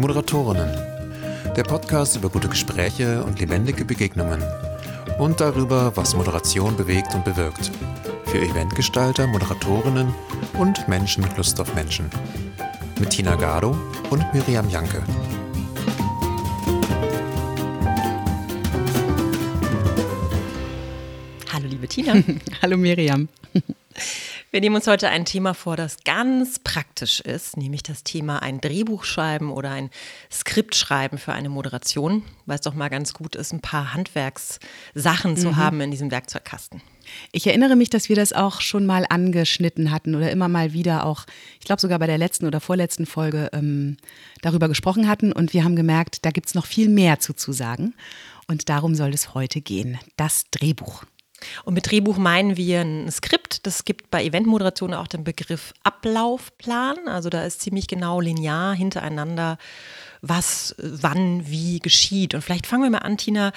Moderatorinnen. 0.00 0.70
Der 1.54 1.62
Podcast 1.62 2.16
über 2.16 2.30
gute 2.30 2.48
Gespräche 2.48 3.22
und 3.22 3.38
lebendige 3.38 3.84
Begegnungen. 3.84 4.42
Und 5.18 5.42
darüber, 5.42 5.94
was 5.94 6.16
Moderation 6.16 6.74
bewegt 6.74 7.14
und 7.14 7.22
bewirkt. 7.22 7.70
Für 8.24 8.38
Eventgestalter, 8.38 9.26
Moderatorinnen 9.26 10.14
und 10.58 10.88
Menschen 10.88 11.22
mit 11.22 11.36
Lust 11.36 11.60
auf 11.60 11.74
Menschen. 11.74 12.08
Mit 12.98 13.10
Tina 13.10 13.34
Gado 13.36 13.76
und 14.08 14.24
Miriam 14.32 14.70
Janke. 14.70 15.02
Hallo 21.52 21.66
liebe 21.68 21.86
Tina. 21.86 22.14
Hallo 22.62 22.78
Miriam. 22.78 23.28
Wir 24.52 24.60
nehmen 24.60 24.74
uns 24.74 24.88
heute 24.88 25.08
ein 25.10 25.24
Thema 25.24 25.54
vor, 25.54 25.76
das 25.76 26.02
ganz 26.02 26.58
praktisch 26.58 27.20
ist, 27.20 27.56
nämlich 27.56 27.84
das 27.84 28.02
Thema 28.02 28.42
ein 28.42 28.60
Drehbuch 28.60 29.04
schreiben 29.04 29.52
oder 29.52 29.70
ein 29.70 29.90
Skript 30.28 30.74
schreiben 30.74 31.18
für 31.18 31.32
eine 31.32 31.48
Moderation, 31.48 32.24
weil 32.46 32.56
es 32.56 32.62
doch 32.62 32.74
mal 32.74 32.88
ganz 32.88 33.14
gut 33.14 33.36
ist, 33.36 33.52
ein 33.52 33.60
paar 33.60 33.94
Handwerkssachen 33.94 35.36
zu 35.36 35.50
mhm. 35.50 35.56
haben 35.56 35.80
in 35.80 35.92
diesem 35.92 36.10
Werkzeugkasten. 36.10 36.82
Ich 37.30 37.46
erinnere 37.46 37.76
mich, 37.76 37.90
dass 37.90 38.08
wir 38.08 38.16
das 38.16 38.32
auch 38.32 38.60
schon 38.60 38.86
mal 38.86 39.06
angeschnitten 39.08 39.92
hatten 39.92 40.16
oder 40.16 40.32
immer 40.32 40.48
mal 40.48 40.72
wieder 40.72 41.06
auch, 41.06 41.26
ich 41.60 41.64
glaube 41.64 41.80
sogar 41.80 42.00
bei 42.00 42.08
der 42.08 42.18
letzten 42.18 42.46
oder 42.46 42.58
vorletzten 42.58 43.06
Folge 43.06 43.50
ähm, 43.52 43.98
darüber 44.42 44.66
gesprochen 44.66 45.08
hatten 45.08 45.32
und 45.32 45.52
wir 45.52 45.62
haben 45.62 45.76
gemerkt, 45.76 46.24
da 46.24 46.32
gibt 46.32 46.48
es 46.48 46.56
noch 46.56 46.66
viel 46.66 46.88
mehr 46.88 47.20
zu, 47.20 47.34
zu 47.34 47.52
sagen. 47.52 47.94
Und 48.48 48.68
darum 48.68 48.96
soll 48.96 49.14
es 49.14 49.32
heute 49.32 49.60
gehen, 49.60 49.96
das 50.16 50.46
Drehbuch. 50.50 51.04
Und 51.64 51.74
mit 51.74 51.90
Drehbuch 51.90 52.18
meinen 52.18 52.56
wir 52.56 52.80
ein 52.80 53.10
Skript. 53.10 53.66
Das 53.66 53.84
gibt 53.84 54.10
bei 54.10 54.24
Eventmoderation 54.24 54.94
auch 54.94 55.06
den 55.06 55.24
Begriff 55.24 55.72
Ablaufplan. 55.82 57.08
Also 57.08 57.30
da 57.30 57.44
ist 57.44 57.60
ziemlich 57.60 57.86
genau 57.86 58.20
linear 58.20 58.74
hintereinander, 58.74 59.58
was 60.22 60.74
wann 60.78 61.48
wie 61.48 61.78
geschieht. 61.78 62.34
Und 62.34 62.42
vielleicht 62.42 62.66
fangen 62.66 62.82
wir 62.82 62.90
mal 62.90 62.98
an, 62.98 63.16
Tina, 63.16 63.52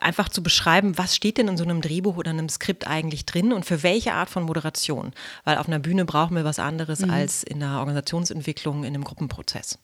einfach 0.00 0.28
zu 0.28 0.42
beschreiben, 0.42 0.98
was 0.98 1.14
steht 1.14 1.38
denn 1.38 1.48
in 1.48 1.56
so 1.56 1.64
einem 1.64 1.80
Drehbuch 1.80 2.16
oder 2.16 2.30
einem 2.30 2.48
Skript 2.48 2.86
eigentlich 2.86 3.26
drin 3.26 3.52
und 3.52 3.64
für 3.64 3.82
welche 3.82 4.12
Art 4.12 4.28
von 4.28 4.42
Moderation. 4.42 5.12
Weil 5.44 5.58
auf 5.58 5.68
einer 5.68 5.78
Bühne 5.78 6.04
brauchen 6.04 6.36
wir 6.36 6.44
was 6.44 6.58
anderes 6.58 7.00
mhm. 7.00 7.10
als 7.10 7.42
in 7.42 7.62
einer 7.62 7.78
Organisationsentwicklung, 7.78 8.84
in 8.84 8.94
einem 8.94 9.04
Gruppenprozess. 9.04 9.78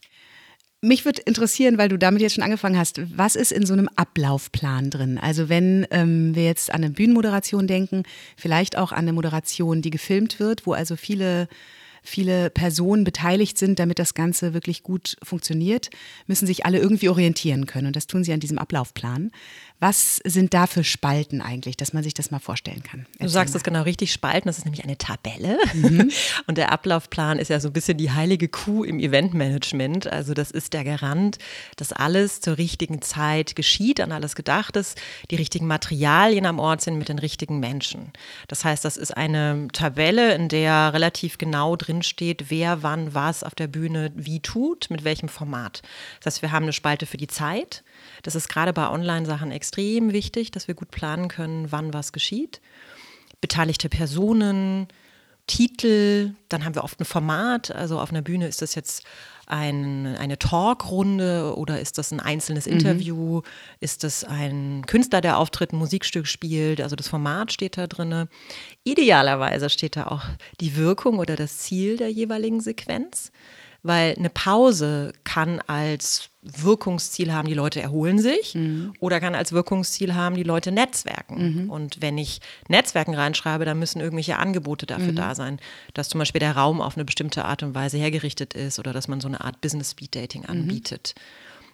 Mich 0.83 1.05
würde 1.05 1.20
interessieren, 1.27 1.77
weil 1.77 1.91
du 1.91 1.98
damit 1.98 2.23
jetzt 2.23 2.34
schon 2.34 2.45
angefangen 2.45 2.78
hast, 2.78 3.03
was 3.14 3.36
ist 3.36 3.53
in 3.53 3.67
so 3.67 3.75
einem 3.75 3.91
Ablaufplan 3.97 4.89
drin? 4.89 5.19
Also 5.19 5.50
wenn 5.50 5.87
ähm, 5.91 6.34
wir 6.34 6.45
jetzt 6.45 6.72
an 6.72 6.83
eine 6.83 6.91
Bühnenmoderation 6.91 7.67
denken, 7.67 8.05
vielleicht 8.34 8.78
auch 8.78 8.91
an 8.91 9.00
eine 9.00 9.12
Moderation, 9.12 9.83
die 9.83 9.91
gefilmt 9.91 10.41
wird, 10.41 10.67
wo 10.67 10.72
also 10.72 10.97
viele 10.97 11.48
viele 12.03 12.50
Personen 12.50 13.05
beteiligt 13.05 13.59
sind, 13.59 13.78
damit 13.78 13.98
das 13.98 14.14
Ganze 14.14 14.55
wirklich 14.55 14.83
gut 14.83 15.17
funktioniert, 15.22 15.91
müssen 16.27 16.47
sich 16.47 16.64
alle 16.64 16.78
irgendwie 16.78 17.09
orientieren 17.09 17.67
können. 17.67 17.89
Und 17.89 17.97
das 17.97 18.06
tun 18.06 18.25
sie 18.25 18.33
an 18.33 18.41
diesem 18.41 18.59
Ablaufplan. 18.59 19.31
Was 19.81 20.20
sind 20.25 20.53
da 20.53 20.67
für 20.67 20.84
Spalten 20.84 21.41
eigentlich, 21.41 21.75
dass 21.75 21.95
man 21.95 22.03
sich 22.03 22.12
das 22.12 22.31
mal 22.31 22.39
vorstellen 22.39 22.83
kann? 22.83 23.06
Erzähl 23.12 23.27
du 23.27 23.33
sagst 23.33 23.55
das 23.55 23.62
genau 23.62 23.83
richtig, 23.83 24.12
Spalten, 24.12 24.47
das 24.47 24.59
ist 24.59 24.67
nämlich 24.67 24.84
eine 24.84 24.98
Tabelle. 24.98 25.59
Mhm. 25.72 26.11
Und 26.47 26.59
der 26.59 26.70
Ablaufplan 26.70 27.39
ist 27.39 27.48
ja 27.48 27.61
so 27.61 27.69
ein 27.69 27.72
bisschen 27.72 27.97
die 27.97 28.11
heilige 28.11 28.48
Kuh 28.48 28.84
im 28.84 29.00
Eventmanagement. 29.00 30.06
Also 30.06 30.34
das 30.34 30.50
ist 30.50 30.75
der 30.75 30.84
Garant, 30.84 31.39
dass 31.77 31.92
alles 31.92 32.42
zur 32.42 32.59
richtigen 32.59 33.00
Zeit 33.00 33.56
geschieht, 33.56 34.00
an 34.00 34.12
alles 34.12 34.34
gedacht 34.34 34.77
ist, 34.77 35.00
die 35.31 35.37
richtigen 35.37 35.67
Materialien 35.67 36.44
am 36.44 36.59
Ort 36.59 36.83
sind 36.83 36.98
mit 36.98 37.09
den 37.09 37.19
richtigen 37.19 37.59
Menschen. 37.59 38.12
Das 38.48 38.67
heißt, 38.67 38.84
das 38.84 38.98
ist 38.98 39.17
eine 39.17 39.69
Tabelle, 39.72 40.34
in 40.34 40.50
der 40.50 40.92
relativ 40.92 41.39
genau 41.39 41.77
drin 41.77 42.03
steht, 42.03 42.50
wer 42.50 42.83
wann 42.83 43.15
was 43.15 43.42
auf 43.42 43.55
der 43.55 43.67
Bühne 43.67 44.12
wie 44.15 44.41
tut, 44.41 44.91
mit 44.91 45.05
welchem 45.05 45.31
Format. 45.31 45.81
Das 46.22 46.34
heißt, 46.34 46.42
wir 46.42 46.53
haben 46.53 46.65
eine 46.65 46.75
Spalte 46.75 47.06
für 47.06 47.16
die 47.16 47.28
Zeit. 47.28 47.82
Das 48.22 48.34
ist 48.34 48.48
gerade 48.48 48.72
bei 48.72 48.88
Online-Sachen 48.88 49.50
extrem 49.50 50.12
wichtig, 50.12 50.50
dass 50.50 50.69
wir 50.69 50.75
gut 50.75 50.91
planen 50.91 51.28
können, 51.28 51.70
wann 51.72 51.92
was 51.94 52.12
geschieht. 52.12 52.60
Beteiligte 53.41 53.88
Personen, 53.88 54.88
Titel, 55.50 56.34
dann 56.48 56.64
haben 56.64 56.76
wir 56.76 56.84
oft 56.84 57.00
ein 57.00 57.04
Format. 57.04 57.75
Also 57.75 57.98
auf 57.98 58.10
einer 58.10 58.22
Bühne 58.22 58.47
ist 58.47 58.62
das 58.62 58.76
jetzt 58.76 59.04
ein, 59.47 60.06
eine 60.06 60.38
Talkrunde 60.38 61.56
oder 61.56 61.81
ist 61.81 61.98
das 61.98 62.12
ein 62.12 62.20
einzelnes 62.20 62.66
mhm. 62.66 62.72
Interview? 62.75 63.42
Ist 63.81 64.04
das 64.04 64.22
ein 64.22 64.84
Künstler, 64.87 65.20
der 65.20 65.38
auftritt, 65.38 65.72
ein 65.72 65.78
Musikstück 65.78 66.28
spielt? 66.28 66.81
Also 66.81 66.94
das 66.94 67.08
Format 67.08 67.52
steht 67.52 67.76
da 67.76 67.88
drin. 67.88 68.28
Idealerweise 68.84 69.70
steht 69.70 69.97
da 69.97 70.06
auch 70.06 70.22
die 70.60 70.76
Wirkung 70.76 71.19
oder 71.19 71.34
das 71.34 71.58
Ziel 71.58 71.97
der 71.97 72.12
jeweiligen 72.12 72.60
Sequenz 72.60 73.32
weil 73.83 74.15
eine 74.17 74.31
Pause 74.31 75.13
kann 75.25 75.61
als 75.67 76.31
Wirkungsziel 76.43 77.33
haben, 77.33 77.49
die 77.49 77.55
Leute 77.55 77.83
erholen 77.83 78.19
sich 78.19 78.55
mhm. 78.55 78.95
oder 78.99 79.21
kann 79.21 79.35
als 79.35 79.53
Wirkungsziel 79.53 80.15
haben, 80.15 80.37
die 80.37 80.43
Leute 80.43 80.73
netzwerken. 80.73 81.65
Mhm. 81.65 81.71
Und 81.71 82.01
wenn 82.01 82.17
ich 82.17 82.41
Netzwerken 82.69 83.15
reinschreibe, 83.15 83.65
dann 83.65 83.79
müssen 83.79 84.01
irgendwelche 84.01 84.39
Angebote 84.39 84.87
dafür 84.87 85.13
mhm. 85.13 85.17
da 85.17 85.35
sein, 85.35 85.61
dass 85.93 86.09
zum 86.09 86.19
Beispiel 86.19 86.41
der 86.41 86.57
Raum 86.57 86.81
auf 86.81 86.97
eine 86.97 87.05
bestimmte 87.05 87.45
Art 87.45 87.63
und 87.63 87.75
Weise 87.75 87.99
hergerichtet 87.99 88.55
ist 88.55 88.79
oder 88.79 88.93
dass 88.93 89.09
man 89.09 89.21
so 89.21 89.29
eine 89.29 89.43
Art 89.43 89.61
Business 89.61 89.91
Speed 89.91 90.15
Dating 90.15 90.43
mhm. 90.43 90.51
anbietet. 90.51 91.15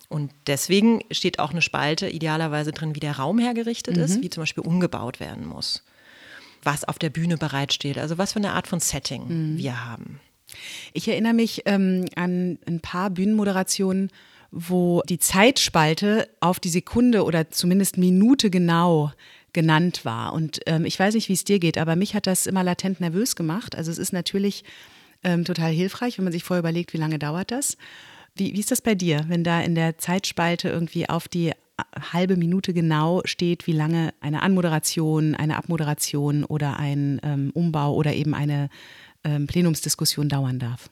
Und 0.08 0.32
deswegen 0.46 1.00
steht 1.10 1.38
auch 1.38 1.50
eine 1.50 1.62
Spalte 1.62 2.08
idealerweise 2.08 2.72
drin, 2.72 2.94
wie 2.94 3.00
der 3.00 3.16
Raum 3.16 3.38
hergerichtet 3.38 3.96
ist, 3.96 4.18
mhm. 4.18 4.22
wie 4.22 4.30
zum 4.30 4.42
Beispiel 4.42 4.64
umgebaut 4.64 5.18
werden 5.18 5.46
muss, 5.46 5.82
was 6.62 6.84
auf 6.84 6.98
der 6.98 7.10
Bühne 7.10 7.36
bereitsteht, 7.36 7.98
also 7.98 8.18
was 8.18 8.32
für 8.32 8.38
eine 8.38 8.52
Art 8.52 8.68
von 8.68 8.80
Setting 8.80 9.54
mhm. 9.54 9.58
wir 9.58 9.84
haben. 9.84 10.20
Ich 10.92 11.08
erinnere 11.08 11.34
mich 11.34 11.62
ähm, 11.66 12.06
an 12.14 12.58
ein 12.66 12.80
paar 12.80 13.10
Bühnenmoderationen, 13.10 14.10
wo 14.50 15.02
die 15.08 15.18
Zeitspalte 15.18 16.28
auf 16.40 16.60
die 16.60 16.68
Sekunde 16.68 17.24
oder 17.24 17.50
zumindest 17.50 17.98
Minute 17.98 18.50
genau 18.50 19.12
genannt 19.52 20.04
war. 20.04 20.32
Und 20.32 20.60
ähm, 20.66 20.84
ich 20.84 20.98
weiß 20.98 21.14
nicht, 21.14 21.28
wie 21.28 21.34
es 21.34 21.44
dir 21.44 21.58
geht, 21.58 21.78
aber 21.78 21.96
mich 21.96 22.14
hat 22.14 22.26
das 22.26 22.46
immer 22.46 22.62
latent 22.62 23.00
nervös 23.00 23.36
gemacht. 23.36 23.74
Also 23.74 23.90
es 23.90 23.98
ist 23.98 24.12
natürlich 24.12 24.64
ähm, 25.24 25.44
total 25.44 25.72
hilfreich, 25.72 26.18
wenn 26.18 26.24
man 26.24 26.32
sich 26.32 26.44
vorher 26.44 26.60
überlegt, 26.60 26.92
wie 26.92 26.98
lange 26.98 27.18
dauert 27.18 27.50
das. 27.50 27.76
Wie, 28.34 28.54
wie 28.54 28.60
ist 28.60 28.70
das 28.70 28.82
bei 28.82 28.94
dir, 28.94 29.24
wenn 29.28 29.44
da 29.44 29.60
in 29.62 29.74
der 29.74 29.98
Zeitspalte 29.98 30.68
irgendwie 30.68 31.08
auf 31.08 31.26
die 31.26 31.52
halbe 32.12 32.36
Minute 32.36 32.72
genau 32.72 33.22
steht, 33.24 33.66
wie 33.66 33.72
lange 33.72 34.14
eine 34.20 34.42
Anmoderation, 34.42 35.34
eine 35.34 35.56
Abmoderation 35.56 36.44
oder 36.44 36.78
ein 36.78 37.20
ähm, 37.22 37.50
Umbau 37.54 37.94
oder 37.94 38.14
eben 38.14 38.34
eine 38.34 38.70
Plenumsdiskussion 39.46 40.28
dauern 40.28 40.58
darf. 40.58 40.88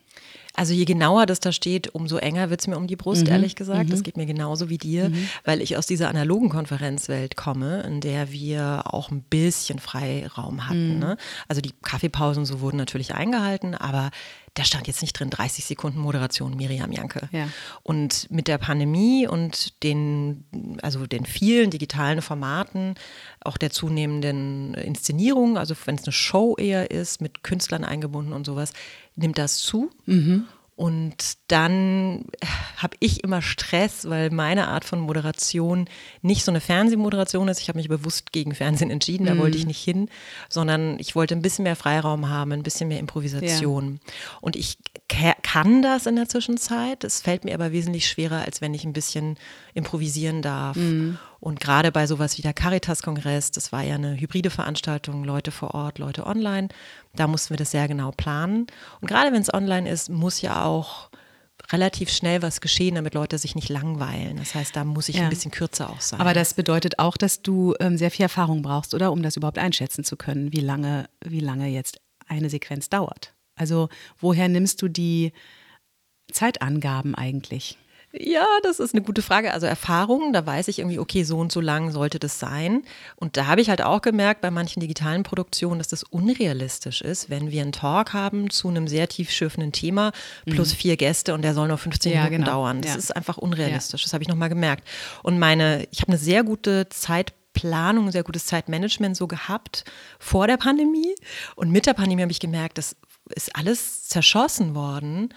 Also 0.57 0.73
je 0.73 0.85
genauer 0.85 1.27
das 1.27 1.41
da 1.41 1.51
steht, 1.51 1.95
umso 1.95 2.17
enger 2.17 2.49
wird 2.49 2.61
es 2.61 2.69
mir 2.69 2.77
um 2.77 2.87
die 2.87 2.95
Brust, 2.95 3.25
mhm. 3.25 3.33
ehrlich 3.33 3.57
gesagt. 3.57 3.87
Mhm. 3.87 3.91
Das 3.91 4.05
geht 4.05 4.17
mir 4.17 4.25
genauso 4.25 4.69
wie 4.69 4.79
dir, 4.79 5.09
mhm. 5.09 5.29
weil 5.45 5.61
ich 5.61 5.77
aus 5.77 5.87
dieser 5.87 6.09
analogen 6.09 6.49
Konferenzwelt 6.49 7.37
komme, 7.37 7.83
in 7.83 8.01
der 8.01 8.31
wir 8.31 8.85
auch 8.87 9.11
ein 9.11 9.23
bisschen 9.23 9.81
Freiraum 9.81 10.69
hatten. 10.69 10.95
Mhm. 10.95 11.01
Ne? 11.01 11.17
Also 11.49 11.61
die 11.61 11.73
Kaffeepausen 11.83 12.45
so 12.45 12.61
wurden 12.61 12.77
natürlich 12.77 13.15
eingehalten, 13.15 13.75
aber 13.75 14.11
da 14.57 14.65
stand 14.65 14.87
jetzt 14.87 15.03
nicht 15.03 15.19
drin 15.19 15.31
30 15.31 15.65
Sekunden 15.65 15.99
Moderation 15.99 16.57
Miriam 16.57 16.93
Janke. 16.93 17.29
Ja. 17.33 17.49
Und 17.83 18.31
mit 18.31 18.47
der 18.47 18.59
Pandemie 18.59 19.27
und 19.27 19.83
den, 19.83 20.45
also 20.81 21.09
den 21.09 21.27
vielen 21.27 21.71
digitalen 21.71 22.23
Formaten, 22.23 22.95
auch 23.41 23.57
der 23.57 23.71
zunehmenden 23.71 24.75
Inszenierung, 24.75 25.59
also 25.59 25.75
wenn 25.87 25.97
es 25.97 26.05
eine 26.05 26.13
Show 26.13 26.55
eher 26.57 26.93
ist, 26.93 27.21
mit 27.21 27.43
Künstlern 27.43 27.83
eingebunden 27.83 28.33
und 28.33 28.47
sowas, 28.47 28.73
nimmt 29.17 29.39
das 29.39 29.59
zu. 29.59 29.91
Mhm. 30.07 30.47
Und 30.77 31.35
dann 31.47 32.25
habe 32.77 32.97
ich 32.99 33.23
immer 33.23 33.43
Stress, 33.43 34.09
weil 34.09 34.31
meine 34.31 34.67
Art 34.67 34.85
von 34.85 34.99
Moderation 34.99 35.89
nicht 36.21 36.45
so 36.45 36.51
eine 36.51 36.61
Fernsehmoderation 36.61 37.47
ist. 37.47 37.61
Ich 37.61 37.69
habe 37.69 37.79
mich 37.79 37.89
bewusst 37.89 38.33
gegen 38.33 38.57
Fernsehen 38.57 38.91
entschieden, 38.91 39.27
da 39.27 39.35
mhm. 39.35 39.39
wollte 39.39 39.57
ich 39.57 39.67
nicht 39.67 39.83
hin, 39.83 40.09
sondern 40.49 40.99
ich 40.99 41.15
wollte 41.15 41.37
ein 41.37 41.43
bisschen 41.43 41.63
mehr 41.63 41.77
Freiraum 41.77 42.29
haben, 42.29 42.51
ein 42.51 42.65
bisschen 42.65 42.89
mehr 42.89 42.99
Improvisation. 42.99 44.01
Ja. 44.05 44.13
Und 44.41 44.57
ich 44.57 44.78
kann 45.07 45.83
das 45.83 46.07
in 46.07 46.17
der 46.17 46.28
Zwischenzeit. 46.28 47.05
Es 47.05 47.21
fällt 47.21 47.45
mir 47.45 47.55
aber 47.55 47.71
wesentlich 47.71 48.09
schwerer, 48.09 48.43
als 48.45 48.60
wenn 48.60 48.75
ich 48.75 48.84
ein 48.84 48.93
bisschen 48.93 49.37
improvisieren 49.75 50.43
darf. 50.43 50.77
Mhm. 50.77 51.19
Und 51.45 51.61
gerade 51.61 51.93
bei 51.93 52.07
sowas 52.07 52.39
wie 52.39 52.43
der 52.43 52.55
Caritas-Kongress, 52.55 53.51
das 53.51 53.71
war 53.71 53.83
ja 53.83 53.97
eine 53.97 54.19
hybride 54.19 54.49
Veranstaltung, 54.49 55.25
Leute 55.25 55.51
vor 55.51 55.75
Ort, 55.75 55.99
Leute 55.99 56.27
online, 56.27 56.69
da 57.17 57.27
mussten 57.27 57.51
wir 57.51 57.59
das 57.59 57.71
sehr 57.71 57.87
genau 57.87 58.13
planen. 58.13 58.67
Und 59.03 59.09
gerade 59.09 59.31
wenn 59.31 59.43
es 59.43 59.53
online 59.53 59.87
ist, 59.91 60.09
muss 60.09 60.41
ja 60.41 60.65
auch 60.65 61.11
relativ 61.71 62.09
schnell 62.09 62.41
was 62.41 62.63
geschehen, 62.63 62.95
damit 62.95 63.13
Leute 63.13 63.37
sich 63.37 63.55
nicht 63.55 63.69
langweilen. 63.69 64.39
Das 64.39 64.55
heißt, 64.55 64.75
da 64.75 64.85
muss 64.85 65.11
ich 65.11 65.17
ja. 65.17 65.25
ein 65.25 65.29
bisschen 65.29 65.51
kürzer 65.51 65.91
auch 65.91 66.01
sein. 66.01 66.19
Aber 66.19 66.33
das 66.33 66.55
bedeutet 66.55 66.99
auch, 66.99 67.19
dass 67.19 67.43
du 67.43 67.75
ähm, 67.79 67.99
sehr 67.99 68.11
viel 68.11 68.23
Erfahrung 68.23 68.63
brauchst, 68.63 68.95
oder? 68.95 69.13
Um 69.13 69.23
das 69.23 69.37
überhaupt 69.37 69.59
einschätzen 69.59 70.03
zu 70.03 70.17
können, 70.17 70.51
wie 70.51 70.61
lange, 70.61 71.11
wie 71.23 71.41
lange 71.41 71.69
jetzt 71.69 72.01
eine 72.27 72.49
Sequenz 72.49 72.89
dauert. 72.89 73.35
Also 73.55 73.91
woher 74.19 74.49
nimmst 74.49 74.81
du 74.81 74.89
die 74.89 75.33
Zeitangaben 76.33 77.15
eigentlich? 77.15 77.77
Ja, 78.16 78.47
das 78.63 78.78
ist 78.78 78.95
eine 78.95 79.03
gute 79.03 79.22
Frage. 79.22 79.53
Also 79.53 79.66
Erfahrungen, 79.66 80.33
da 80.33 80.47
weiß 80.47 80.69
ich 80.69 80.78
irgendwie, 80.78 81.01
okay, 81.01 81.25
so 81.25 81.39
und 81.39 81.51
so 81.51 81.61
lang 81.61 81.91
sollte 81.91 82.21
das 82.21 82.39
sein. 82.39 82.84
Und 83.16 83.37
da 83.37 83.47
habe 83.47 83.61
ich 83.61 83.71
halt 83.71 83.83
auch 83.83 84.03
gemerkt 84.03 84.41
bei 84.41 84.53
manchen 84.53 84.78
digitalen 84.78 85.25
Produktionen, 85.25 85.78
dass 85.78 85.89
das 85.89 86.05
unrealistisch 86.05 87.01
ist, 87.01 87.28
wenn 87.28 87.51
wir 87.51 87.63
einen 87.63 87.72
Talk 87.72 88.13
haben 88.13 88.51
zu 88.51 88.69
einem 88.69 88.87
sehr 88.87 89.09
tiefschürfenden 89.09 89.72
Thema 89.72 90.13
plus 90.45 90.72
mhm. 90.72 90.77
vier 90.77 90.97
Gäste 90.97 91.34
und 91.34 91.43
der 91.43 91.55
soll 91.55 91.66
nur 91.66 91.78
15 91.78 92.13
ja, 92.13 92.19
Minuten 92.19 92.43
genau. 92.43 92.53
dauern. 92.53 92.83
Das 92.83 92.93
ja. 92.93 92.99
ist 92.99 93.16
einfach 93.16 93.37
unrealistisch. 93.37 94.03
Ja. 94.03 94.07
Das 94.07 94.13
habe 94.13 94.22
ich 94.22 94.28
nochmal 94.28 94.49
gemerkt. 94.49 94.87
Und 95.25 95.41
meine, 95.41 95.89
ich 95.91 96.01
habe 96.01 96.13
eine 96.13 96.19
sehr 96.19 96.45
gute 96.45 96.89
Zeitplanung, 96.91 98.07
ein 98.07 98.13
sehr 98.13 98.22
gutes 98.22 98.47
Zeitmanagement 98.47 99.17
so 99.17 99.27
gehabt 99.27 99.84
vor 100.21 100.47
der 100.47 100.57
Pandemie. 100.57 101.17
Und 101.57 101.72
mit 101.72 101.87
der 101.87 101.95
Pandemie 101.95 102.22
habe 102.22 102.33
ich 102.33 102.41
gemerkt, 102.41 102.78
das 102.78 102.95
ist 103.34 103.57
alles 103.57 104.05
zerschossen 104.05 104.77
worden 104.77 105.31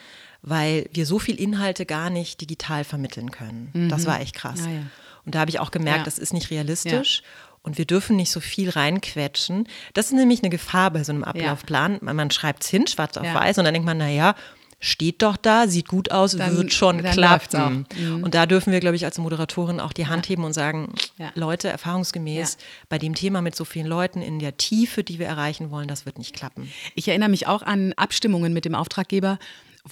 weil 0.50 0.90
wir 0.94 1.06
so 1.06 1.20
viel 1.20 1.36
Inhalte 1.40 1.86
gar 1.86 2.10
nicht 2.10 2.42
digital 2.42 2.84
vermitteln 2.84 3.32
können. 3.32 3.70
Mhm. 3.74 3.90
Das 3.90 4.06
war 4.06 4.22
echt 4.22 4.36
krass. 4.36 4.62
Ja, 4.62 4.72
ja. 4.72 4.82
Und 5.26 5.36
da 5.36 5.40
habe 5.40 5.50
ich 5.50 5.60
auch 5.60 5.72
gemerkt, 5.72 6.00
ja. 6.00 6.06
das 6.06 6.20
ist 6.20 6.34
nicht 6.34 6.52
realistisch. 6.52 7.22
Und 7.62 7.78
wir 7.78 7.86
dürfen 7.86 8.16
nicht 8.16 8.32
so 8.32 8.40
viel 8.40 8.70
reinquetschen. 8.70 9.68
Das 9.94 10.06
ist 10.06 10.14
nämlich 10.14 10.42
eine 10.42 10.50
Gefahr 10.50 10.90
bei 10.92 11.04
so 11.04 11.12
einem 11.12 11.26
Ablaufplan. 11.26 11.98
Man, 12.02 12.16
man 12.16 12.32
schreibt 12.32 12.64
es 12.64 12.70
hin, 12.70 12.88
schwarz 12.88 13.18
auf 13.18 13.26
weiß, 13.26 13.58
und 13.58 13.66
dann 13.66 13.74
denkt 13.74 13.86
man, 13.86 13.98
naja, 13.98 14.36
steht 14.80 15.22
doch 15.22 15.38
da, 15.38 15.68
sieht 15.68 15.88
gut 15.88 16.12
aus, 16.12 16.38
dann, 16.38 16.56
wird 16.56 16.72
schon 16.72 17.04
klappen. 17.04 17.86
Mhm. 17.98 18.24
Und 18.24 18.36
da 18.36 18.46
dürfen 18.46 18.72
wir, 18.72 18.80
glaube 18.80 18.96
ich, 18.96 19.06
als 19.06 19.18
Moderatorin 19.18 19.80
auch 19.80 19.92
die 19.92 20.08
Hand 20.08 20.30
heben 20.30 20.44
und 20.44 20.54
sagen. 20.54 20.94
Leute, 21.36 21.68
erfahrungsgemäß 21.68 22.58
bei 22.88 22.98
dem 22.98 23.16
Thema 23.16 23.42
mit 23.42 23.56
so 23.56 23.66
vielen 23.66 23.88
Leuten 23.88 24.22
in 24.22 24.40
der 24.40 24.56
Tiefe, 24.58 25.04
die 25.04 25.20
wir 25.20 25.28
erreichen 25.28 25.72
wollen, 25.72 25.88
das 25.88 26.06
wird 26.06 26.20
nicht 26.20 26.36
klappen. 26.36 26.72
Ich 26.96 27.08
erinnere 27.08 27.30
mich 27.30 27.48
auch 27.48 27.64
an 27.64 27.94
Abstimmungen 27.94 28.54
mit 28.54 28.66
dem 28.66 28.76
Auftraggeber, 28.76 29.40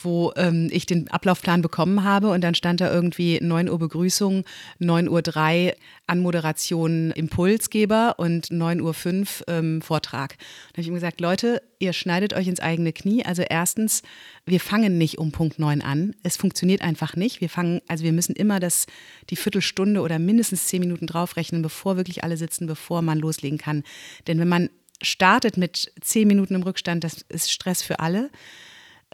wo 0.01 0.33
ähm, 0.35 0.69
ich 0.71 0.85
den 0.85 1.09
Ablaufplan 1.09 1.61
bekommen 1.61 2.03
habe 2.03 2.29
und 2.29 2.41
dann 2.41 2.55
stand 2.55 2.81
da 2.81 2.91
irgendwie 2.91 3.39
9 3.41 3.69
Uhr 3.69 3.79
Begrüßung, 3.79 4.43
9 4.79 5.09
Uhr 5.09 5.21
3 5.21 5.75
Anmoderation 6.07 7.11
Impulsgeber 7.11 8.15
und 8.17 8.51
9 8.51 8.81
Uhr 8.81 8.93
5 8.93 9.43
ähm, 9.47 9.81
Vortrag. 9.81 10.37
Da 10.37 10.73
habe 10.73 10.81
ich 10.81 10.87
ihm 10.87 10.93
gesagt, 10.93 11.21
Leute, 11.21 11.61
ihr 11.79 11.93
schneidet 11.93 12.33
euch 12.33 12.47
ins 12.47 12.59
eigene 12.59 12.93
Knie. 12.93 13.25
Also 13.25 13.43
erstens, 13.47 14.03
wir 14.45 14.59
fangen 14.59 14.97
nicht 14.97 15.17
um 15.17 15.31
Punkt 15.31 15.59
9 15.59 15.81
an. 15.81 16.15
Es 16.23 16.37
funktioniert 16.37 16.81
einfach 16.81 17.15
nicht. 17.15 17.41
Wir 17.41 17.49
fangen, 17.49 17.81
also 17.87 18.03
wir 18.03 18.13
müssen 18.13 18.35
immer 18.35 18.59
das, 18.59 18.85
die 19.29 19.35
Viertelstunde 19.35 20.01
oder 20.01 20.19
mindestens 20.19 20.67
zehn 20.67 20.81
Minuten 20.81 21.07
draufrechnen, 21.07 21.61
bevor 21.61 21.97
wirklich 21.97 22.23
alle 22.23 22.37
sitzen, 22.37 22.67
bevor 22.67 23.01
man 23.01 23.19
loslegen 23.19 23.57
kann. 23.57 23.83
Denn 24.27 24.39
wenn 24.39 24.47
man 24.47 24.69
startet 25.01 25.57
mit 25.57 25.91
zehn 26.01 26.27
Minuten 26.27 26.55
im 26.55 26.63
Rückstand, 26.63 27.03
das 27.03 27.25
ist 27.29 27.51
Stress 27.51 27.81
für 27.81 27.99
alle. 27.99 28.29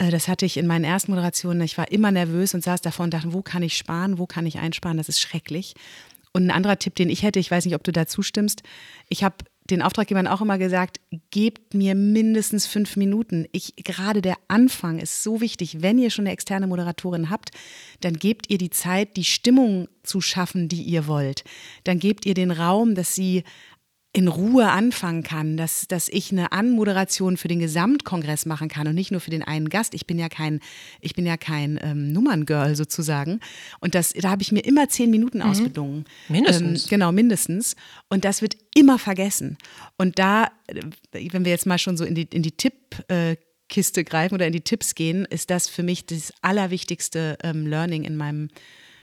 Äh, 0.02 0.10
das 0.10 0.28
hatte 0.28 0.44
ich 0.44 0.56
in 0.56 0.66
meinen 0.66 0.84
ersten 0.84 1.12
Moderationen. 1.12 1.62
Ich 1.62 1.78
war 1.78 1.90
immer 1.90 2.10
nervös 2.10 2.54
und 2.54 2.62
saß 2.62 2.80
davor 2.80 3.04
und 3.04 3.14
dachte, 3.14 3.32
wo 3.32 3.42
kann 3.42 3.62
ich 3.62 3.76
sparen, 3.76 4.18
wo 4.18 4.26
kann 4.26 4.46
ich 4.46 4.58
einsparen? 4.58 4.96
Das 4.96 5.08
ist 5.08 5.20
schrecklich. 5.20 5.74
Und 6.32 6.46
ein 6.46 6.50
anderer 6.50 6.78
Tipp, 6.78 6.94
den 6.94 7.10
ich 7.10 7.22
hätte, 7.22 7.38
ich 7.38 7.50
weiß 7.50 7.66
nicht, 7.66 7.74
ob 7.74 7.84
du 7.84 7.92
da 7.92 8.06
zustimmst. 8.06 8.62
Ich 9.08 9.22
habe 9.22 9.36
den 9.70 9.82
Auftraggebern 9.82 10.26
auch 10.26 10.40
immer 10.40 10.58
gesagt, 10.58 10.98
gebt 11.30 11.74
mir 11.74 11.94
mindestens 11.94 12.66
fünf 12.66 12.96
Minuten. 12.96 13.46
Ich, 13.52 13.76
gerade 13.76 14.20
der 14.20 14.36
Anfang 14.48 14.98
ist 14.98 15.22
so 15.22 15.40
wichtig. 15.40 15.82
Wenn 15.82 15.98
ihr 15.98 16.10
schon 16.10 16.24
eine 16.24 16.32
externe 16.32 16.66
Moderatorin 16.66 17.30
habt, 17.30 17.50
dann 18.00 18.14
gebt 18.14 18.50
ihr 18.50 18.58
die 18.58 18.70
Zeit, 18.70 19.16
die 19.16 19.24
Stimmung 19.24 19.88
zu 20.02 20.20
schaffen, 20.20 20.68
die 20.68 20.82
ihr 20.82 21.06
wollt. 21.06 21.44
Dann 21.84 22.00
gebt 22.00 22.26
ihr 22.26 22.34
den 22.34 22.50
Raum, 22.50 22.94
dass 22.94 23.14
sie 23.14 23.44
in 24.14 24.28
Ruhe 24.28 24.70
anfangen 24.70 25.22
kann, 25.22 25.56
dass, 25.56 25.88
dass 25.88 26.08
ich 26.08 26.32
eine 26.32 26.52
Anmoderation 26.52 27.38
für 27.38 27.48
den 27.48 27.60
Gesamtkongress 27.60 28.44
machen 28.44 28.68
kann 28.68 28.86
und 28.86 28.94
nicht 28.94 29.10
nur 29.10 29.20
für 29.20 29.30
den 29.30 29.42
einen 29.42 29.70
Gast. 29.70 29.94
Ich 29.94 30.06
bin 30.06 30.18
ja 30.18 30.28
kein, 30.28 30.60
ich 31.00 31.14
bin 31.14 31.24
ja 31.24 31.38
kein 31.38 31.80
ähm, 31.82 32.12
Nummerngirl 32.12 32.76
sozusagen. 32.76 33.40
Und 33.80 33.94
das, 33.94 34.12
da 34.12 34.30
habe 34.30 34.42
ich 34.42 34.52
mir 34.52 34.60
immer 34.60 34.88
zehn 34.90 35.10
Minuten 35.10 35.38
mhm. 35.38 35.44
ausbedungen. 35.44 36.04
Mindestens. 36.28 36.84
Ähm, 36.84 36.90
genau, 36.90 37.10
mindestens. 37.10 37.74
Und 38.10 38.26
das 38.26 38.42
wird 38.42 38.56
immer 38.74 38.98
vergessen. 38.98 39.56
Und 39.96 40.18
da, 40.18 40.50
äh, 40.66 40.82
wenn 41.30 41.46
wir 41.46 41.52
jetzt 41.52 41.66
mal 41.66 41.78
schon 41.78 41.96
so 41.96 42.04
in 42.04 42.14
die, 42.14 42.28
in 42.30 42.42
die 42.42 42.52
Tipp, 42.52 42.74
äh, 43.08 43.36
greifen 44.04 44.34
oder 44.34 44.46
in 44.46 44.52
die 44.52 44.60
Tipps 44.60 44.94
gehen, 44.94 45.24
ist 45.24 45.48
das 45.48 45.66
für 45.66 45.82
mich 45.82 46.04
das 46.04 46.34
allerwichtigste 46.42 47.38
ähm, 47.42 47.66
Learning 47.66 48.04
in 48.04 48.18
meinem 48.18 48.50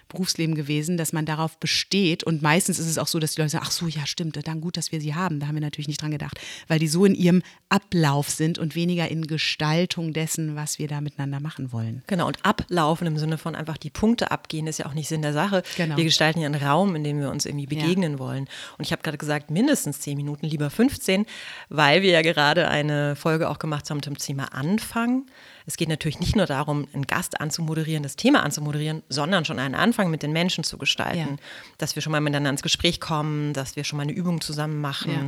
Berufsleben 0.09 0.56
gewesen, 0.56 0.97
dass 0.97 1.13
man 1.13 1.25
darauf 1.25 1.57
besteht. 1.57 2.23
Und 2.23 2.41
meistens 2.41 2.79
ist 2.79 2.88
es 2.88 2.97
auch 2.97 3.07
so, 3.07 3.19
dass 3.19 3.35
die 3.35 3.41
Leute 3.41 3.51
sagen, 3.51 3.65
ach 3.67 3.71
so, 3.71 3.88
ja, 3.88 4.06
stimmt, 4.06 4.39
dann 4.45 4.61
gut, 4.61 4.75
dass 4.75 4.91
wir 4.91 5.00
sie 5.00 5.15
haben. 5.15 5.39
Da 5.39 5.47
haben 5.47 5.56
wir 5.56 5.61
natürlich 5.61 5.88
nicht 5.88 6.01
dran 6.01 6.11
gedacht, 6.11 6.39
weil 6.67 6.79
die 6.79 6.88
so 6.88 7.06
in 7.06 7.15
ihrem 7.15 7.41
Ablauf 7.69 8.29
sind 8.29 8.57
und 8.57 8.75
weniger 8.75 9.07
in 9.09 9.27
Gestaltung 9.27 10.13
dessen, 10.13 10.56
was 10.56 10.79
wir 10.79 10.88
da 10.88 11.01
miteinander 11.01 11.39
machen 11.39 11.71
wollen. 11.71 12.03
Genau, 12.07 12.27
und 12.27 12.44
ablaufen 12.44 13.07
im 13.07 13.17
Sinne 13.17 13.38
von 13.38 13.56
einfach 13.56 13.77
die 13.77 13.89
Punkte 13.89 14.31
abgehen, 14.31 14.67
ist 14.67 14.79
ja 14.79 14.88
auch 14.88 14.94
nicht 14.94 15.07
Sinn 15.07 15.21
der 15.21 15.33
Sache. 15.33 15.63
Genau. 15.77 15.95
Wir 15.95 16.03
gestalten 16.03 16.41
ja 16.41 16.47
einen 16.47 16.62
Raum, 16.62 16.95
in 16.95 17.03
dem 17.03 17.19
wir 17.19 17.29
uns 17.29 17.45
irgendwie 17.45 17.67
begegnen 17.67 18.13
ja. 18.13 18.19
wollen. 18.19 18.47
Und 18.77 18.85
ich 18.85 18.91
habe 18.91 19.01
gerade 19.03 19.17
gesagt, 19.17 19.51
mindestens 19.51 20.00
zehn 20.00 20.17
Minuten, 20.17 20.47
lieber 20.47 20.69
15, 20.69 21.25
weil 21.69 22.01
wir 22.01 22.12
ja 22.12 22.21
gerade 22.21 22.67
eine 22.67 23.15
Folge 23.15 23.50
auch 23.50 23.59
gemacht 23.59 23.89
haben 23.89 24.01
zum 24.01 24.17
Thema 24.17 24.53
Anfang. 24.53 25.25
Es 25.69 25.77
geht 25.77 25.88
natürlich 25.88 26.19
nicht 26.19 26.36
nur 26.36 26.48
darum, 26.48 26.88
einen 26.94 27.06
Gast 27.06 27.39
anzumoderieren, 27.39 28.01
das 28.01 28.16
Thema 28.16 28.42
anzumoderieren, 28.42 29.04
sondern 29.07 29.45
schon 29.45 29.60
einen 29.60 29.75
Anfang 29.75 30.10
mit 30.10 30.24
den 30.24 30.33
Menschen 30.33 30.63
zu 30.63 30.80
gestalten. 30.80 31.19
Ja. 31.19 31.36
Dass 31.77 31.95
wir 31.95 32.01
schon 32.01 32.12
mal 32.12 32.21
miteinander 32.21 32.50
ins 32.50 32.63
Gespräch 32.63 33.00
kommen, 33.00 33.54
dass 33.54 33.75
wir 33.75 33.83
schon 33.83 33.98
mal 33.98 34.04
eine 34.04 34.13
Übung 34.13 34.42
zusammen 34.42 34.81
machen. 34.81 35.12
Ja 35.12 35.27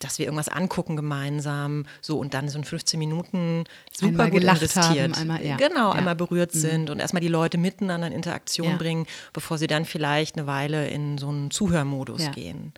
dass 0.00 0.18
wir 0.18 0.24
irgendwas 0.24 0.48
angucken 0.48 0.96
gemeinsam, 0.96 1.84
so 2.00 2.18
und 2.18 2.32
dann 2.32 2.48
so 2.48 2.56
in 2.58 2.64
15 2.64 2.98
Minuten 2.98 3.64
super 3.92 4.08
einmal 4.08 4.30
gut 4.30 4.42
investiert. 4.42 4.82
Haben, 4.82 5.12
einmal, 5.12 5.44
ja. 5.44 5.56
Genau, 5.58 5.90
ja. 5.90 5.92
einmal 5.92 6.16
berührt 6.16 6.54
mhm. 6.54 6.58
sind 6.58 6.90
und 6.90 7.00
erstmal 7.00 7.20
die 7.20 7.28
Leute 7.28 7.58
miteinander 7.58 8.06
in 8.06 8.14
Interaktion 8.14 8.68
ja. 8.68 8.76
bringen, 8.76 9.06
bevor 9.34 9.58
sie 9.58 9.66
dann 9.66 9.84
vielleicht 9.84 10.38
eine 10.38 10.46
Weile 10.46 10.88
in 10.88 11.18
so 11.18 11.28
einen 11.28 11.50
Zuhörmodus 11.50 12.30
gehen. 12.32 12.72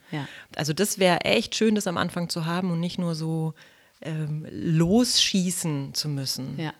Also 0.57 0.73
das 0.73 0.99
wäre 0.99 1.21
echt 1.21 1.55
schön, 1.55 1.77
das 1.77 1.87
am 1.87 1.97
Anfang 1.97 2.29
zu 2.29 2.45
haben 2.45 2.73
und 2.73 2.81
nicht 2.81 2.99
nur 2.99 3.15
so 3.15 3.55
ähm, 4.01 4.45
losschießen 4.51 5.95
zu 5.95 6.09
müssen. 6.09 6.59
Ja. 6.59 6.73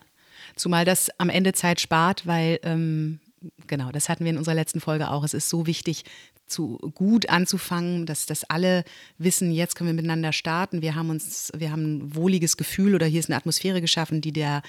Zumal 0.55 0.85
das 0.85 1.09
am 1.19 1.29
Ende 1.29 1.53
Zeit 1.53 1.79
spart, 1.79 2.27
weil, 2.27 2.59
ähm, 2.63 3.19
genau, 3.67 3.91
das 3.91 4.09
hatten 4.09 4.23
wir 4.23 4.31
in 4.31 4.37
unserer 4.37 4.55
letzten 4.55 4.79
Folge 4.79 5.09
auch. 5.09 5.23
Es 5.23 5.33
ist 5.33 5.49
so 5.49 5.65
wichtig, 5.67 6.05
zu 6.45 6.77
gut 6.93 7.29
anzufangen, 7.29 8.05
dass, 8.05 8.25
dass 8.25 8.43
alle 8.43 8.83
wissen, 9.17 9.51
jetzt 9.51 9.75
können 9.75 9.89
wir 9.89 9.93
miteinander 9.93 10.33
starten. 10.33 10.81
Wir 10.81 10.95
haben 10.95 11.09
uns, 11.09 11.51
wir 11.55 11.71
haben 11.71 11.97
ein 11.97 12.15
wohliges 12.15 12.57
Gefühl 12.57 12.95
oder 12.95 13.05
hier 13.05 13.19
ist 13.19 13.29
eine 13.29 13.37
Atmosphäre 13.37 13.81
geschaffen, 13.81 14.21
die 14.21 14.33
der 14.33 14.61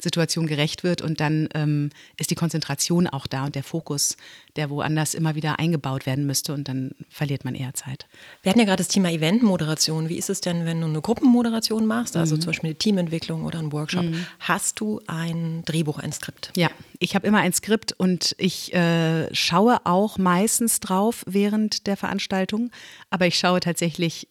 Situation 0.00 0.46
gerecht 0.46 0.84
wird 0.84 1.02
und 1.02 1.20
dann 1.20 1.48
ähm, 1.54 1.90
ist 2.18 2.30
die 2.30 2.34
Konzentration 2.34 3.06
auch 3.06 3.26
da 3.26 3.44
und 3.44 3.54
der 3.54 3.62
Fokus, 3.62 4.16
der 4.56 4.70
woanders 4.70 5.14
immer 5.14 5.34
wieder 5.34 5.58
eingebaut 5.58 6.06
werden 6.06 6.26
müsste 6.26 6.52
und 6.54 6.68
dann 6.68 6.92
verliert 7.08 7.44
man 7.44 7.54
eher 7.54 7.74
Zeit. 7.74 8.06
Wir 8.42 8.50
hatten 8.50 8.60
ja 8.60 8.64
gerade 8.64 8.78
das 8.78 8.88
Thema 8.88 9.10
Eventmoderation. 9.10 10.08
Wie 10.08 10.16
ist 10.16 10.30
es 10.30 10.40
denn, 10.40 10.64
wenn 10.64 10.80
du 10.80 10.86
eine 10.86 11.00
Gruppenmoderation 11.00 11.86
machst, 11.86 12.16
also 12.16 12.36
mhm. 12.36 12.40
zum 12.40 12.46
Beispiel 12.48 12.70
eine 12.70 12.78
Teamentwicklung 12.78 13.44
oder 13.44 13.58
einen 13.58 13.72
Workshop? 13.72 14.04
Mhm. 14.04 14.26
Hast 14.40 14.80
du 14.80 15.00
ein 15.06 15.62
Drehbuch, 15.64 15.98
ein 15.98 16.12
Skript? 16.12 16.52
Ja, 16.56 16.70
ich 16.98 17.14
habe 17.14 17.26
immer 17.26 17.38
ein 17.38 17.52
Skript 17.52 17.92
und 17.92 18.34
ich 18.38 18.72
äh, 18.74 19.32
schaue 19.34 19.78
auch 19.84 20.18
meistens 20.18 20.80
drauf 20.80 21.24
während 21.26 21.86
der 21.86 21.96
Veranstaltung, 21.96 22.70
aber 23.10 23.26
ich 23.26 23.38
schaue 23.38 23.60
tatsächlich 23.60 24.28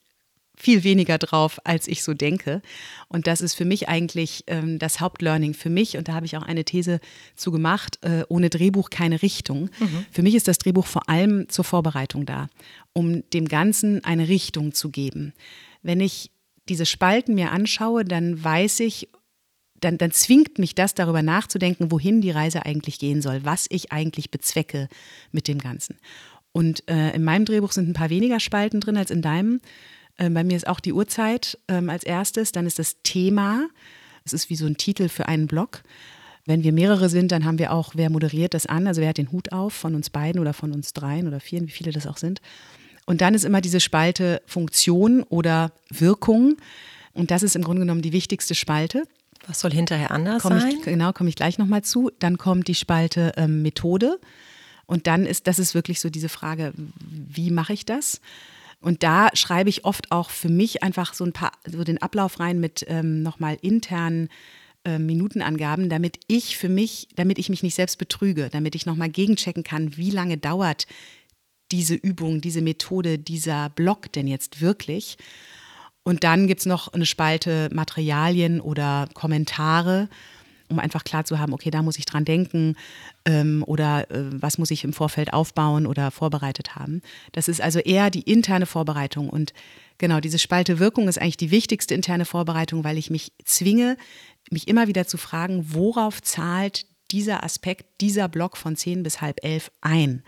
viel 0.60 0.84
weniger 0.84 1.18
drauf, 1.18 1.60
als 1.64 1.88
ich 1.88 2.04
so 2.04 2.14
denke. 2.14 2.62
Und 3.08 3.28
das 3.28 3.42
ist 3.42 3.56
für 3.56 3.66
mich 3.66 3.88
eigentlich 3.88 4.44
ähm, 4.48 4.78
das 4.78 5.00
Hauptlearning 5.00 5.54
für 5.54 5.70
mich. 5.70 5.98
Und 5.98 6.10
da 6.10 6.14
habe 6.14 6.26
ich 6.26 6.36
auch 6.36 6.44
eine 6.44 6.66
These 6.66 7.00
zu 7.36 7.52
gemacht, 7.52 7.98
äh, 8.02 8.24
ohne 8.28 8.50
Drehbuch 8.50 8.90
keine 8.90 9.22
Richtung. 9.22 9.70
Mhm. 9.80 10.06
Für 10.12 10.22
mich 10.22 10.36
ist 10.36 10.48
das 10.48 10.58
Drehbuch 10.58 10.86
vor 10.86 11.08
allem 11.10 11.48
zur 11.48 11.64
Vorbereitung 11.64 12.26
da, 12.26 12.50
um 12.94 13.28
dem 13.32 13.48
Ganzen 13.48 14.04
eine 14.04 14.28
Richtung 14.28 14.74
zu 14.74 14.90
geben. 14.90 15.34
Wenn 15.82 16.02
ich 16.02 16.30
diese 16.68 16.86
Spalten 16.86 17.36
mir 17.36 17.52
anschaue, 17.52 18.04
dann 18.04 18.44
weiß 18.44 18.82
ich, 18.82 19.08
dann, 19.80 19.98
dann 19.98 20.12
zwingt 20.12 20.60
mich 20.60 20.76
das 20.76 20.94
darüber 20.94 21.24
nachzudenken, 21.24 21.90
wohin 21.90 22.20
die 22.20 22.32
Reise 22.32 22.66
eigentlich 22.66 23.00
gehen 23.00 23.22
soll, 23.22 23.46
was 23.46 23.66
ich 23.70 23.94
eigentlich 23.94 24.30
bezwecke 24.30 24.90
mit 25.32 25.48
dem 25.48 25.60
Ganzen. 25.60 25.98
Und 26.52 26.88
äh, 26.90 27.16
in 27.16 27.24
meinem 27.24 27.46
Drehbuch 27.46 27.72
sind 27.72 27.88
ein 27.88 27.94
paar 27.94 28.10
weniger 28.10 28.42
Spalten 28.42 28.82
drin 28.82 28.98
als 28.98 29.12
in 29.12 29.22
deinem. 29.22 29.62
Ähm, 30.20 30.34
bei 30.34 30.44
mir 30.44 30.58
ist 30.58 30.68
auch 30.68 30.80
die 30.80 30.94
Uhrzeit 30.94 31.58
ähm, 31.68 31.90
als 31.90 32.04
erstes, 32.04 32.52
dann 32.52 32.68
ist 32.68 32.78
das 32.78 32.98
Thema. 33.02 33.68
Es 34.26 34.34
ist 34.34 34.50
wie 34.50 34.56
so 34.56 34.66
ein 34.66 34.78
Titel 34.78 35.10
für 35.10 35.28
einen 35.28 35.48
Blog. 35.48 35.82
Wenn 36.46 36.64
wir 36.64 36.74
mehrere 36.74 37.10
sind, 37.10 37.32
dann 37.32 37.46
haben 37.46 37.58
wir 37.58 37.72
auch, 37.72 37.94
wer 37.96 38.10
moderiert 38.10 38.54
das 38.54 38.66
an, 38.66 38.88
also 38.88 39.02
wer 39.02 39.10
hat 39.10 39.18
den 39.18 39.32
Hut 39.32 39.52
auf 39.52 39.74
von 39.74 39.96
uns 39.96 40.10
beiden 40.10 40.42
oder 40.42 40.54
von 40.54 40.72
uns 40.72 40.94
dreien 40.94 41.28
oder 41.28 41.40
vieren, 41.40 41.68
wie 41.68 41.72
viele 41.72 41.92
das 41.92 42.06
auch 42.06 42.18
sind. 42.18 42.42
Und 43.06 43.22
dann 43.22 43.34
ist 43.34 43.46
immer 43.46 43.62
diese 43.62 43.80
Spalte 43.80 44.42
Funktion 44.46 45.24
oder 45.24 45.72
Wirkung. 45.90 46.58
Und 47.14 47.32
das 47.32 47.44
ist 47.44 47.56
im 47.56 47.64
Grunde 47.64 47.82
genommen 47.82 48.02
die 48.02 48.14
wichtigste 48.14 48.56
Spalte. 48.56 49.04
Was 49.48 49.62
soll 49.62 49.72
hinterher 49.72 50.12
anders 50.12 50.44
komm 50.44 50.60
sein? 50.60 50.76
Ich, 50.78 50.84
genau, 50.84 51.12
komme 51.14 51.30
ich 51.30 51.36
gleich 51.36 51.58
nochmal 51.58 51.84
zu. 51.84 52.12
Dann 52.20 52.38
kommt 52.38 52.68
die 52.68 52.76
Spalte 52.76 53.32
ähm, 53.38 53.62
Methode. 53.62 54.20
Und 54.86 55.08
dann 55.08 55.26
ist, 55.26 55.48
das 55.48 55.60
ist 55.60 55.76
wirklich 55.76 56.00
so 56.00 56.10
diese 56.10 56.30
Frage, 56.30 56.74
wie 56.76 57.52
mache 57.52 57.74
ich 57.74 57.86
das? 57.86 58.22
Und 58.82 59.04
da 59.04 59.30
schreibe 59.34 59.70
ich 59.70 59.84
oft 59.86 60.12
auch 60.12 60.30
für 60.30 60.50
mich 60.50 60.84
einfach 60.84 61.14
so 61.14 61.26
ein 61.26 61.34
paar, 61.34 61.52
so 61.66 61.84
den 61.84 62.02
Ablauf 62.02 62.40
rein 62.40 62.60
mit 62.60 62.86
ähm, 62.88 63.22
nochmal 63.24 63.58
internen 63.62 64.30
äh, 64.86 65.00
Minutenangaben, 65.00 65.90
damit 65.90 66.20
ich 66.28 66.58
für 66.58 66.70
mich, 66.70 67.10
damit 67.16 67.40
ich 67.40 67.50
mich 67.50 67.64
nicht 67.64 67.76
selbst 67.76 67.98
betrüge, 67.98 68.50
damit 68.50 68.76
ich 68.76 68.86
nochmal 68.86 69.10
gegenchecken 69.10 69.64
kann, 69.64 69.98
wie 69.98 70.12
lange 70.12 70.38
dauert 70.38 70.88
diese 71.72 71.96
Übung, 71.96 72.42
diese 72.42 72.62
Methode, 72.62 73.20
dieser 73.20 73.70
Block 73.70 74.12
denn 74.14 74.28
jetzt 74.28 74.62
wirklich. 74.62 75.18
Und 76.04 76.24
dann 76.24 76.48
gibt 76.48 76.62
es 76.62 76.66
noch 76.66 76.88
eine 76.94 77.06
Spalte 77.06 77.70
Materialien 77.74 78.62
oder 78.62 79.10
Kommentare 79.14 80.10
um 80.70 80.80
einfach 80.80 81.04
klar 81.04 81.26
zu 81.26 81.40
haben, 81.40 81.54
okay, 81.54 81.72
da 81.72 81.82
muss 81.82 81.98
ich 81.98 82.06
dran 82.06 82.26
denken 82.26 82.76
ähm, 83.26 83.64
oder 83.68 84.10
äh, 84.12 84.26
was 84.32 84.58
muss 84.58 84.72
ich 84.72 84.84
im 84.84 84.94
Vorfeld 84.94 85.34
aufbauen 85.34 85.86
oder 85.86 86.12
vorbereitet 86.12 86.76
haben. 86.76 87.02
Das 87.32 87.48
ist 87.48 87.62
also 87.62 87.80
eher 87.80 88.10
die 88.10 88.22
interne 88.22 88.66
Vorbereitung 88.66 89.30
und 89.30 89.54
genau 89.98 90.20
diese 90.20 90.40
Spalte 90.40 90.80
Wirkung 90.80 91.08
ist 91.08 91.20
eigentlich 91.20 91.38
die 91.38 91.52
wichtigste 91.52 91.94
interne 91.94 92.26
Vorbereitung, 92.26 92.84
weil 92.84 92.98
ich 92.98 93.10
mich 93.10 93.34
zwinge, 93.44 93.98
mich 94.52 94.68
immer 94.68 94.88
wieder 94.88 95.08
zu 95.08 95.18
fragen, 95.18 95.74
worauf 95.74 96.22
zahlt 96.22 96.86
dieser 97.12 97.44
Aspekt, 97.44 98.02
dieser 98.02 98.28
Block 98.28 98.56
von 98.56 98.76
10 98.76 99.04
bis 99.04 99.22
halb 99.22 99.44
elf 99.44 99.72
ein. 99.82 100.24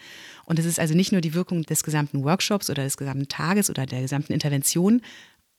Und 0.45 0.57
es 0.59 0.65
ist 0.65 0.79
also 0.79 0.95
nicht 0.95 1.11
nur 1.11 1.21
die 1.21 1.33
Wirkung 1.33 1.63
des 1.63 1.83
gesamten 1.83 2.23
Workshops 2.23 2.69
oder 2.69 2.83
des 2.83 2.97
gesamten 2.97 3.27
Tages 3.27 3.69
oder 3.69 3.85
der 3.85 4.01
gesamten 4.01 4.33
Intervention, 4.33 5.01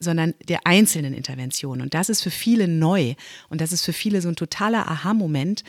sondern 0.02 0.34
der 0.48 0.66
einzelnen 0.66 1.14
Intervention. 1.14 1.80
Und 1.80 1.94
das 1.94 2.08
ist 2.08 2.22
für 2.22 2.30
viele 2.30 2.68
neu. 2.68 3.14
Und 3.48 3.60
das 3.60 3.72
ist 3.72 3.84
für 3.84 3.92
viele 3.92 4.20
so 4.20 4.28
ein 4.28 4.36
totaler 4.36 4.88
Aha-Moment, 4.88 5.64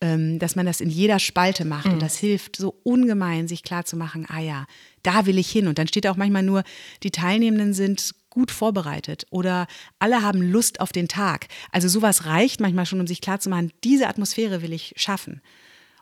ähm, 0.00 0.38
dass 0.38 0.54
man 0.56 0.66
das 0.66 0.80
in 0.80 0.90
jeder 0.90 1.18
Spalte 1.18 1.64
macht. 1.64 1.86
Mhm. 1.86 1.94
Und 1.94 2.02
das 2.02 2.16
hilft 2.16 2.56
so 2.56 2.78
ungemein, 2.84 3.48
sich 3.48 3.62
klarzumachen, 3.62 4.26
ah 4.28 4.40
ja, 4.40 4.66
da 5.02 5.26
will 5.26 5.38
ich 5.38 5.50
hin. 5.50 5.66
Und 5.66 5.78
dann 5.78 5.88
steht 5.88 6.06
auch 6.06 6.16
manchmal 6.16 6.42
nur, 6.42 6.62
die 7.02 7.10
Teilnehmenden 7.10 7.74
sind 7.74 8.14
gut 8.30 8.50
vorbereitet 8.50 9.26
oder 9.30 9.66
alle 9.98 10.22
haben 10.22 10.42
Lust 10.42 10.80
auf 10.80 10.92
den 10.92 11.08
Tag. 11.08 11.48
Also 11.72 11.88
sowas 11.88 12.26
reicht 12.26 12.60
manchmal 12.60 12.86
schon, 12.86 13.00
um 13.00 13.06
sich 13.06 13.20
klarzumachen, 13.20 13.72
diese 13.82 14.06
Atmosphäre 14.06 14.62
will 14.62 14.72
ich 14.72 14.94
schaffen. 14.96 15.40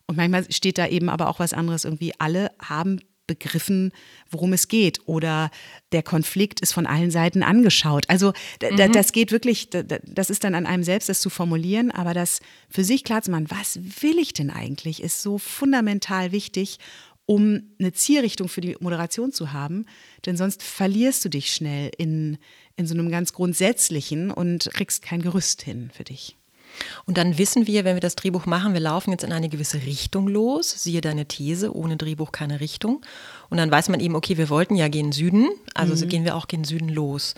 Und 0.07 0.17
manchmal 0.17 0.51
steht 0.53 0.79
da 0.79 0.87
eben 0.87 1.09
aber 1.09 1.29
auch 1.29 1.39
was 1.39 1.53
anderes 1.53 1.85
irgendwie, 1.85 2.13
alle 2.19 2.53
haben 2.61 3.01
begriffen, 3.27 3.93
worum 4.31 4.53
es 4.53 4.69
geht. 4.69 5.01
Oder 5.07 5.51
der 5.93 6.03
Konflikt 6.03 6.61
ist 6.61 6.73
von 6.73 6.87
allen 6.87 7.11
Seiten 7.11 7.43
angeschaut. 7.43 8.05
Also 8.09 8.33
mhm. 8.63 8.93
das 8.93 9.13
geht 9.13 9.33
wirklich, 9.33 9.71
das 9.71 10.31
ist 10.31 10.45
dann 10.45 10.55
an 10.55 10.67
einem 10.67 10.85
selbst, 10.85 11.09
das 11.09 11.21
zu 11.21 11.31
formulieren, 11.31 11.91
aber 11.91 12.15
das 12.15 12.41
für 12.69 12.85
sich 12.85 13.05
klar 13.05 13.23
zu 13.23 13.31
machen, 13.31 13.51
was 13.51 13.79
will 14.03 14.19
ich 14.19 14.33
denn 14.33 14.51
eigentlich, 14.51 15.03
ist 15.03 15.23
so 15.23 15.39
fundamental 15.39 16.33
wichtig, 16.33 16.79
um 17.27 17.63
eine 17.81 17.93
Zielrichtung 17.93 18.49
für 18.49 18.61
die 18.61 18.77
Moderation 18.79 19.33
zu 19.33 19.53
haben. 19.53 19.87
Denn 20.25 20.37
sonst 20.37 20.63
verlierst 20.63 21.25
du 21.25 21.29
dich 21.29 21.53
schnell 21.53 21.91
in, 21.99 22.39
in 22.77 22.87
so 22.87 22.95
einem 22.95 23.11
ganz 23.11 23.33
grundsätzlichen 23.33 24.31
und 24.31 24.71
kriegst 24.73 25.03
kein 25.03 25.23
Gerüst 25.23 25.63
hin 25.63 25.91
für 25.93 26.05
dich. 26.05 26.37
Und 27.05 27.19
dann 27.19 27.39
wissen 27.39 27.67
wir, 27.67 27.85
wenn 27.85 27.97
wir 27.97 28.01
das 28.01 28.17
Drehbuch 28.17 28.47
machen, 28.47 28.73
wir 28.73 28.81
laufen 28.81 29.11
jetzt 29.11 29.25
in 29.25 29.33
eine 29.33 29.49
gewisse 29.49 29.83
Richtung 29.83 30.29
los. 30.29 30.83
Siehe 30.83 31.01
deine 31.01 31.27
These, 31.27 31.75
ohne 31.75 31.97
Drehbuch 31.97 32.33
keine 32.33 32.61
Richtung. 32.61 33.03
Und 33.49 33.59
dann 33.59 33.71
weiß 33.71 33.89
man 33.89 34.01
eben, 34.01 34.17
okay, 34.17 34.37
wir 34.37 34.49
wollten 34.49 34.75
ja 34.75 34.89
gehen 34.89 35.13
Süden, 35.13 35.49
also 35.75 35.93
mhm. 35.93 35.97
so 35.97 36.07
gehen 36.07 36.25
wir 36.25 36.37
auch 36.37 36.49
gehen 36.49 36.65
Süden 36.65 36.89
los. 36.89 37.35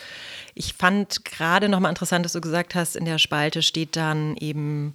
Ich 0.55 0.75
fand 0.75 1.25
gerade 1.25 1.69
nochmal 1.69 1.91
interessant, 1.91 2.25
dass 2.25 2.33
du 2.33 2.41
gesagt 2.41 2.75
hast, 2.75 2.97
in 2.97 3.05
der 3.05 3.19
Spalte 3.19 3.63
steht 3.63 3.97
dann 3.97 4.37
eben 4.37 4.95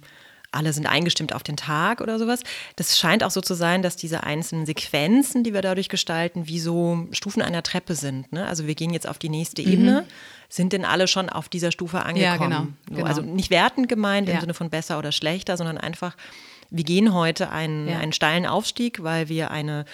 alle 0.54 0.72
sind 0.72 0.86
eingestimmt 0.86 1.34
auf 1.34 1.42
den 1.42 1.56
Tag 1.56 2.00
oder 2.00 2.18
sowas. 2.18 2.40
Das 2.76 2.98
scheint 2.98 3.24
auch 3.24 3.30
so 3.30 3.40
zu 3.40 3.54
sein, 3.54 3.82
dass 3.82 3.96
diese 3.96 4.22
einzelnen 4.22 4.66
Sequenzen, 4.66 5.44
die 5.44 5.52
wir 5.52 5.62
dadurch 5.62 5.88
gestalten, 5.88 6.46
wie 6.46 6.60
so 6.60 7.06
Stufen 7.12 7.42
einer 7.42 7.62
Treppe 7.62 7.94
sind. 7.94 8.32
Ne? 8.32 8.46
Also 8.46 8.66
wir 8.66 8.74
gehen 8.74 8.92
jetzt 8.92 9.08
auf 9.08 9.18
die 9.18 9.28
nächste 9.28 9.62
mhm. 9.62 9.72
Ebene 9.72 10.06
sind 10.48 10.72
denn 10.72 10.84
alle 10.84 11.08
schon 11.08 11.28
auf 11.28 11.48
dieser 11.48 11.72
Stufe 11.72 12.04
angekommen? 12.04 12.22
Ja, 12.22 12.36
genau, 12.36 12.66
genau. 12.88 13.06
Also 13.06 13.22
nicht 13.22 13.50
wertend 13.50 13.88
gemeint 13.88 14.28
ja. 14.28 14.34
im 14.34 14.40
Sinne 14.40 14.54
von 14.54 14.70
besser 14.70 14.98
oder 14.98 15.10
schlechter, 15.10 15.56
sondern 15.56 15.78
einfach, 15.78 16.16
wir 16.70 16.84
gehen 16.84 17.12
heute 17.12 17.50
einen, 17.50 17.88
ja. 17.88 17.98
einen 17.98 18.12
steilen 18.12 18.46
Aufstieg, 18.46 19.02
weil 19.02 19.28
wir 19.28 19.50
eine 19.50 19.84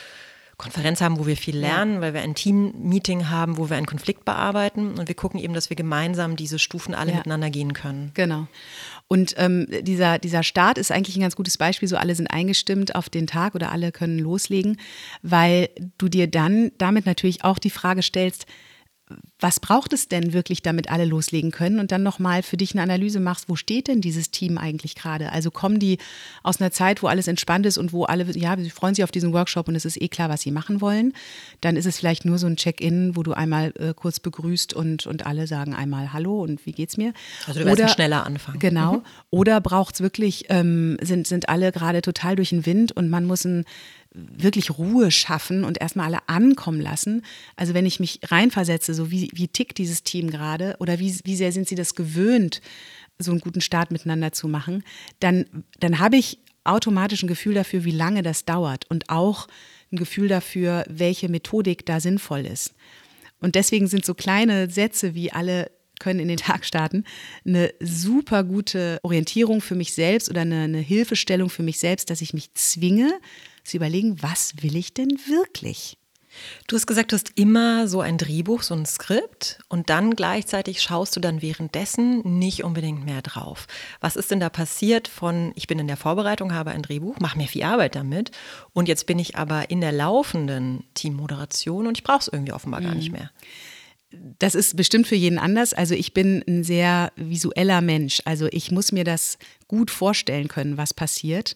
Konferenz 0.58 1.00
haben, 1.00 1.18
wo 1.18 1.26
wir 1.26 1.38
viel 1.38 1.56
lernen, 1.56 1.94
ja. 1.94 2.00
weil 2.02 2.14
wir 2.14 2.20
ein 2.20 2.34
Team-Meeting 2.34 3.30
haben, 3.30 3.56
wo 3.56 3.70
wir 3.70 3.78
einen 3.78 3.86
Konflikt 3.86 4.26
bearbeiten 4.26 4.98
und 4.98 5.08
wir 5.08 5.14
gucken 5.14 5.40
eben, 5.40 5.54
dass 5.54 5.70
wir 5.70 5.76
gemeinsam 5.76 6.36
diese 6.36 6.58
Stufen 6.58 6.94
alle 6.94 7.12
ja. 7.12 7.16
miteinander 7.16 7.48
gehen 7.48 7.72
können. 7.72 8.10
Genau. 8.12 8.46
Und 9.12 9.34
ähm, 9.38 9.66
dieser, 9.82 10.20
dieser 10.20 10.44
Start 10.44 10.78
ist 10.78 10.92
eigentlich 10.92 11.16
ein 11.16 11.22
ganz 11.22 11.34
gutes 11.34 11.58
Beispiel, 11.58 11.88
so 11.88 11.96
alle 11.96 12.14
sind 12.14 12.28
eingestimmt 12.28 12.94
auf 12.94 13.08
den 13.08 13.26
Tag 13.26 13.56
oder 13.56 13.72
alle 13.72 13.90
können 13.90 14.20
loslegen, 14.20 14.76
weil 15.22 15.68
du 15.98 16.08
dir 16.08 16.28
dann 16.28 16.70
damit 16.78 17.06
natürlich 17.06 17.42
auch 17.42 17.58
die 17.58 17.70
Frage 17.70 18.04
stellst, 18.04 18.46
was 19.38 19.60
braucht 19.60 19.92
es 19.92 20.08
denn 20.08 20.32
wirklich, 20.32 20.62
damit 20.62 20.90
alle 20.90 21.04
loslegen 21.04 21.50
können? 21.50 21.78
Und 21.78 21.92
dann 21.92 22.02
nochmal 22.02 22.42
für 22.42 22.56
dich 22.56 22.72
eine 22.72 22.82
Analyse 22.82 23.20
machst, 23.20 23.48
wo 23.48 23.56
steht 23.56 23.88
denn 23.88 24.00
dieses 24.00 24.30
Team 24.30 24.58
eigentlich 24.58 24.94
gerade? 24.94 25.32
Also 25.32 25.50
kommen 25.50 25.78
die 25.78 25.98
aus 26.42 26.60
einer 26.60 26.70
Zeit, 26.70 27.02
wo 27.02 27.06
alles 27.06 27.26
entspannt 27.26 27.66
ist 27.66 27.78
und 27.78 27.92
wo 27.92 28.04
alle, 28.04 28.24
ja, 28.36 28.56
sie 28.56 28.70
freuen 28.70 28.94
sich 28.94 29.04
auf 29.04 29.10
diesen 29.10 29.32
Workshop 29.32 29.68
und 29.68 29.74
es 29.74 29.84
ist 29.84 30.00
eh 30.00 30.08
klar, 30.08 30.28
was 30.28 30.42
sie 30.42 30.50
machen 30.50 30.80
wollen. 30.80 31.14
Dann 31.60 31.76
ist 31.76 31.86
es 31.86 31.98
vielleicht 31.98 32.24
nur 32.24 32.38
so 32.38 32.46
ein 32.46 32.56
Check-in, 32.56 33.16
wo 33.16 33.22
du 33.22 33.32
einmal 33.32 33.72
äh, 33.78 33.94
kurz 33.94 34.20
begrüßt 34.20 34.74
und, 34.74 35.06
und 35.06 35.26
alle 35.26 35.46
sagen 35.46 35.74
einmal 35.74 36.12
Hallo 36.12 36.42
und 36.42 36.64
wie 36.66 36.72
geht's 36.72 36.96
mir? 36.96 37.12
Also 37.46 37.60
du 37.60 37.70
Oder, 37.70 37.88
schneller 37.88 38.26
anfangen. 38.26 38.58
Genau. 38.58 38.94
Mhm. 38.94 39.02
Oder 39.30 39.60
braucht 39.60 39.94
es 39.94 40.00
wirklich, 40.00 40.46
ähm, 40.48 40.98
sind, 41.02 41.26
sind 41.26 41.48
alle 41.48 41.72
gerade 41.72 42.02
total 42.02 42.36
durch 42.36 42.50
den 42.50 42.66
Wind 42.66 42.92
und 42.92 43.08
man 43.08 43.24
muss 43.24 43.44
ein 43.44 43.64
wirklich 44.12 44.76
Ruhe 44.76 45.10
schaffen 45.10 45.64
und 45.64 45.80
erstmal 45.80 46.06
alle 46.06 46.28
ankommen 46.28 46.80
lassen. 46.80 47.22
Also 47.56 47.74
wenn 47.74 47.86
ich 47.86 48.00
mich 48.00 48.20
reinversetze, 48.24 48.92
so 48.94 49.10
wie, 49.10 49.30
wie 49.32 49.48
tickt 49.48 49.78
dieses 49.78 50.02
Team 50.02 50.30
gerade 50.30 50.76
oder 50.80 50.98
wie, 50.98 51.16
wie 51.24 51.36
sehr 51.36 51.52
sind 51.52 51.68
sie 51.68 51.76
das 51.76 51.94
gewöhnt, 51.94 52.60
so 53.18 53.30
einen 53.30 53.40
guten 53.40 53.60
Start 53.60 53.90
miteinander 53.90 54.32
zu 54.32 54.48
machen, 54.48 54.82
dann, 55.20 55.64
dann 55.78 55.98
habe 55.98 56.16
ich 56.16 56.38
automatisch 56.64 57.22
ein 57.22 57.28
Gefühl 57.28 57.54
dafür, 57.54 57.84
wie 57.84 57.90
lange 57.90 58.22
das 58.22 58.44
dauert 58.44 58.90
und 58.90 59.08
auch 59.10 59.46
ein 59.92 59.96
Gefühl 59.96 60.28
dafür, 60.28 60.84
welche 60.88 61.28
Methodik 61.28 61.86
da 61.86 62.00
sinnvoll 62.00 62.46
ist. 62.46 62.74
Und 63.40 63.54
deswegen 63.54 63.86
sind 63.86 64.04
so 64.04 64.14
kleine 64.14 64.70
Sätze 64.70 65.14
wie 65.14 65.32
alle 65.32 65.70
können 65.98 66.18
in 66.18 66.28
den 66.28 66.38
Tag 66.38 66.64
starten, 66.64 67.04
eine 67.44 67.72
super 67.78 68.42
gute 68.42 68.98
Orientierung 69.02 69.60
für 69.60 69.74
mich 69.76 69.92
selbst 69.92 70.30
oder 70.30 70.40
eine, 70.40 70.62
eine 70.62 70.78
Hilfestellung 70.78 71.50
für 71.50 71.62
mich 71.62 71.78
selbst, 71.78 72.10
dass 72.10 72.22
ich 72.22 72.34
mich 72.34 72.54
zwinge, 72.54 73.12
zu 73.70 73.76
überlegen, 73.76 74.22
was 74.22 74.62
will 74.62 74.76
ich 74.76 74.94
denn 74.94 75.10
wirklich? 75.26 75.96
Du 76.68 76.76
hast 76.76 76.86
gesagt, 76.86 77.10
du 77.10 77.16
hast 77.16 77.32
immer 77.34 77.88
so 77.88 78.00
ein 78.00 78.16
Drehbuch, 78.16 78.62
so 78.62 78.74
ein 78.74 78.86
Skript 78.86 79.58
und 79.68 79.90
dann 79.90 80.14
gleichzeitig 80.14 80.80
schaust 80.80 81.16
du 81.16 81.20
dann 81.20 81.42
währenddessen 81.42 82.38
nicht 82.38 82.62
unbedingt 82.62 83.04
mehr 83.04 83.20
drauf. 83.20 83.66
Was 84.00 84.14
ist 84.14 84.30
denn 84.30 84.38
da 84.38 84.48
passiert 84.48 85.08
von, 85.08 85.52
ich 85.56 85.66
bin 85.66 85.80
in 85.80 85.88
der 85.88 85.96
Vorbereitung, 85.96 86.54
habe 86.54 86.70
ein 86.70 86.82
Drehbuch, 86.82 87.18
mache 87.18 87.36
mir 87.36 87.48
viel 87.48 87.64
Arbeit 87.64 87.96
damit 87.96 88.30
und 88.72 88.86
jetzt 88.86 89.06
bin 89.06 89.18
ich 89.18 89.36
aber 89.36 89.70
in 89.70 89.80
der 89.80 89.92
laufenden 89.92 90.84
Teammoderation 90.94 91.88
und 91.88 91.98
ich 91.98 92.04
brauche 92.04 92.20
es 92.20 92.28
irgendwie 92.28 92.52
offenbar 92.52 92.80
mhm. 92.80 92.84
gar 92.84 92.94
nicht 92.94 93.10
mehr. 93.10 93.30
Das 94.38 94.56
ist 94.56 94.76
bestimmt 94.76 95.06
für 95.06 95.14
jeden 95.14 95.38
anders. 95.38 95.72
Also 95.72 95.94
ich 95.94 96.12
bin 96.12 96.42
ein 96.48 96.64
sehr 96.64 97.12
visueller 97.14 97.80
Mensch. 97.80 98.20
Also 98.24 98.48
ich 98.50 98.72
muss 98.72 98.90
mir 98.90 99.04
das 99.04 99.38
gut 99.68 99.90
vorstellen 99.90 100.48
können, 100.48 100.76
was 100.76 100.92
passiert. 100.92 101.54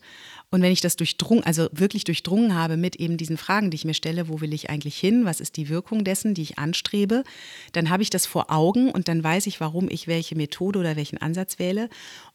Und 0.55 0.63
wenn 0.63 0.71
ich 0.71 0.81
das 0.81 0.95
durchdrungen, 0.95 1.43
also 1.43 1.69
wirklich 1.73 2.05
durchdrungen 2.05 2.55
habe 2.55 2.77
mit 2.77 2.95
eben 2.95 3.17
diesen 3.17 3.37
Fragen, 3.37 3.73
die 3.73 3.75
ich 3.75 3.85
mir 3.85 3.93
stelle, 3.93 4.29
wo 4.29 4.41
will 4.41 4.55
ich 4.55 4.71
eigentlich 4.71 4.97
hin, 4.97 5.25
was 5.25 5.41
ist 5.41 5.57
die 5.57 5.69
Wirkung 5.69 6.05
dessen, 6.05 6.33
die 6.33 6.43
ich 6.43 6.61
anstrebe, 6.61 7.25
dann 7.73 7.91
habe 7.91 8.05
ich 8.05 8.11
das 8.11 8.25
vor 8.25 8.53
Augen 8.53 8.93
und 8.93 9.09
dann 9.09 9.25
weiß 9.25 9.49
ich, 9.49 9.59
warum 9.59 9.91
ich 9.91 10.07
welche 10.07 10.37
Methode 10.37 10.79
oder 10.79 10.95
welchen 10.95 11.19
Ansatz 11.19 11.59
wähle. 11.59 11.89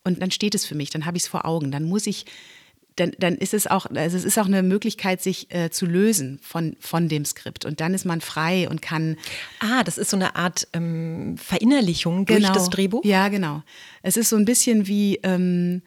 Und 0.03 0.21
dann 0.21 0.31
steht 0.31 0.53
es 0.53 0.65
für 0.65 0.75
mich, 0.75 0.89
dann 0.89 1.05
habe 1.05 1.15
ich 1.15 1.23
es 1.23 1.29
vor 1.29 1.45
Augen. 1.45 1.71
Dann 1.71 1.85
muss 1.85 2.07
ich 2.07 2.25
dann, 2.97 3.13
dann 3.19 3.35
ist 3.37 3.53
es 3.53 3.67
auch, 3.67 3.85
also 3.85 4.17
es 4.17 4.25
ist 4.25 4.37
auch 4.37 4.47
eine 4.47 4.63
Möglichkeit, 4.63 5.21
sich 5.21 5.49
äh, 5.55 5.69
zu 5.69 5.85
lösen 5.85 6.39
von, 6.41 6.75
von 6.81 7.07
dem 7.07 7.23
Skript. 7.23 7.63
Und 7.63 7.79
dann 7.79 7.93
ist 7.93 8.03
man 8.03 8.19
frei 8.19 8.67
und 8.67 8.81
kann. 8.81 9.15
Ah, 9.61 9.85
das 9.85 9.97
ist 9.97 10.09
so 10.09 10.17
eine 10.17 10.35
Art 10.35 10.67
ähm, 10.73 11.37
Verinnerlichung 11.37 12.25
durch 12.25 12.39
genau, 12.39 12.53
das 12.53 12.69
Drehbuch? 12.69 13.05
Ja, 13.05 13.29
genau. 13.29 13.63
Es 14.03 14.17
ist 14.17 14.27
so 14.27 14.35
ein 14.35 14.43
bisschen 14.43 14.87
wie. 14.87 15.21
Ähm, 15.23 15.83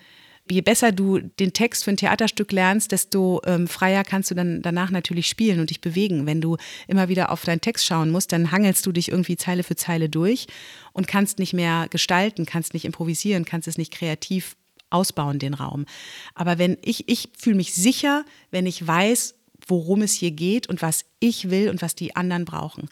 je 0.50 0.60
besser 0.60 0.92
du 0.92 1.18
den 1.18 1.52
Text 1.52 1.84
für 1.84 1.90
ein 1.90 1.96
Theaterstück 1.96 2.52
lernst, 2.52 2.92
desto 2.92 3.40
ähm, 3.44 3.68
freier 3.68 4.04
kannst 4.04 4.30
du 4.30 4.34
dann 4.34 4.62
danach 4.62 4.90
natürlich 4.90 5.28
spielen 5.28 5.60
und 5.60 5.70
dich 5.70 5.80
bewegen. 5.80 6.26
Wenn 6.26 6.40
du 6.40 6.56
immer 6.88 7.08
wieder 7.08 7.30
auf 7.30 7.44
deinen 7.44 7.60
Text 7.60 7.86
schauen 7.86 8.10
musst, 8.10 8.32
dann 8.32 8.50
hangelst 8.50 8.84
du 8.84 8.92
dich 8.92 9.10
irgendwie 9.10 9.36
Zeile 9.36 9.62
für 9.62 9.76
Zeile 9.76 10.08
durch 10.08 10.46
und 10.92 11.06
kannst 11.06 11.38
nicht 11.38 11.52
mehr 11.52 11.86
gestalten, 11.90 12.46
kannst 12.46 12.74
nicht 12.74 12.84
improvisieren, 12.84 13.44
kannst 13.44 13.68
es 13.68 13.78
nicht 13.78 13.92
kreativ 13.92 14.56
ausbauen, 14.90 15.38
den 15.38 15.54
Raum. 15.54 15.86
Aber 16.34 16.58
wenn 16.58 16.76
ich, 16.82 17.08
ich 17.08 17.30
fühle 17.38 17.56
mich 17.56 17.74
sicher, 17.74 18.24
wenn 18.50 18.66
ich 18.66 18.86
weiß, 18.86 19.34
worum 19.66 20.02
es 20.02 20.12
hier 20.12 20.32
geht 20.32 20.68
und 20.68 20.82
was 20.82 21.04
ich 21.20 21.50
will 21.50 21.70
und 21.70 21.82
was 21.82 21.94
die 21.94 22.16
anderen 22.16 22.44
brauchen. 22.44 22.88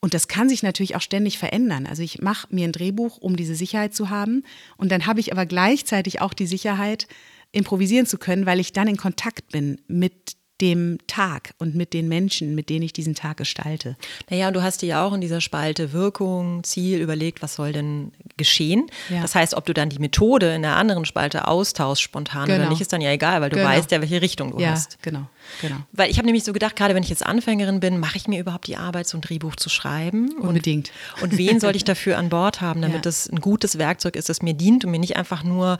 Und 0.00 0.14
das 0.14 0.28
kann 0.28 0.48
sich 0.48 0.62
natürlich 0.62 0.94
auch 0.94 1.00
ständig 1.00 1.38
verändern. 1.38 1.86
Also 1.86 2.02
ich 2.02 2.20
mache 2.20 2.48
mir 2.50 2.64
ein 2.64 2.72
Drehbuch, 2.72 3.18
um 3.18 3.36
diese 3.36 3.54
Sicherheit 3.54 3.94
zu 3.94 4.10
haben. 4.10 4.44
Und 4.76 4.92
dann 4.92 5.06
habe 5.06 5.20
ich 5.20 5.32
aber 5.32 5.46
gleichzeitig 5.46 6.20
auch 6.20 6.34
die 6.34 6.46
Sicherheit, 6.46 7.08
improvisieren 7.52 8.06
zu 8.06 8.18
können, 8.18 8.44
weil 8.44 8.60
ich 8.60 8.72
dann 8.72 8.88
in 8.88 8.96
Kontakt 8.96 9.48
bin 9.48 9.80
mit 9.88 10.36
dem 10.60 10.98
Tag 11.06 11.54
und 11.58 11.74
mit 11.74 11.92
den 11.92 12.08
Menschen, 12.08 12.54
mit 12.54 12.70
denen 12.70 12.82
ich 12.82 12.92
diesen 12.92 13.14
Tag 13.14 13.36
gestalte. 13.36 13.96
Naja, 14.30 14.48
und 14.48 14.54
du 14.54 14.62
hast 14.62 14.80
dir 14.80 14.86
ja 14.86 15.06
auch 15.06 15.12
in 15.12 15.20
dieser 15.20 15.40
Spalte 15.40 15.92
Wirkung, 15.92 16.64
Ziel 16.64 17.00
überlegt, 17.00 17.42
was 17.42 17.56
soll 17.56 17.72
denn 17.72 18.12
geschehen. 18.36 18.86
Ja. 19.10 19.20
Das 19.20 19.34
heißt, 19.34 19.54
ob 19.54 19.66
du 19.66 19.74
dann 19.74 19.90
die 19.90 19.98
Methode 19.98 20.54
in 20.54 20.62
der 20.62 20.76
anderen 20.76 21.04
Spalte 21.04 21.46
austauschst 21.46 22.02
spontan 22.02 22.46
genau. 22.46 22.60
oder 22.60 22.70
nicht, 22.70 22.80
ist 22.80 22.92
dann 22.92 23.02
ja 23.02 23.10
egal, 23.10 23.42
weil 23.42 23.50
du 23.50 23.56
genau. 23.56 23.68
weißt 23.68 23.90
ja, 23.90 24.00
welche 24.00 24.22
Richtung 24.22 24.52
du 24.52 24.60
ja, 24.60 24.70
hast. 24.70 25.02
Genau, 25.02 25.26
genau. 25.60 25.76
Weil 25.92 26.10
ich 26.10 26.16
habe 26.16 26.26
nämlich 26.26 26.44
so 26.44 26.52
gedacht, 26.54 26.74
gerade 26.74 26.94
wenn 26.94 27.02
ich 27.02 27.10
jetzt 27.10 27.24
Anfängerin 27.24 27.80
bin, 27.80 27.98
mache 27.98 28.16
ich 28.16 28.26
mir 28.26 28.40
überhaupt 28.40 28.66
die 28.66 28.76
Arbeit, 28.76 29.06
so 29.06 29.18
ein 29.18 29.20
Drehbuch 29.20 29.56
zu 29.56 29.68
schreiben? 29.68 30.30
Unbedingt. 30.40 30.90
Und, 31.16 31.32
und 31.32 31.38
wen 31.38 31.60
sollte 31.60 31.76
ich 31.76 31.84
dafür 31.84 32.16
an 32.16 32.30
Bord 32.30 32.62
haben, 32.62 32.80
damit 32.80 32.96
ja. 32.96 33.02
das 33.02 33.28
ein 33.28 33.40
gutes 33.40 33.76
Werkzeug 33.76 34.16
ist, 34.16 34.30
das 34.30 34.40
mir 34.40 34.54
dient 34.54 34.84
und 34.86 34.90
mir 34.90 35.00
nicht 35.00 35.16
einfach 35.16 35.44
nur 35.44 35.76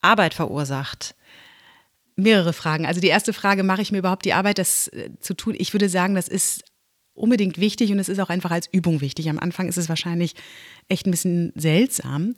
Arbeit 0.00 0.34
verursacht? 0.34 1.14
Mehrere 2.22 2.52
Fragen. 2.52 2.86
Also 2.86 3.00
die 3.00 3.08
erste 3.08 3.32
Frage, 3.32 3.62
mache 3.62 3.82
ich 3.82 3.92
mir 3.92 3.98
überhaupt 3.98 4.24
die 4.24 4.32
Arbeit, 4.32 4.58
das 4.58 4.88
äh, 4.88 5.10
zu 5.20 5.34
tun? 5.34 5.54
Ich 5.58 5.72
würde 5.72 5.88
sagen, 5.88 6.14
das 6.14 6.28
ist 6.28 6.64
unbedingt 7.14 7.58
wichtig 7.58 7.92
und 7.92 7.98
es 7.98 8.08
ist 8.08 8.18
auch 8.18 8.30
einfach 8.30 8.50
als 8.50 8.68
Übung 8.72 9.00
wichtig. 9.00 9.28
Am 9.28 9.38
Anfang 9.38 9.68
ist 9.68 9.76
es 9.76 9.88
wahrscheinlich 9.88 10.34
echt 10.88 11.06
ein 11.06 11.10
bisschen 11.10 11.52
seltsam, 11.54 12.34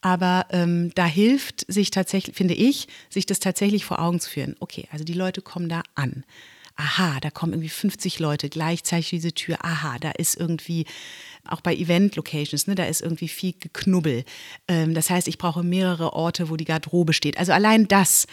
aber 0.00 0.46
ähm, 0.50 0.90
da 0.94 1.06
hilft 1.06 1.70
sich 1.70 1.90
tatsächlich, 1.90 2.34
finde 2.34 2.54
ich, 2.54 2.88
sich 3.10 3.26
das 3.26 3.40
tatsächlich 3.40 3.84
vor 3.84 4.00
Augen 4.00 4.20
zu 4.20 4.30
führen. 4.30 4.56
Okay, 4.60 4.88
also 4.90 5.04
die 5.04 5.12
Leute 5.12 5.42
kommen 5.42 5.68
da 5.68 5.82
an. 5.94 6.24
Aha, 6.76 7.20
da 7.20 7.30
kommen 7.30 7.52
irgendwie 7.52 7.68
50 7.68 8.18
Leute 8.18 8.48
gleichzeitig 8.48 9.10
diese 9.10 9.32
Tür. 9.32 9.58
Aha, 9.62 9.98
da 10.00 10.10
ist 10.12 10.36
irgendwie 10.40 10.86
auch 11.46 11.60
bei 11.60 11.74
Event-Locations, 11.74 12.66
ne, 12.66 12.74
da 12.74 12.84
ist 12.84 13.02
irgendwie 13.02 13.28
viel 13.28 13.54
Geknubbel. 13.58 14.24
Ähm, 14.68 14.94
das 14.94 15.10
heißt, 15.10 15.28
ich 15.28 15.38
brauche 15.38 15.62
mehrere 15.62 16.14
Orte, 16.14 16.48
wo 16.48 16.56
die 16.56 16.64
Garderobe 16.64 17.12
steht. 17.12 17.36
Also 17.36 17.52
allein 17.52 17.88
das 17.88 18.26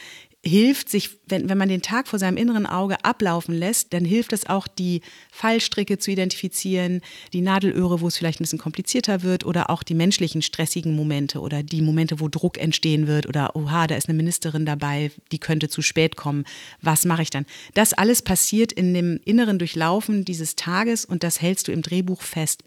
hilft 0.46 0.88
sich, 0.90 1.18
wenn, 1.28 1.50
wenn 1.50 1.58
man 1.58 1.68
den 1.68 1.82
Tag 1.82 2.08
vor 2.08 2.18
seinem 2.18 2.38
inneren 2.38 2.66
Auge 2.66 3.04
ablaufen 3.04 3.54
lässt, 3.54 3.94
dann 3.94 4.06
hilft 4.06 4.32
es 4.32 4.48
auch, 4.48 4.68
die 4.68 5.02
Fallstricke 5.32 5.98
zu 5.98 6.12
identifizieren, 6.12 7.02
die 7.34 7.42
Nadelöhre, 7.42 8.00
wo 8.00 8.08
es 8.08 8.18
vielleicht 8.18 8.40
ein 8.40 8.44
bisschen 8.44 8.60
komplizierter 8.60 9.22
wird 9.24 9.46
oder 9.46 9.70
auch 9.70 9.84
die 9.84 9.96
menschlichen 9.96 10.42
stressigen 10.42 10.96
Momente 10.96 11.42
oder 11.42 11.62
die 11.62 11.82
Momente, 11.82 12.22
wo 12.22 12.30
Druck 12.30 12.58
entstehen 12.58 13.06
wird 13.06 13.28
oder, 13.28 13.56
oha, 13.56 13.88
da 13.88 13.96
ist 13.96 14.08
eine 14.08 14.16
Ministerin 14.18 14.66
dabei, 14.66 15.12
die 15.34 15.40
könnte 15.40 15.68
zu 15.68 15.82
spät 15.82 16.16
kommen. 16.16 16.46
Was 16.82 17.04
mache 17.04 17.24
ich 17.24 17.30
dann? 17.30 17.46
Das 17.74 17.92
alles 17.92 18.22
passiert 18.22 18.72
in 18.72 18.94
dem 18.94 19.20
inneren 19.26 19.60
Durchlaufen 19.60 20.24
dieses 20.24 20.56
Tages 20.56 21.04
und 21.04 21.24
das 21.24 21.42
hältst 21.42 21.68
du 21.68 21.74
im 21.74 21.82
Drehbuch 21.82 22.22
fest, 22.22 22.64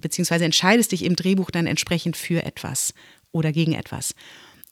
beziehungsweise 0.00 0.46
entscheidest 0.46 0.92
dich 0.92 1.04
im 1.04 1.16
Drehbuch 1.16 1.50
dann 1.50 1.66
entsprechend 1.66 2.16
für 2.16 2.44
etwas 2.44 2.94
oder 3.30 3.52
gegen 3.52 3.74
etwas. 3.74 4.14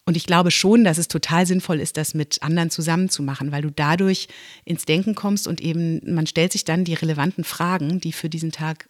Und 0.04 0.16
ich 0.16 0.26
glaube 0.26 0.50
schon, 0.50 0.82
dass 0.82 0.98
es 0.98 1.06
total 1.06 1.46
sinnvoll 1.46 1.78
ist, 1.80 1.96
das 1.96 2.14
mit 2.14 2.42
anderen 2.42 2.70
zusammen 2.70 3.08
zu 3.08 3.22
machen, 3.22 3.52
weil 3.52 3.62
du 3.62 3.70
dadurch 3.70 4.28
ins 4.64 4.84
Denken 4.84 5.14
kommst 5.14 5.46
und 5.46 5.60
eben 5.60 6.00
man 6.12 6.26
stellt 6.26 6.52
sich 6.52 6.64
dann 6.64 6.84
die 6.84 6.94
relevanten 6.94 7.44
Fragen, 7.44 8.00
die 8.00 8.12
für 8.12 8.28
diesen 8.28 8.50
Tag 8.50 8.88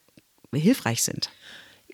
hilfreich 0.55 1.03
sind. 1.03 1.31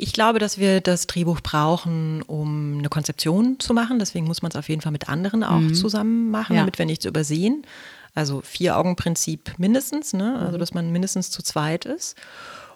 Ich 0.01 0.13
glaube, 0.13 0.39
dass 0.39 0.59
wir 0.59 0.81
das 0.81 1.09
Drehbuch 1.09 1.41
brauchen, 1.41 2.23
um 2.23 2.79
eine 2.79 2.89
Konzeption 2.89 3.59
zu 3.59 3.75
machen. 3.75 3.99
Deswegen 3.99 4.27
muss 4.27 4.43
man 4.43 4.51
es 4.51 4.57
auf 4.57 4.69
jeden 4.69 4.81
Fall 4.81 4.93
mit 4.93 5.09
anderen 5.09 5.43
auch 5.43 5.59
mhm. 5.59 5.75
zusammen 5.75 6.31
machen, 6.31 6.55
ja. 6.55 6.63
damit 6.63 6.79
wir 6.79 6.87
nichts 6.87 7.05
übersehen. 7.05 7.67
Also 8.15 8.41
Vier-Augen-Prinzip 8.41 9.55
mindestens, 9.59 10.13
ne? 10.13 10.39
also 10.39 10.57
mhm. 10.57 10.61
dass 10.61 10.73
man 10.73 10.93
mindestens 10.93 11.33
zu 11.33 11.43
zweit 11.43 11.85
ist. 11.85 12.17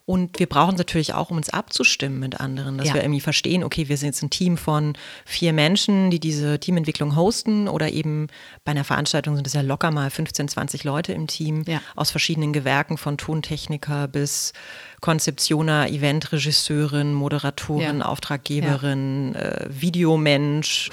Und 0.04 0.40
wir 0.40 0.48
brauchen 0.48 0.74
es 0.74 0.78
natürlich 0.78 1.14
auch, 1.14 1.30
um 1.30 1.36
uns 1.36 1.48
abzustimmen 1.48 2.18
mit 2.18 2.40
anderen, 2.40 2.76
dass 2.76 2.88
ja. 2.88 2.94
wir 2.94 3.02
irgendwie 3.02 3.20
verstehen, 3.20 3.62
okay, 3.62 3.88
wir 3.88 3.96
sind 3.96 4.08
jetzt 4.08 4.22
ein 4.22 4.30
Team 4.30 4.56
von 4.56 4.94
vier 5.24 5.52
Menschen, 5.52 6.10
die 6.10 6.18
diese 6.18 6.58
Teamentwicklung 6.58 7.14
hosten 7.14 7.68
oder 7.68 7.90
eben 7.90 8.26
bei 8.64 8.72
einer 8.72 8.82
Veranstaltung 8.82 9.36
sind 9.36 9.46
es 9.46 9.52
ja 9.52 9.60
locker 9.60 9.92
mal 9.92 10.10
15, 10.10 10.48
20 10.48 10.82
Leute 10.82 11.12
im 11.12 11.28
Team 11.28 11.62
ja. 11.68 11.80
aus 11.94 12.10
verschiedenen 12.10 12.52
Gewerken, 12.52 12.98
von 12.98 13.16
Tontechniker 13.16 14.08
bis 14.08 14.52
Konzeptioner, 15.00 15.88
Eventregisseurin, 15.88 17.14
Moderatorin, 17.14 17.98
ja. 18.00 18.04
Auftraggeberin, 18.04 19.36
äh, 19.36 19.66
Videomensch. 19.68 20.90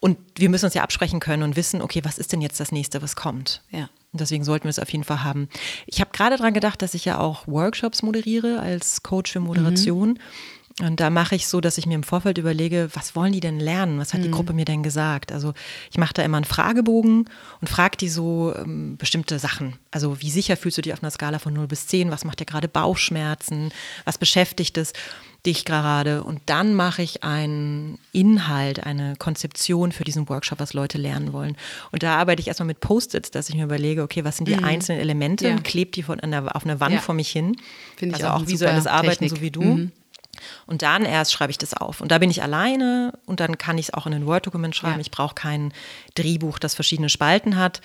Und 0.00 0.18
wir 0.36 0.48
müssen 0.48 0.66
uns 0.66 0.74
ja 0.74 0.82
absprechen 0.82 1.20
können 1.20 1.42
und 1.42 1.56
wissen, 1.56 1.82
okay, 1.82 2.02
was 2.04 2.18
ist 2.18 2.32
denn 2.32 2.40
jetzt 2.40 2.60
das 2.60 2.72
nächste, 2.72 3.02
was 3.02 3.14
kommt? 3.14 3.62
Ja. 3.70 3.90
Und 4.12 4.20
deswegen 4.20 4.44
sollten 4.44 4.64
wir 4.64 4.70
es 4.70 4.78
auf 4.78 4.90
jeden 4.90 5.04
Fall 5.04 5.22
haben. 5.22 5.48
Ich 5.86 6.00
habe 6.00 6.10
gerade 6.12 6.36
daran 6.36 6.54
gedacht, 6.54 6.80
dass 6.80 6.94
ich 6.94 7.04
ja 7.04 7.18
auch 7.18 7.46
Workshops 7.46 8.02
moderiere 8.02 8.60
als 8.60 9.02
Coach 9.02 9.32
für 9.32 9.40
Moderation. 9.40 10.10
Mhm. 10.10 10.18
Und 10.80 11.00
da 11.00 11.10
mache 11.10 11.34
ich 11.34 11.48
so, 11.48 11.60
dass 11.60 11.76
ich 11.76 11.86
mir 11.86 11.96
im 11.96 12.04
Vorfeld 12.04 12.38
überlege, 12.38 12.88
was 12.94 13.16
wollen 13.16 13.32
die 13.32 13.40
denn 13.40 13.58
lernen? 13.58 13.98
Was 13.98 14.14
hat 14.14 14.22
die 14.22 14.28
mhm. 14.28 14.32
Gruppe 14.32 14.52
mir 14.52 14.64
denn 14.64 14.84
gesagt? 14.84 15.32
Also 15.32 15.52
ich 15.90 15.98
mache 15.98 16.14
da 16.14 16.22
immer 16.22 16.36
einen 16.36 16.44
Fragebogen 16.44 17.28
und 17.60 17.68
frage 17.68 17.96
die 17.96 18.08
so 18.08 18.54
ähm, 18.56 18.96
bestimmte 18.96 19.40
Sachen. 19.40 19.74
Also 19.90 20.20
wie 20.20 20.30
sicher 20.30 20.56
fühlst 20.56 20.78
du 20.78 20.82
dich 20.82 20.92
auf 20.92 21.02
einer 21.02 21.10
Skala 21.10 21.40
von 21.40 21.52
0 21.52 21.66
bis 21.66 21.88
10? 21.88 22.12
Was 22.12 22.24
macht 22.24 22.38
dir 22.38 22.44
gerade 22.44 22.68
Bauchschmerzen? 22.68 23.72
Was 24.04 24.18
beschäftigt 24.18 24.78
es? 24.78 24.92
Dich 25.46 25.64
gerade 25.64 26.24
und 26.24 26.40
dann 26.46 26.74
mache 26.74 27.02
ich 27.02 27.22
einen 27.22 27.98
Inhalt, 28.12 28.84
eine 28.84 29.14
Konzeption 29.16 29.92
für 29.92 30.04
diesen 30.04 30.28
Workshop, 30.28 30.58
was 30.58 30.74
Leute 30.74 30.98
lernen 30.98 31.32
wollen. 31.32 31.56
Und 31.92 32.02
da 32.02 32.16
arbeite 32.16 32.40
ich 32.40 32.48
erstmal 32.48 32.66
mit 32.66 32.80
Post-its, 32.80 33.30
dass 33.30 33.48
ich 33.48 33.54
mir 33.54 33.64
überlege, 33.64 34.02
okay, 34.02 34.24
was 34.24 34.36
sind 34.36 34.48
die 34.48 34.56
mhm. 34.56 34.64
einzelnen 34.64 35.00
Elemente 35.00 35.48
ja. 35.48 35.54
und 35.54 35.62
klebe 35.62 35.92
die 35.92 36.02
von 36.02 36.18
einer, 36.18 36.54
auf 36.54 36.64
eine 36.64 36.80
Wand 36.80 36.96
ja. 36.96 37.00
vor 37.00 37.14
mich 37.14 37.30
hin. 37.30 37.56
Finde 37.96 38.16
also 38.16 38.26
ich 38.26 38.32
auch, 38.32 38.42
auch 38.42 38.48
visuelles 38.48 38.86
Arbeiten, 38.86 39.20
Technik. 39.20 39.30
so 39.30 39.40
wie 39.40 39.50
du. 39.50 39.62
Mhm. 39.62 39.92
Und 40.66 40.82
dann 40.82 41.04
erst 41.04 41.32
schreibe 41.32 41.50
ich 41.50 41.58
das 41.58 41.74
auf. 41.74 42.00
Und 42.00 42.12
da 42.12 42.18
bin 42.18 42.30
ich 42.30 42.42
alleine 42.42 43.12
und 43.26 43.40
dann 43.40 43.58
kann 43.58 43.78
ich 43.78 43.88
es 43.88 43.94
auch 43.94 44.06
in 44.06 44.14
ein 44.14 44.26
Word-Dokument 44.26 44.74
schreiben. 44.74 44.94
Ja. 44.94 45.00
Ich 45.00 45.10
brauche 45.10 45.34
kein 45.34 45.72
Drehbuch, 46.14 46.58
das 46.58 46.74
verschiedene 46.74 47.08
Spalten 47.08 47.56
hat. 47.56 47.80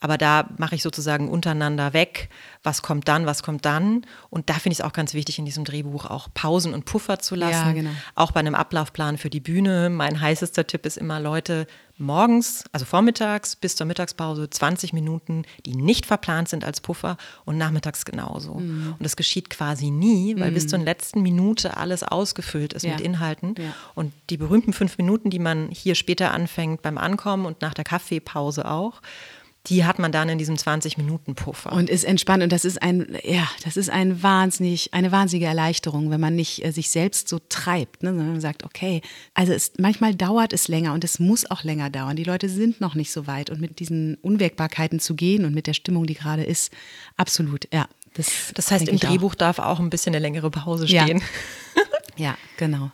Aber 0.00 0.16
da 0.16 0.48
mache 0.58 0.76
ich 0.76 0.82
sozusagen 0.82 1.28
untereinander 1.28 1.92
weg, 1.92 2.28
was 2.62 2.82
kommt 2.82 3.08
dann, 3.08 3.26
was 3.26 3.42
kommt 3.42 3.64
dann. 3.64 4.06
Und 4.30 4.48
da 4.48 4.54
finde 4.54 4.74
ich 4.74 4.78
es 4.78 4.84
auch 4.84 4.92
ganz 4.92 5.12
wichtig, 5.12 5.38
in 5.38 5.44
diesem 5.44 5.64
Drehbuch 5.64 6.06
auch 6.06 6.28
Pausen 6.32 6.72
und 6.72 6.84
Puffer 6.84 7.18
zu 7.18 7.34
lassen. 7.34 7.66
Ja, 7.66 7.72
genau. 7.72 7.90
Auch 8.14 8.30
bei 8.30 8.40
einem 8.40 8.54
Ablaufplan 8.54 9.18
für 9.18 9.30
die 9.30 9.40
Bühne. 9.40 9.90
Mein 9.90 10.20
heißester 10.20 10.66
Tipp 10.66 10.86
ist 10.86 10.98
immer, 10.98 11.18
Leute, 11.18 11.66
morgens, 11.98 12.64
also 12.72 12.84
vormittags 12.84 13.56
bis 13.56 13.76
zur 13.76 13.86
Mittagspause 13.86 14.48
20 14.48 14.92
Minuten, 14.92 15.44
die 15.66 15.74
nicht 15.74 16.06
verplant 16.06 16.48
sind 16.48 16.64
als 16.64 16.80
Puffer 16.80 17.16
und 17.44 17.58
nachmittags 17.58 18.04
genauso. 18.04 18.54
Mhm. 18.54 18.94
Und 18.98 19.04
das 19.04 19.16
geschieht 19.16 19.50
quasi 19.50 19.90
nie, 19.90 20.38
weil 20.38 20.50
mhm. 20.50 20.54
bis 20.54 20.66
zur 20.66 20.78
letzten 20.78 21.22
Minute 21.22 21.76
alles 21.76 22.02
ausgefüllt 22.02 22.72
ist 22.72 22.84
ja. 22.84 22.92
mit 22.92 23.00
Inhalten. 23.00 23.54
Ja. 23.58 23.74
Und 23.94 24.12
die 24.30 24.36
berühmten 24.36 24.72
fünf 24.72 24.98
Minuten, 24.98 25.30
die 25.30 25.38
man 25.38 25.68
hier 25.70 25.94
später 25.94 26.32
anfängt 26.32 26.82
beim 26.82 26.98
Ankommen 26.98 27.46
und 27.46 27.60
nach 27.60 27.74
der 27.74 27.84
Kaffeepause 27.84 28.70
auch, 28.70 29.00
die 29.68 29.84
hat 29.84 29.98
man 29.98 30.12
dann 30.12 30.28
in 30.28 30.38
diesem 30.38 30.56
20-Minuten-Puffer. 30.56 31.72
Und 31.72 31.90
ist 31.90 32.04
entspannt. 32.04 32.42
Und 32.42 32.52
das 32.52 32.64
ist 32.64 32.80
ein, 32.82 33.18
ja, 33.22 33.48
das 33.64 33.76
ist 33.76 33.90
ein 33.90 34.22
wahnsinnig, 34.22 34.94
eine 34.94 35.12
wahnsinnige 35.12 35.46
Erleichterung, 35.46 36.10
wenn 36.10 36.20
man 36.20 36.34
nicht 36.34 36.64
äh, 36.64 36.72
sich 36.72 36.90
selbst 36.90 37.28
so 37.28 37.38
treibt, 37.48 38.02
ne, 38.02 38.14
sondern 38.14 38.40
sagt, 38.40 38.64
okay, 38.64 39.02
also 39.34 39.52
es, 39.52 39.72
manchmal 39.78 40.14
dauert 40.14 40.52
es 40.52 40.68
länger 40.68 40.92
und 40.94 41.04
es 41.04 41.18
muss 41.18 41.50
auch 41.50 41.64
länger 41.64 41.90
dauern. 41.90 42.16
Die 42.16 42.24
Leute 42.24 42.48
sind 42.48 42.80
noch 42.80 42.94
nicht 42.94 43.12
so 43.12 43.26
weit. 43.26 43.50
Und 43.50 43.60
mit 43.60 43.78
diesen 43.80 44.16
Unwägbarkeiten 44.16 45.00
zu 45.00 45.14
gehen 45.14 45.44
und 45.44 45.54
mit 45.54 45.66
der 45.66 45.74
Stimmung, 45.74 46.06
die 46.06 46.14
gerade 46.14 46.44
ist, 46.44 46.72
absolut, 47.16 47.68
ja. 47.72 47.86
Das, 48.14 48.52
das 48.54 48.70
heißt, 48.70 48.88
im 48.88 48.98
Drehbuch 48.98 49.32
auch. 49.32 49.36
darf 49.36 49.58
auch 49.58 49.78
ein 49.78 49.90
bisschen 49.90 50.14
eine 50.14 50.20
längere 50.20 50.50
Pause 50.50 50.88
stehen. 50.88 51.22
Ja, 52.16 52.24
ja 52.24 52.38
genau. 52.56 52.90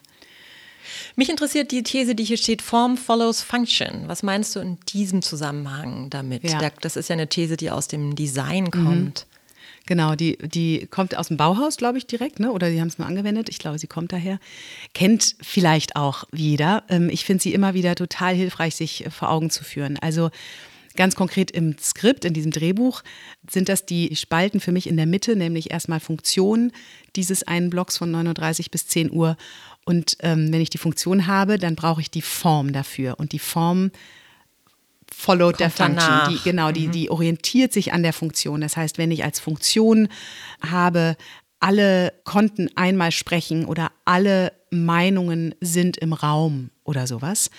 Mich 1.16 1.30
interessiert 1.30 1.70
die 1.70 1.82
These, 1.82 2.14
die 2.14 2.24
hier 2.24 2.36
steht, 2.36 2.62
Form 2.62 2.96
follows 2.96 3.42
Function. 3.42 4.08
Was 4.08 4.22
meinst 4.22 4.56
du 4.56 4.60
in 4.60 4.78
diesem 4.88 5.22
Zusammenhang 5.22 6.10
damit? 6.10 6.42
Ja. 6.42 6.70
Das 6.80 6.96
ist 6.96 7.08
ja 7.08 7.14
eine 7.14 7.28
These, 7.28 7.56
die 7.56 7.70
aus 7.70 7.88
dem 7.88 8.16
Design 8.16 8.70
kommt. 8.70 9.26
Mhm. 9.26 9.34
Genau, 9.86 10.14
die, 10.14 10.38
die 10.38 10.86
kommt 10.90 11.14
aus 11.16 11.28
dem 11.28 11.36
Bauhaus, 11.36 11.76
glaube 11.76 11.98
ich, 11.98 12.06
direkt, 12.06 12.40
ne? 12.40 12.50
oder 12.50 12.70
die 12.70 12.80
haben 12.80 12.88
es 12.88 12.96
mal 12.96 13.06
angewendet. 13.06 13.50
Ich 13.50 13.58
glaube, 13.58 13.78
sie 13.78 13.86
kommt 13.86 14.12
daher. 14.12 14.40
Kennt 14.94 15.36
vielleicht 15.42 15.94
auch 15.94 16.24
jeder. 16.32 16.84
Ähm, 16.88 17.10
ich 17.10 17.24
finde 17.24 17.42
sie 17.42 17.52
immer 17.52 17.74
wieder 17.74 17.94
total 17.94 18.34
hilfreich, 18.34 18.76
sich 18.76 19.04
vor 19.10 19.30
Augen 19.30 19.50
zu 19.50 19.62
führen. 19.62 19.98
Also 19.98 20.30
Ganz 20.96 21.16
konkret 21.16 21.50
im 21.50 21.76
Skript, 21.78 22.24
in 22.24 22.34
diesem 22.34 22.52
Drehbuch, 22.52 23.02
sind 23.50 23.68
das 23.68 23.84
die 23.84 24.14
Spalten 24.14 24.60
für 24.60 24.70
mich 24.70 24.86
in 24.86 24.96
der 24.96 25.06
Mitte, 25.06 25.34
nämlich 25.34 25.72
erstmal 25.72 25.98
Funktionen 25.98 26.70
dieses 27.16 27.42
einen 27.42 27.68
Blocks 27.68 27.98
von 27.98 28.14
9.30 28.14 28.60
Uhr 28.60 28.66
bis 28.70 28.86
10 28.86 29.10
Uhr. 29.10 29.36
Und 29.84 30.16
ähm, 30.20 30.52
wenn 30.52 30.60
ich 30.60 30.70
die 30.70 30.78
Funktion 30.78 31.26
habe, 31.26 31.58
dann 31.58 31.76
brauche 31.76 32.00
ich 32.00 32.10
die 32.10 32.22
Form 32.22 32.72
dafür. 32.72 33.18
Und 33.18 33.32
die 33.32 33.38
Form 33.38 33.90
followed 35.12 35.60
der 35.60 35.70
Function. 35.70 36.30
Die, 36.30 36.38
genau, 36.42 36.68
mhm. 36.68 36.74
die, 36.74 36.88
die 36.88 37.10
orientiert 37.10 37.72
sich 37.72 37.92
an 37.92 38.02
der 38.02 38.12
Funktion. 38.12 38.60
Das 38.60 38.76
heißt, 38.76 38.98
wenn 38.98 39.10
ich 39.10 39.24
als 39.24 39.40
Funktion 39.40 40.08
habe, 40.66 41.16
alle 41.60 42.12
konnten 42.24 42.68
einmal 42.76 43.12
sprechen 43.12 43.64
oder 43.64 43.90
alle 44.04 44.52
Meinungen 44.70 45.54
sind 45.60 45.96
im 45.96 46.12
Raum 46.12 46.70
oder 46.84 47.06
sowas, 47.06 47.50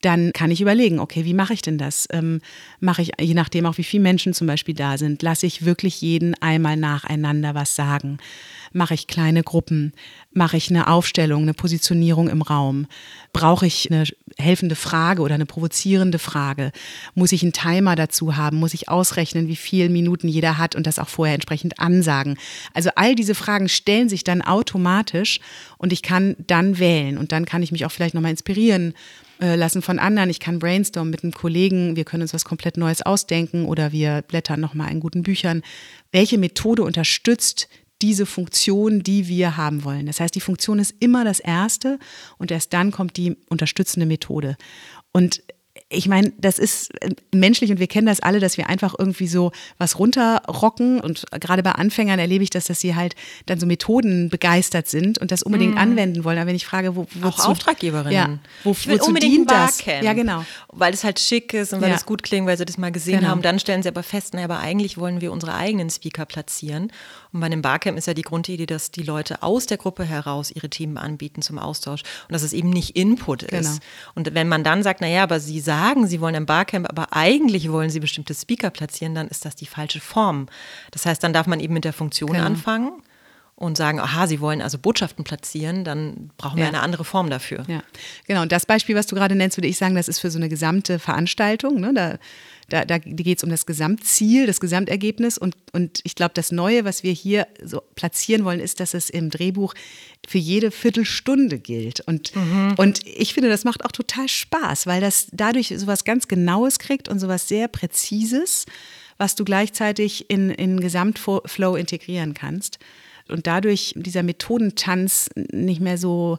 dann 0.00 0.32
kann 0.32 0.50
ich 0.50 0.60
überlegen, 0.60 1.00
okay, 1.00 1.24
wie 1.24 1.34
mache 1.34 1.54
ich 1.54 1.62
denn 1.62 1.78
das? 1.78 2.06
Ähm, 2.10 2.40
mache 2.78 3.02
ich, 3.02 3.12
je 3.20 3.34
nachdem 3.34 3.66
auch 3.66 3.78
wie 3.78 3.84
viele 3.84 4.02
Menschen 4.02 4.32
zum 4.32 4.46
Beispiel 4.46 4.74
da 4.74 4.96
sind, 4.96 5.22
lasse 5.22 5.46
ich 5.46 5.64
wirklich 5.64 6.00
jeden 6.00 6.34
einmal 6.40 6.76
nacheinander 6.76 7.54
was 7.54 7.74
sagen? 7.74 8.18
Mache 8.78 8.94
ich 8.94 9.08
kleine 9.08 9.42
Gruppen? 9.42 9.92
Mache 10.32 10.56
ich 10.56 10.70
eine 10.70 10.86
Aufstellung, 10.86 11.42
eine 11.42 11.52
Positionierung 11.52 12.28
im 12.28 12.42
Raum? 12.42 12.86
Brauche 13.32 13.66
ich 13.66 13.90
eine 13.90 14.04
helfende 14.38 14.76
Frage 14.76 15.20
oder 15.20 15.34
eine 15.34 15.46
provozierende 15.46 16.20
Frage? 16.20 16.70
Muss 17.16 17.32
ich 17.32 17.42
einen 17.42 17.52
Timer 17.52 17.96
dazu 17.96 18.36
haben? 18.36 18.58
Muss 18.58 18.74
ich 18.74 18.88
ausrechnen, 18.88 19.48
wie 19.48 19.56
viele 19.56 19.88
Minuten 19.88 20.28
jeder 20.28 20.58
hat 20.58 20.76
und 20.76 20.86
das 20.86 21.00
auch 21.00 21.08
vorher 21.08 21.34
entsprechend 21.34 21.80
ansagen? 21.80 22.38
Also 22.72 22.90
all 22.94 23.16
diese 23.16 23.34
Fragen 23.34 23.68
stellen 23.68 24.08
sich 24.08 24.22
dann 24.22 24.42
automatisch 24.42 25.40
und 25.76 25.92
ich 25.92 26.02
kann 26.02 26.36
dann 26.46 26.78
wählen 26.78 27.18
und 27.18 27.32
dann 27.32 27.46
kann 27.46 27.64
ich 27.64 27.72
mich 27.72 27.84
auch 27.84 27.90
vielleicht 27.90 28.14
nochmal 28.14 28.30
inspirieren 28.30 28.94
äh, 29.40 29.56
lassen 29.56 29.82
von 29.82 29.98
anderen. 29.98 30.30
Ich 30.30 30.38
kann 30.38 30.60
brainstormen 30.60 31.10
mit 31.10 31.24
einem 31.24 31.32
Kollegen, 31.32 31.96
wir 31.96 32.04
können 32.04 32.22
uns 32.22 32.32
was 32.32 32.44
komplett 32.44 32.76
Neues 32.76 33.02
ausdenken 33.02 33.64
oder 33.64 33.90
wir 33.90 34.22
blättern 34.22 34.60
nochmal 34.60 34.92
in 34.92 35.00
guten 35.00 35.24
Büchern. 35.24 35.62
Welche 36.12 36.38
Methode 36.38 36.84
unterstützt 36.84 37.68
diese 38.02 38.26
Funktion, 38.26 39.02
die 39.02 39.28
wir 39.28 39.56
haben 39.56 39.84
wollen? 39.84 40.06
Das 40.06 40.20
heißt, 40.20 40.34
die 40.34 40.40
Funktion 40.40 40.78
ist 40.78 40.94
immer 41.00 41.24
das 41.24 41.40
Erste 41.40 41.98
und 42.38 42.50
erst 42.50 42.72
dann 42.72 42.90
kommt 42.90 43.16
die 43.16 43.36
unterstützende 43.48 44.06
Methode. 44.06 44.56
Und 45.12 45.42
ich 45.90 46.08
meine, 46.08 46.32
das 46.38 46.58
ist 46.58 46.90
äh, 47.02 47.14
menschlich 47.34 47.70
und 47.70 47.80
wir 47.80 47.86
kennen 47.86 48.06
das 48.06 48.20
alle, 48.20 48.40
dass 48.40 48.56
wir 48.58 48.68
einfach 48.68 48.94
irgendwie 48.98 49.26
so 49.26 49.52
was 49.78 49.98
runterrocken 49.98 51.00
und 51.00 51.24
gerade 51.40 51.62
bei 51.62 51.72
Anfängern 51.72 52.18
erlebe 52.18 52.44
ich 52.44 52.50
das, 52.50 52.66
dass 52.66 52.80
sie 52.80 52.94
halt 52.94 53.14
dann 53.46 53.58
so 53.58 53.66
Methoden 53.66 54.28
begeistert 54.28 54.88
sind 54.88 55.18
und 55.18 55.30
das 55.30 55.42
unbedingt 55.42 55.76
mm. 55.76 55.78
anwenden 55.78 56.24
wollen. 56.24 56.38
Aber 56.38 56.48
wenn 56.48 56.56
ich 56.56 56.66
frage, 56.66 56.94
wo, 56.94 57.06
wozu, 57.14 57.26
auch 57.26 57.48
Auftraggeberinnen. 57.48 58.12
Ja, 58.12 58.38
wo, 58.64 58.72
ich 58.72 58.86
will 58.86 59.00
unbedingt 59.00 59.32
dient 59.32 59.50
das? 59.50 59.84
Ja, 59.84 60.12
genau. 60.12 60.44
Weil 60.68 60.92
es 60.92 61.04
halt 61.04 61.20
schick 61.20 61.54
ist 61.54 61.72
und 61.72 61.80
weil 61.80 61.90
ja. 61.90 61.96
es 61.96 62.04
gut 62.04 62.22
klingt, 62.22 62.46
weil 62.46 62.58
sie 62.58 62.66
das 62.66 62.76
mal 62.76 62.92
gesehen 62.92 63.20
genau. 63.20 63.30
haben. 63.30 63.42
Dann 63.42 63.58
stellen 63.58 63.82
sie 63.82 63.88
aber 63.88 64.02
fest, 64.02 64.34
naja, 64.34 64.44
aber 64.44 64.58
eigentlich 64.58 64.98
wollen 64.98 65.20
wir 65.20 65.32
unsere 65.32 65.54
eigenen 65.54 65.88
Speaker 65.88 66.26
platzieren. 66.26 66.92
Und 67.32 67.40
bei 67.40 67.46
einem 67.46 67.62
Barcamp 67.62 67.98
ist 67.98 68.06
ja 68.06 68.14
die 68.14 68.22
Grundidee, 68.22 68.66
dass 68.66 68.90
die 68.90 69.02
Leute 69.02 69.42
aus 69.42 69.66
der 69.66 69.76
Gruppe 69.76 70.04
heraus 70.04 70.50
ihre 70.50 70.70
Themen 70.70 70.96
anbieten 70.96 71.42
zum 71.42 71.58
Austausch 71.58 72.02
und 72.28 72.32
dass 72.32 72.42
es 72.42 72.52
eben 72.52 72.70
nicht 72.70 72.96
Input 72.96 73.42
ist. 73.42 73.80
Genau. 73.80 73.82
Und 74.14 74.34
wenn 74.34 74.48
man 74.48 74.64
dann 74.64 74.82
sagt, 74.82 75.00
naja, 75.00 75.22
aber 75.22 75.40
sie 75.40 75.60
sagen, 75.60 76.06
sie 76.06 76.20
wollen 76.20 76.34
ein 76.34 76.46
Barcamp, 76.46 76.88
aber 76.88 77.08
eigentlich 77.12 77.70
wollen 77.70 77.90
sie 77.90 78.00
bestimmte 78.00 78.34
Speaker 78.34 78.70
platzieren, 78.70 79.14
dann 79.14 79.28
ist 79.28 79.44
das 79.44 79.56
die 79.56 79.66
falsche 79.66 80.00
Form. 80.00 80.46
Das 80.90 81.06
heißt, 81.06 81.22
dann 81.22 81.32
darf 81.32 81.46
man 81.46 81.60
eben 81.60 81.74
mit 81.74 81.84
der 81.84 81.92
Funktion 81.92 82.32
genau. 82.32 82.46
anfangen 82.46 83.02
und 83.58 83.76
sagen, 83.76 83.98
aha, 83.98 84.28
Sie 84.28 84.40
wollen 84.40 84.62
also 84.62 84.78
Botschaften 84.78 85.24
platzieren, 85.24 85.82
dann 85.82 86.30
brauchen 86.36 86.58
wir 86.58 86.62
ja. 86.62 86.68
eine 86.68 86.80
andere 86.80 87.04
Form 87.04 87.28
dafür. 87.28 87.64
Ja, 87.66 87.82
genau. 88.26 88.42
Und 88.42 88.52
das 88.52 88.66
Beispiel, 88.66 88.94
was 88.94 89.08
du 89.08 89.16
gerade 89.16 89.34
nennst, 89.34 89.56
würde 89.56 89.66
ich 89.66 89.76
sagen, 89.76 89.96
das 89.96 90.06
ist 90.06 90.20
für 90.20 90.30
so 90.30 90.38
eine 90.38 90.48
gesamte 90.48 91.00
Veranstaltung. 91.00 91.80
Ne? 91.80 91.92
Da, 91.92 92.18
da, 92.68 92.84
da 92.84 92.98
geht 92.98 93.38
es 93.38 93.44
um 93.44 93.50
das 93.50 93.64
Gesamtziel, 93.64 94.46
das 94.46 94.60
Gesamtergebnis. 94.60 95.38
Und, 95.38 95.56
und 95.72 96.00
ich 96.04 96.14
glaube, 96.14 96.32
das 96.34 96.52
Neue, 96.52 96.84
was 96.84 97.02
wir 97.02 97.12
hier 97.12 97.46
so 97.62 97.82
platzieren 97.94 98.44
wollen, 98.44 98.60
ist, 98.60 98.80
dass 98.80 98.94
es 98.94 99.08
im 99.08 99.30
Drehbuch 99.30 99.74
für 100.26 100.38
jede 100.38 100.70
Viertelstunde 100.70 101.58
gilt. 101.58 102.00
Und, 102.00 102.34
mhm. 102.36 102.74
und 102.76 103.00
ich 103.06 103.32
finde, 103.34 103.48
das 103.48 103.64
macht 103.64 103.84
auch 103.84 103.92
total 103.92 104.28
Spaß, 104.28 104.86
weil 104.86 105.00
das 105.00 105.28
dadurch 105.32 105.72
sowas 105.76 106.04
ganz 106.04 106.28
Genaues 106.28 106.78
kriegt 106.78 107.08
und 107.08 107.18
sowas 107.18 107.48
sehr 107.48 107.68
Präzises, 107.68 108.66
was 109.16 109.34
du 109.34 109.44
gleichzeitig 109.44 110.30
in, 110.30 110.50
in 110.50 110.80
Gesamtflow 110.80 111.74
integrieren 111.74 112.34
kannst 112.34 112.78
und 113.28 113.46
dadurch 113.46 113.94
dieser 113.96 114.22
Methodentanz 114.22 115.30
nicht 115.34 115.80
mehr 115.80 115.98
so 115.98 116.38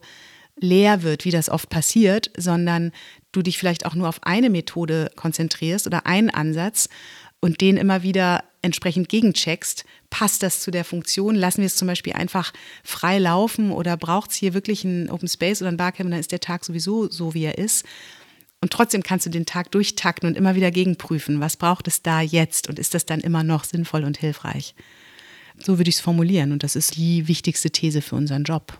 leer 0.61 1.03
wird, 1.03 1.25
wie 1.25 1.31
das 1.31 1.49
oft 1.49 1.69
passiert, 1.69 2.31
sondern 2.37 2.91
du 3.31 3.41
dich 3.41 3.57
vielleicht 3.57 3.85
auch 3.85 3.95
nur 3.95 4.09
auf 4.09 4.23
eine 4.23 4.49
Methode 4.49 5.11
konzentrierst 5.15 5.87
oder 5.87 6.05
einen 6.05 6.29
Ansatz 6.29 6.89
und 7.39 7.61
den 7.61 7.77
immer 7.77 8.03
wieder 8.03 8.43
entsprechend 8.61 9.07
gegencheckst, 9.09 9.85
passt 10.09 10.43
das 10.43 10.59
zu 10.59 10.71
der 10.71 10.83
Funktion, 10.83 11.35
lassen 11.35 11.59
wir 11.59 11.67
es 11.67 11.77
zum 11.77 11.87
Beispiel 11.87 12.13
einfach 12.13 12.51
frei 12.83 13.19
laufen 13.19 13.71
oder 13.71 13.95
braucht 13.95 14.31
es 14.31 14.37
hier 14.37 14.53
wirklich 14.53 14.83
ein 14.83 15.09
Open 15.09 15.27
Space 15.27 15.61
oder 15.61 15.71
ein 15.71 15.77
Barcamp, 15.77 16.09
dann 16.09 16.19
ist 16.19 16.31
der 16.31 16.41
Tag 16.41 16.65
sowieso 16.65 17.09
so, 17.09 17.33
wie 17.33 17.45
er 17.45 17.57
ist. 17.57 17.85
Und 18.61 18.73
trotzdem 18.73 19.03
kannst 19.03 19.25
du 19.25 19.29
den 19.29 19.45
Tag 19.45 19.71
durchtakten 19.71 20.27
und 20.27 20.35
immer 20.35 20.55
wieder 20.55 20.71
gegenprüfen, 20.71 21.39
was 21.39 21.55
braucht 21.55 21.87
es 21.87 22.01
da 22.01 22.19
jetzt 22.19 22.67
und 22.67 22.77
ist 22.77 22.93
das 22.93 23.05
dann 23.05 23.21
immer 23.21 23.43
noch 23.43 23.63
sinnvoll 23.63 24.03
und 24.03 24.17
hilfreich. 24.17 24.75
So 25.57 25.77
würde 25.77 25.89
ich 25.89 25.95
es 25.95 26.01
formulieren 26.01 26.51
und 26.51 26.63
das 26.63 26.75
ist 26.75 26.97
die 26.97 27.29
wichtigste 27.29 27.71
These 27.71 28.01
für 28.01 28.15
unseren 28.15 28.43
Job. 28.43 28.77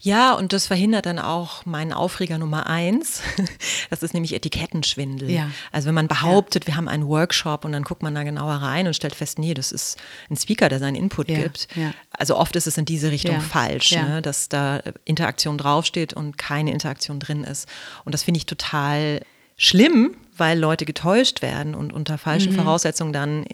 Ja, 0.00 0.32
und 0.32 0.52
das 0.52 0.66
verhindert 0.66 1.06
dann 1.06 1.18
auch 1.18 1.66
meinen 1.66 1.92
Aufreger 1.92 2.38
Nummer 2.38 2.66
eins. 2.66 3.22
Das 3.90 4.02
ist 4.02 4.12
nämlich 4.12 4.34
Etikettenschwindel. 4.34 5.30
Ja. 5.30 5.50
Also 5.72 5.88
wenn 5.88 5.94
man 5.94 6.08
behauptet, 6.08 6.64
ja. 6.64 6.68
wir 6.68 6.76
haben 6.76 6.88
einen 6.88 7.08
Workshop 7.08 7.64
und 7.64 7.72
dann 7.72 7.84
guckt 7.84 8.02
man 8.02 8.14
da 8.14 8.22
genauer 8.22 8.56
rein 8.56 8.86
und 8.86 8.94
stellt 8.94 9.14
fest, 9.14 9.38
nee, 9.38 9.54
das 9.54 9.72
ist 9.72 9.96
ein 10.28 10.36
Speaker, 10.36 10.68
der 10.68 10.78
seinen 10.78 10.94
Input 10.94 11.30
ja. 11.30 11.38
gibt. 11.38 11.68
Also 12.10 12.36
oft 12.36 12.54
ist 12.56 12.66
es 12.66 12.76
in 12.76 12.84
diese 12.84 13.10
Richtung 13.10 13.40
falsch, 13.40 13.92
ne? 13.92 14.20
dass 14.20 14.50
da 14.50 14.82
Interaktion 15.06 15.56
draufsteht 15.56 16.12
und 16.12 16.36
keine 16.36 16.72
Interaktion 16.72 17.18
drin 17.18 17.44
ist. 17.44 17.66
Und 18.04 18.12
das 18.12 18.24
finde 18.24 18.38
ich 18.38 18.46
total 18.46 19.22
schlimm, 19.56 20.16
weil 20.36 20.58
Leute 20.58 20.84
getäuscht 20.84 21.42
werden 21.42 21.74
und 21.74 21.92
unter 21.92 22.18
falschen 22.18 22.52
mhm. 22.52 22.56
Voraussetzungen 22.56 23.12
dann 23.12 23.44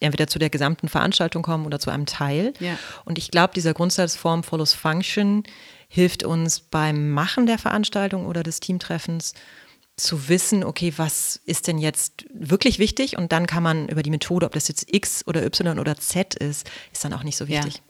entweder 0.00 0.26
zu 0.26 0.38
der 0.38 0.50
gesamten 0.50 0.88
Veranstaltung 0.88 1.42
kommen 1.42 1.66
oder 1.66 1.78
zu 1.78 1.90
einem 1.90 2.06
Teil. 2.06 2.52
Ja. 2.60 2.78
Und 3.04 3.18
ich 3.18 3.30
glaube, 3.30 3.54
dieser 3.54 3.74
Grundsatz 3.74 4.16
Form 4.16 4.42
follows 4.42 4.74
Function 4.74 5.44
hilft 5.88 6.24
uns 6.24 6.60
beim 6.60 7.10
Machen 7.10 7.46
der 7.46 7.58
Veranstaltung 7.58 8.26
oder 8.26 8.42
des 8.42 8.60
Teamtreffens 8.60 9.34
zu 9.96 10.28
wissen, 10.28 10.64
okay, 10.64 10.92
was 10.96 11.40
ist 11.44 11.68
denn 11.68 11.78
jetzt 11.78 12.24
wirklich 12.34 12.78
wichtig? 12.78 13.16
Und 13.16 13.30
dann 13.30 13.46
kann 13.46 13.62
man 13.62 13.88
über 13.88 14.02
die 14.02 14.10
Methode, 14.10 14.46
ob 14.46 14.52
das 14.52 14.66
jetzt 14.66 14.92
X 14.92 15.24
oder 15.26 15.44
Y 15.44 15.78
oder 15.78 15.96
Z 15.96 16.34
ist, 16.34 16.68
ist 16.92 17.04
dann 17.04 17.12
auch 17.12 17.22
nicht 17.22 17.36
so 17.36 17.46
wichtig. 17.46 17.74
Ja. 17.76 17.80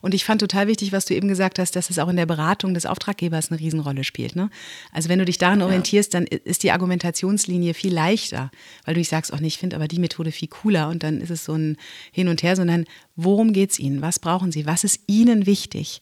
Und 0.00 0.14
ich 0.14 0.24
fand 0.24 0.40
total 0.40 0.66
wichtig, 0.66 0.92
was 0.92 1.04
du 1.04 1.14
eben 1.14 1.28
gesagt 1.28 1.58
hast, 1.58 1.76
dass 1.76 1.90
es 1.90 1.98
auch 1.98 2.08
in 2.08 2.16
der 2.16 2.26
Beratung 2.26 2.74
des 2.74 2.86
Auftraggebers 2.86 3.50
eine 3.50 3.60
Riesenrolle 3.60 4.04
spielt. 4.04 4.36
Ne? 4.36 4.50
Also 4.92 5.08
wenn 5.08 5.18
du 5.18 5.24
dich 5.24 5.38
daran 5.38 5.62
orientierst, 5.62 6.14
dann 6.14 6.26
ist 6.26 6.62
die 6.62 6.70
Argumentationslinie 6.70 7.74
viel 7.74 7.92
leichter, 7.92 8.50
weil 8.84 8.94
du 8.94 9.00
nicht 9.00 9.08
sagst, 9.08 9.32
auch 9.32 9.40
nicht, 9.40 9.54
ich 9.54 9.60
finde 9.60 9.76
aber 9.76 9.88
die 9.88 9.98
Methode 9.98 10.32
viel 10.32 10.48
cooler 10.48 10.88
und 10.88 11.02
dann 11.02 11.20
ist 11.20 11.30
es 11.30 11.44
so 11.44 11.54
ein 11.54 11.76
Hin 12.12 12.28
und 12.28 12.42
Her, 12.42 12.56
sondern 12.56 12.84
worum 13.16 13.52
geht 13.52 13.70
es 13.70 13.78
ihnen? 13.78 14.02
Was 14.02 14.18
brauchen 14.18 14.52
sie? 14.52 14.66
Was 14.66 14.84
ist 14.84 15.00
ihnen 15.06 15.46
wichtig? 15.46 16.00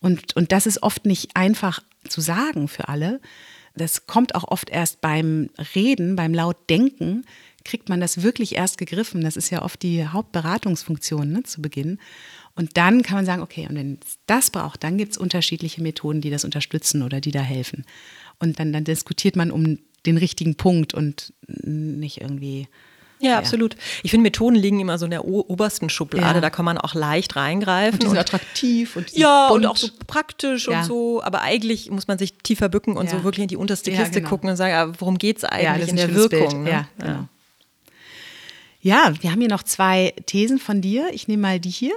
Und, 0.00 0.36
und 0.36 0.52
das 0.52 0.66
ist 0.66 0.82
oft 0.82 1.06
nicht 1.06 1.36
einfach 1.36 1.80
zu 2.08 2.20
sagen 2.20 2.68
für 2.68 2.88
alle. 2.88 3.20
Das 3.74 4.06
kommt 4.06 4.34
auch 4.34 4.44
oft 4.44 4.68
erst 4.68 5.00
beim 5.00 5.48
Reden, 5.74 6.16
beim 6.16 6.34
Lautdenken, 6.34 7.24
kriegt 7.64 7.88
man 7.88 8.00
das 8.00 8.22
wirklich 8.22 8.56
erst 8.56 8.78
gegriffen. 8.78 9.22
Das 9.22 9.36
ist 9.36 9.50
ja 9.50 9.62
oft 9.62 9.82
die 9.82 10.06
Hauptberatungsfunktion 10.06 11.30
ne, 11.30 11.42
zu 11.44 11.62
Beginn. 11.62 11.98
Und 12.54 12.76
dann 12.76 13.02
kann 13.02 13.16
man 13.16 13.24
sagen, 13.24 13.42
okay, 13.42 13.66
und 13.68 13.76
wenn 13.76 13.98
es 14.04 14.18
das 14.26 14.50
braucht, 14.50 14.84
dann 14.84 14.98
gibt 14.98 15.12
es 15.12 15.18
unterschiedliche 15.18 15.82
Methoden, 15.82 16.20
die 16.20 16.30
das 16.30 16.44
unterstützen 16.44 17.02
oder 17.02 17.20
die 17.20 17.30
da 17.30 17.40
helfen. 17.40 17.84
Und 18.38 18.58
dann, 18.58 18.72
dann 18.72 18.84
diskutiert 18.84 19.36
man 19.36 19.50
um 19.50 19.78
den 20.04 20.18
richtigen 20.18 20.56
Punkt 20.56 20.94
und 20.94 21.32
nicht 21.46 22.20
irgendwie. 22.20 22.68
Ja, 23.20 23.30
ja, 23.30 23.38
absolut. 23.38 23.76
Ich 24.02 24.10
finde, 24.10 24.24
Methoden 24.24 24.56
liegen 24.56 24.80
immer 24.80 24.98
so 24.98 25.04
in 25.04 25.12
der 25.12 25.24
obersten 25.24 25.88
Schublade. 25.88 26.34
Ja. 26.34 26.40
Da 26.40 26.50
kann 26.50 26.64
man 26.64 26.76
auch 26.76 26.94
leicht 26.94 27.36
reingreifen. 27.36 27.94
Und 27.94 28.02
die 28.02 28.06
sind 28.08 28.16
und, 28.16 28.20
attraktiv 28.20 28.96
und 28.96 29.16
ja 29.16 29.48
bunt. 29.48 29.64
und 29.64 29.70
auch 29.70 29.76
so 29.76 29.88
praktisch 30.08 30.66
ja. 30.66 30.80
und 30.80 30.86
so. 30.86 31.22
Aber 31.22 31.42
eigentlich 31.42 31.88
muss 31.88 32.08
man 32.08 32.18
sich 32.18 32.34
tiefer 32.42 32.68
bücken 32.68 32.96
und 32.96 33.08
so 33.08 33.22
wirklich 33.22 33.44
in 33.44 33.48
die 33.48 33.56
unterste 33.56 33.92
Kiste 33.92 34.18
genau. 34.18 34.28
gucken 34.28 34.50
und 34.50 34.56
sagen, 34.56 34.74
ah, 34.74 34.92
worum 34.98 35.18
geht 35.18 35.38
es 35.38 35.44
eigentlich 35.44 35.88
in 35.88 35.96
der 35.96 36.12
Wirkung? 36.14 36.64
Ne? 36.64 36.70
Ja, 36.70 36.88
genau. 36.98 37.28
Ja, 38.80 39.12
wir 39.20 39.30
haben 39.30 39.38
hier 39.38 39.48
noch 39.48 39.62
zwei 39.62 40.12
Thesen 40.26 40.58
von 40.58 40.80
dir. 40.80 41.08
Ich 41.12 41.28
nehme 41.28 41.42
mal 41.42 41.60
die 41.60 41.70
hier. 41.70 41.94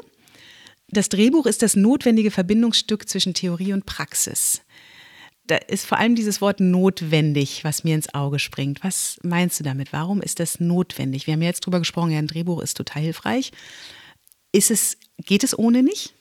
Das 0.89 1.09
Drehbuch 1.09 1.45
ist 1.45 1.61
das 1.61 1.75
notwendige 1.75 2.31
Verbindungsstück 2.31 3.09
zwischen 3.09 3.33
Theorie 3.33 3.73
und 3.73 3.85
Praxis. 3.85 4.61
Da 5.47 5.57
ist 5.57 5.85
vor 5.85 5.99
allem 5.99 6.15
dieses 6.15 6.41
Wort 6.41 6.59
notwendig, 6.59 7.63
was 7.63 7.83
mir 7.83 7.95
ins 7.95 8.13
Auge 8.13 8.39
springt. 8.39 8.83
Was 8.83 9.19
meinst 9.21 9.59
du 9.59 9.63
damit? 9.63 9.93
Warum 9.93 10.21
ist 10.21 10.39
das 10.39 10.59
notwendig? 10.59 11.27
Wir 11.27 11.33
haben 11.33 11.41
ja 11.41 11.49
jetzt 11.49 11.61
drüber 11.61 11.79
gesprochen, 11.79 12.11
ja, 12.11 12.19
ein 12.19 12.27
Drehbuch 12.27 12.61
ist 12.61 12.77
total 12.77 13.03
hilfreich. 13.03 13.51
Ist 14.51 14.71
es, 14.71 14.97
geht 15.17 15.43
es 15.43 15.57
ohne 15.57 15.83
nicht? 15.83 16.13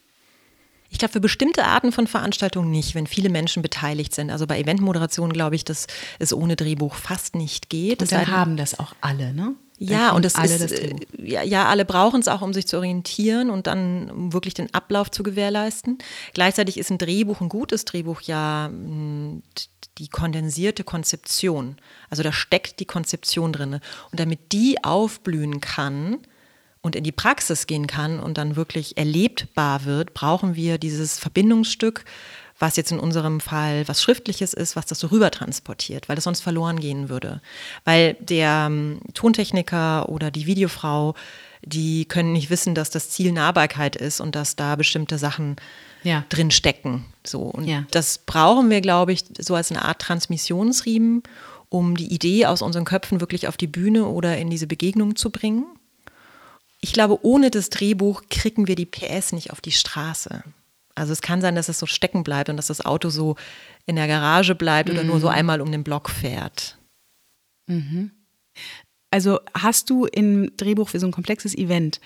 Ich 0.90 0.98
glaube, 0.98 1.12
für 1.12 1.20
bestimmte 1.20 1.64
Arten 1.64 1.90
von 1.90 2.07
Veranstaltungen 2.07 2.70
nicht, 2.70 2.94
wenn 2.94 3.07
viele 3.07 3.29
Menschen 3.29 3.62
beteiligt 3.62 4.14
sind. 4.14 4.31
Also 4.31 4.46
bei 4.46 4.61
Eventmoderation 4.61 5.33
glaube 5.33 5.57
ich, 5.57 5.64
dass 5.64 5.87
es 6.18 6.33
ohne 6.33 6.55
Drehbuch 6.55 6.94
fast 6.94 7.35
nicht 7.35 7.68
geht. 7.68 8.03
Und 8.03 8.12
dann 8.12 8.29
haben 8.29 8.57
das 8.57 8.79
auch 8.79 8.94
alle, 9.00 9.33
ne? 9.33 9.55
Ja, 9.78 10.12
und 10.12 10.24
das 10.24 10.38
ist, 10.38 10.60
das 10.60 10.72
äh, 10.72 10.94
ja, 11.18 11.42
ja, 11.42 11.66
alle 11.66 11.84
brauchen 11.84 12.20
es 12.20 12.28
auch, 12.28 12.42
um 12.42 12.52
sich 12.52 12.66
zu 12.66 12.76
orientieren 12.76 13.50
und 13.50 13.66
dann 13.66 14.08
um 14.10 14.32
wirklich 14.32 14.54
den 14.54 14.72
Ablauf 14.72 15.10
zu 15.10 15.22
gewährleisten. 15.22 15.98
Gleichzeitig 16.32 16.78
ist 16.78 16.90
ein 16.90 16.98
Drehbuch, 16.98 17.40
ein 17.40 17.48
gutes 17.48 17.84
Drehbuch 17.84 18.20
ja 18.22 18.68
hm, 18.70 19.42
die 19.98 20.08
kondensierte 20.08 20.84
Konzeption. 20.84 21.76
Also 22.10 22.22
da 22.22 22.32
steckt 22.32 22.80
die 22.80 22.84
Konzeption 22.84 23.52
drin. 23.52 23.80
Und 24.10 24.20
damit 24.20 24.52
die 24.52 24.82
aufblühen 24.82 25.60
kann 25.60 26.18
und 26.82 26.96
in 26.96 27.04
die 27.04 27.12
Praxis 27.12 27.66
gehen 27.66 27.87
kann 27.87 28.20
und 28.20 28.37
dann 28.37 28.56
wirklich 28.56 28.96
erlebbar 28.96 29.84
wird, 29.84 30.14
brauchen 30.14 30.54
wir 30.54 30.78
dieses 30.78 31.18
Verbindungsstück, 31.18 32.04
was 32.58 32.76
jetzt 32.76 32.92
in 32.92 33.00
unserem 33.00 33.40
Fall 33.40 33.86
was 33.88 34.02
Schriftliches 34.02 34.54
ist, 34.54 34.76
was 34.76 34.86
das 34.86 35.00
so 35.00 35.08
rüber 35.08 35.30
transportiert, 35.30 36.08
weil 36.08 36.16
das 36.16 36.24
sonst 36.24 36.40
verloren 36.40 36.78
gehen 36.78 37.08
würde. 37.08 37.40
Weil 37.84 38.14
der 38.20 38.66
ähm, 38.68 39.00
Tontechniker 39.14 40.08
oder 40.08 40.30
die 40.30 40.46
Videofrau, 40.46 41.14
die 41.62 42.04
können 42.04 42.32
nicht 42.32 42.50
wissen, 42.50 42.74
dass 42.74 42.90
das 42.90 43.10
Ziel 43.10 43.32
Nahbarkeit 43.32 43.96
ist 43.96 44.20
und 44.20 44.34
dass 44.36 44.56
da 44.56 44.76
bestimmte 44.76 45.18
Sachen 45.18 45.56
ja. 46.04 46.24
drin 46.28 46.50
stecken. 46.50 47.04
So. 47.26 47.40
Und 47.40 47.66
ja. 47.66 47.84
das 47.90 48.18
brauchen 48.18 48.70
wir, 48.70 48.80
glaube 48.80 49.12
ich, 49.12 49.24
so 49.38 49.54
als 49.54 49.70
eine 49.70 49.84
Art 49.84 50.00
Transmissionsriemen, 50.00 51.22
um 51.70 51.96
die 51.96 52.12
Idee 52.12 52.46
aus 52.46 52.62
unseren 52.62 52.84
Köpfen 52.84 53.20
wirklich 53.20 53.48
auf 53.48 53.56
die 53.56 53.66
Bühne 53.66 54.06
oder 54.06 54.38
in 54.38 54.48
diese 54.48 54.66
Begegnung 54.68 55.16
zu 55.16 55.30
bringen. 55.30 55.64
Ich 56.80 56.92
glaube, 56.92 57.18
ohne 57.24 57.50
das 57.50 57.70
Drehbuch 57.70 58.22
kriegen 58.30 58.68
wir 58.68 58.76
die 58.76 58.86
PS 58.86 59.32
nicht 59.32 59.50
auf 59.50 59.60
die 59.60 59.72
Straße. 59.72 60.44
Also 60.94 61.12
es 61.12 61.22
kann 61.22 61.40
sein, 61.40 61.54
dass 61.54 61.68
es 61.68 61.78
so 61.78 61.87
stecken 61.87 62.22
bleibt 62.22 62.48
und 62.48 62.57
dass 62.57 62.68
das 62.68 62.85
Auto 62.85 63.11
so 63.11 63.37
in 63.87 63.96
der 63.96 64.07
Garage 64.07 64.54
bleibt 64.54 64.88
mhm. 64.88 64.94
oder 64.94 65.04
nur 65.04 65.20
so 65.20 65.28
mhm. 65.28 65.35
einmal 65.35 65.61
um 65.61 65.72
den 65.72 65.85
Block 65.85 66.11
fährt. 66.11 66.78
Mhm. 67.66 68.11
Also 69.11 69.40
hast 69.54 69.90
du 69.90 70.07
im 70.07 70.57
Drehbuch 70.57 70.88
für 70.88 71.00
so 71.00 71.07
ein 71.07 71.12
komplexes 71.12 71.54
Event, 71.57 72.00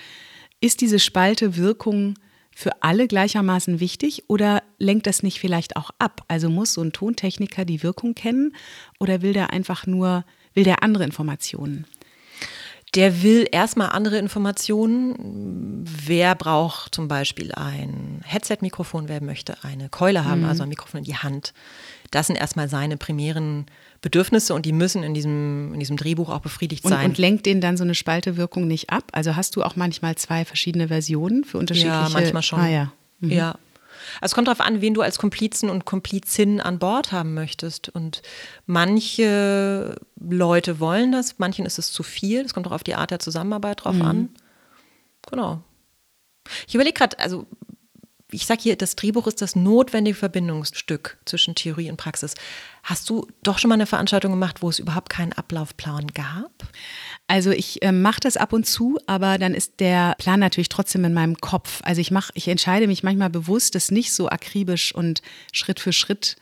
ist 0.60 0.80
diese 0.80 0.98
Spalte 0.98 1.56
Wirkung 1.56 2.14
für 2.54 2.82
alle 2.82 3.06
gleichermaßen 3.06 3.78
wichtig 3.78 4.24
oder 4.28 4.62
lenkt 4.78 5.06
das 5.06 5.22
nicht 5.22 5.38
vielleicht 5.38 5.76
auch 5.76 5.90
ab? 5.98 6.24
Also 6.28 6.50
muss 6.50 6.74
so 6.74 6.82
ein 6.82 6.92
Tontechniker 6.92 7.64
die 7.64 7.82
Wirkung 7.82 8.14
kennen 8.14 8.54
oder 8.98 9.22
will 9.22 9.32
der 9.32 9.50
einfach 9.50 9.86
nur, 9.86 10.24
will 10.54 10.64
der 10.64 10.82
andere 10.82 11.04
Informationen? 11.04 11.86
Der 12.94 13.22
will 13.22 13.46
erstmal 13.50 13.90
andere 13.90 14.18
Informationen. 14.18 15.84
Wer 15.84 16.34
braucht 16.34 16.94
zum 16.94 17.08
Beispiel 17.08 17.52
ein 17.52 18.22
Headset-Mikrofon? 18.24 19.08
Wer 19.08 19.22
möchte 19.22 19.62
eine 19.62 19.88
Keule 19.88 20.24
haben, 20.24 20.42
mhm. 20.42 20.48
also 20.48 20.62
ein 20.62 20.68
Mikrofon 20.68 20.98
in 20.98 21.04
die 21.04 21.16
Hand? 21.16 21.52
Das 22.10 22.28
sind 22.28 22.36
erstmal 22.36 22.68
seine 22.68 22.96
primären 22.96 23.66
Bedürfnisse 24.00 24.54
und 24.54 24.64
die 24.64 24.72
müssen 24.72 25.02
in 25.02 25.12
diesem, 25.12 25.74
in 25.74 25.80
diesem 25.80 25.96
Drehbuch 25.96 26.30
auch 26.30 26.40
befriedigt 26.40 26.84
und, 26.84 26.90
sein. 26.90 27.04
Und 27.04 27.18
lenkt 27.18 27.46
den 27.46 27.60
dann 27.60 27.76
so 27.76 27.84
eine 27.84 27.94
Spaltewirkung 27.94 28.66
nicht 28.66 28.90
ab? 28.90 29.04
Also 29.12 29.36
hast 29.36 29.56
du 29.56 29.62
auch 29.62 29.76
manchmal 29.76 30.16
zwei 30.16 30.44
verschiedene 30.44 30.88
Versionen 30.88 31.44
für 31.44 31.58
unterschiedliche? 31.58 31.94
Ja, 31.94 32.08
manchmal 32.10 32.42
schon. 32.42 32.60
Ah, 32.60 32.68
ja. 32.68 32.92
Mhm. 33.20 33.30
ja. 33.30 33.54
Also 34.20 34.32
es 34.32 34.34
kommt 34.34 34.48
darauf 34.48 34.60
an, 34.60 34.80
wen 34.80 34.94
du 34.94 35.02
als 35.02 35.18
Komplizen 35.18 35.70
und 35.70 35.84
Komplizin 35.84 36.60
an 36.60 36.78
Bord 36.78 37.12
haben 37.12 37.34
möchtest. 37.34 37.88
Und 37.88 38.22
manche 38.66 39.96
Leute 40.18 40.80
wollen 40.80 41.12
das, 41.12 41.38
manchen 41.38 41.66
ist 41.66 41.78
es 41.78 41.92
zu 41.92 42.02
viel. 42.02 42.44
Es 42.44 42.54
kommt 42.54 42.66
auch 42.66 42.72
auf 42.72 42.84
die 42.84 42.94
Art 42.94 43.10
der 43.10 43.18
Zusammenarbeit 43.18 43.84
drauf 43.84 43.96
mhm. 43.96 44.02
an. 44.02 44.28
Genau. 45.30 45.62
Ich 46.66 46.74
überlege 46.74 46.94
gerade, 46.94 47.18
also 47.18 47.46
ich 48.30 48.44
sage 48.44 48.60
hier, 48.62 48.76
das 48.76 48.94
Drehbuch 48.94 49.26
ist 49.26 49.40
das 49.40 49.56
notwendige 49.56 50.16
Verbindungsstück 50.16 51.18
zwischen 51.24 51.54
Theorie 51.54 51.90
und 51.90 51.96
Praxis. 51.96 52.34
Hast 52.82 53.08
du 53.08 53.26
doch 53.42 53.58
schon 53.58 53.70
mal 53.70 53.74
eine 53.74 53.86
Veranstaltung 53.86 54.32
gemacht, 54.32 54.60
wo 54.60 54.68
es 54.68 54.78
überhaupt 54.78 55.08
keinen 55.08 55.32
Ablaufplan 55.32 56.08
gab? 56.08 56.52
Also 57.26 57.50
ich 57.50 57.82
äh, 57.82 57.90
mache 57.90 58.20
das 58.20 58.36
ab 58.36 58.52
und 58.52 58.66
zu, 58.66 58.98
aber 59.06 59.38
dann 59.38 59.54
ist 59.54 59.80
der 59.80 60.14
Plan 60.18 60.40
natürlich 60.40 60.68
trotzdem 60.68 61.04
in 61.04 61.14
meinem 61.14 61.36
Kopf. 61.36 61.80
Also 61.84 62.02
ich 62.02 62.10
mache, 62.10 62.32
ich 62.34 62.48
entscheide 62.48 62.86
mich 62.86 63.02
manchmal 63.02 63.30
bewusst, 63.30 63.74
das 63.74 63.90
nicht 63.90 64.12
so 64.12 64.28
akribisch 64.28 64.94
und 64.94 65.22
Schritt 65.52 65.80
für 65.80 65.94
Schritt 65.94 66.36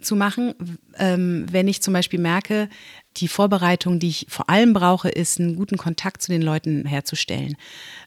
zu 0.00 0.14
machen, 0.14 0.54
ähm, 0.98 1.46
wenn 1.50 1.66
ich 1.66 1.82
zum 1.82 1.94
Beispiel 1.94 2.20
merke, 2.20 2.68
die 3.16 3.28
Vorbereitung, 3.28 3.98
die 3.98 4.08
ich 4.08 4.26
vor 4.28 4.50
allem 4.50 4.72
brauche, 4.72 5.08
ist, 5.08 5.38
einen 5.38 5.56
guten 5.56 5.76
Kontakt 5.76 6.22
zu 6.22 6.32
den 6.32 6.42
Leuten 6.42 6.84
herzustellen. 6.84 7.56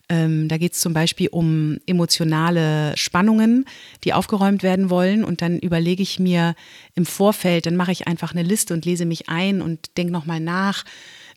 Ähm, 0.10 0.48
da 0.48 0.58
geht 0.58 0.74
es 0.74 0.80
zum 0.80 0.94
Beispiel 0.94 1.30
um 1.30 1.80
emotionale 1.86 2.96
Spannungen, 2.98 3.66
die 4.04 4.14
aufgeräumt 4.14 4.64
werden 4.64 4.90
wollen. 4.90 5.24
Und 5.24 5.42
dann 5.42 5.60
überlege 5.60 6.04
ich 6.04 6.20
mir 6.20 6.56
im 6.96 7.06
Vorfeld, 7.06 7.66
dann 7.66 7.76
mache 7.76 7.92
ich 7.92 8.08
einfach 8.08 8.32
eine 8.32 8.44
Liste 8.44 8.74
und 8.74 8.86
lese 8.86 9.06
mich 9.06 9.30
ein 9.30 9.62
und 9.62 9.98
denke 9.98 10.12
nochmal 10.12 10.40
nach 10.40 10.84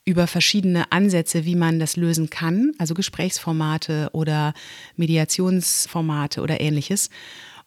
über 0.04 0.26
verschiedene 0.26 0.90
Ansätze, 0.90 1.44
wie 1.44 1.56
man 1.56 1.78
das 1.78 1.96
lösen 1.96 2.30
kann, 2.30 2.72
also 2.78 2.94
Gesprächsformate 2.94 4.08
oder 4.12 4.54
Mediationsformate 4.96 6.40
oder 6.40 6.60
ähnliches. 6.60 7.10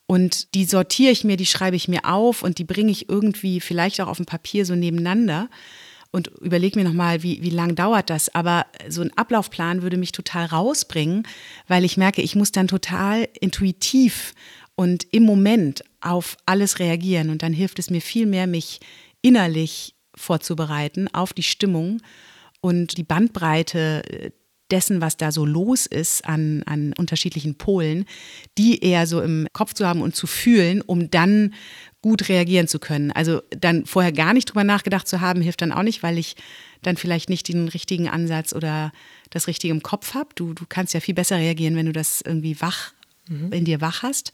Und 0.05 0.53
die 0.53 0.65
sortiere 0.65 1.11
ich 1.11 1.23
mir, 1.23 1.37
die 1.37 1.45
schreibe 1.45 1.75
ich 1.75 1.87
mir 1.87 2.05
auf 2.05 2.43
und 2.43 2.57
die 2.57 2.65
bringe 2.65 2.91
ich 2.91 3.07
irgendwie 3.07 3.59
vielleicht 3.61 4.01
auch 4.01 4.07
auf 4.07 4.17
dem 4.17 4.25
Papier 4.25 4.65
so 4.65 4.75
nebeneinander 4.75 5.49
und 6.13 6.27
überlege 6.39 6.79
mir 6.79 6.85
nochmal, 6.85 7.23
wie, 7.23 7.41
wie 7.41 7.49
lang 7.49 7.73
dauert 7.73 8.11
das. 8.11 8.33
Aber 8.33 8.67
so 8.87 9.01
ein 9.01 9.11
Ablaufplan 9.17 9.81
würde 9.81 9.97
mich 9.97 10.11
total 10.11 10.45
rausbringen, 10.45 11.27
weil 11.67 11.83
ich 11.83 11.97
merke, 11.97 12.21
ich 12.21 12.35
muss 12.35 12.51
dann 12.51 12.67
total 12.67 13.27
intuitiv 13.41 14.35
und 14.75 15.07
im 15.11 15.23
Moment 15.23 15.83
auf 16.01 16.37
alles 16.45 16.77
reagieren. 16.77 17.31
Und 17.31 17.41
dann 17.41 17.51
hilft 17.51 17.79
es 17.79 17.89
mir 17.89 17.99
viel 17.99 18.27
mehr, 18.27 18.45
mich 18.45 18.79
innerlich 19.23 19.95
vorzubereiten 20.15 21.07
auf 21.13 21.33
die 21.33 21.43
Stimmung 21.43 21.99
und 22.61 22.97
die 22.97 23.03
Bandbreite 23.03 24.03
äh, 24.07 24.31
dessen, 24.69 25.01
was 25.01 25.17
da 25.17 25.31
so 25.31 25.45
los 25.45 25.87
ist 25.87 26.25
an, 26.25 26.61
an 26.67 26.93
unterschiedlichen 26.97 27.55
Polen, 27.55 28.05
die 28.59 28.83
eher 28.83 29.07
so 29.07 29.19
im 29.19 29.47
Kopf 29.51 29.73
zu 29.73 29.87
haben 29.87 30.01
und 30.01 30.15
zu 30.15 30.27
fühlen, 30.27 30.81
um 30.81 31.09
dann 31.09 31.53
gut 32.03 32.29
reagieren 32.29 32.67
zu 32.67 32.77
können. 32.77 33.11
Also 33.11 33.41
dann 33.49 33.85
vorher 33.87 34.11
gar 34.11 34.33
nicht 34.33 34.45
drüber 34.45 34.63
nachgedacht 34.63 35.07
zu 35.07 35.21
haben, 35.21 35.41
hilft 35.41 35.61
dann 35.61 35.71
auch 35.71 35.81
nicht, 35.81 36.03
weil 36.03 36.19
ich 36.19 36.35
dann 36.83 36.97
vielleicht 36.97 37.29
nicht 37.29 37.47
den 37.47 37.69
richtigen 37.69 38.09
Ansatz 38.09 38.53
oder 38.53 38.91
das 39.31 39.47
Richtige 39.47 39.73
im 39.73 39.81
Kopf 39.81 40.13
habe. 40.13 40.29
Du, 40.35 40.53
du 40.53 40.65
kannst 40.67 40.93
ja 40.93 40.99
viel 40.99 41.15
besser 41.15 41.37
reagieren, 41.37 41.75
wenn 41.75 41.87
du 41.87 41.93
das 41.93 42.21
irgendwie 42.21 42.59
wach 42.61 42.91
mhm. 43.27 43.51
in 43.53 43.65
dir 43.65 43.81
wach 43.81 44.03
hast. 44.03 44.33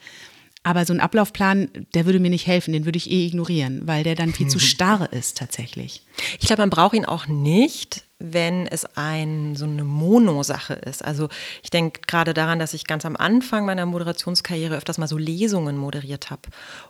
Aber 0.64 0.84
so 0.86 0.94
ein 0.94 1.00
Ablaufplan, 1.00 1.70
der 1.94 2.06
würde 2.06 2.20
mir 2.20 2.32
nicht 2.32 2.48
helfen, 2.48 2.74
den 2.74 2.86
würde 2.86 2.98
ich 2.98 3.10
eh 3.10 3.28
ignorieren, 3.28 3.82
weil 3.86 4.04
der 4.04 4.16
dann 4.16 4.34
viel 4.34 4.48
zu 4.48 4.60
starr 4.60 5.14
ist 5.14 5.38
tatsächlich. 5.38 6.02
Ich 6.40 6.48
glaube, 6.48 6.64
man 6.64 6.72
braucht 6.72 6.96
ihn 6.96 7.06
auch 7.06 7.28
nicht, 7.28 8.04
wenn 8.20 8.68
es 8.68 8.86
ein, 8.98 9.56
so 9.56 9.64
eine 9.64 9.86
Mono-Sache 9.86 10.74
ist. 10.74 11.04
Also 11.04 11.30
ich 11.64 11.70
denke 11.70 12.02
gerade 12.06 12.34
daran, 12.34 12.60
dass 12.60 12.74
ich 12.74 12.86
ganz 12.86 13.06
am 13.06 13.16
Anfang 13.16 13.66
meiner 13.66 13.86
Moderationskarriere 13.86 14.76
öfters 14.76 14.98
mal 14.98 15.08
so 15.08 15.18
Lesungen 15.18 15.78
moderiert 15.78 16.30
habe. 16.30 16.42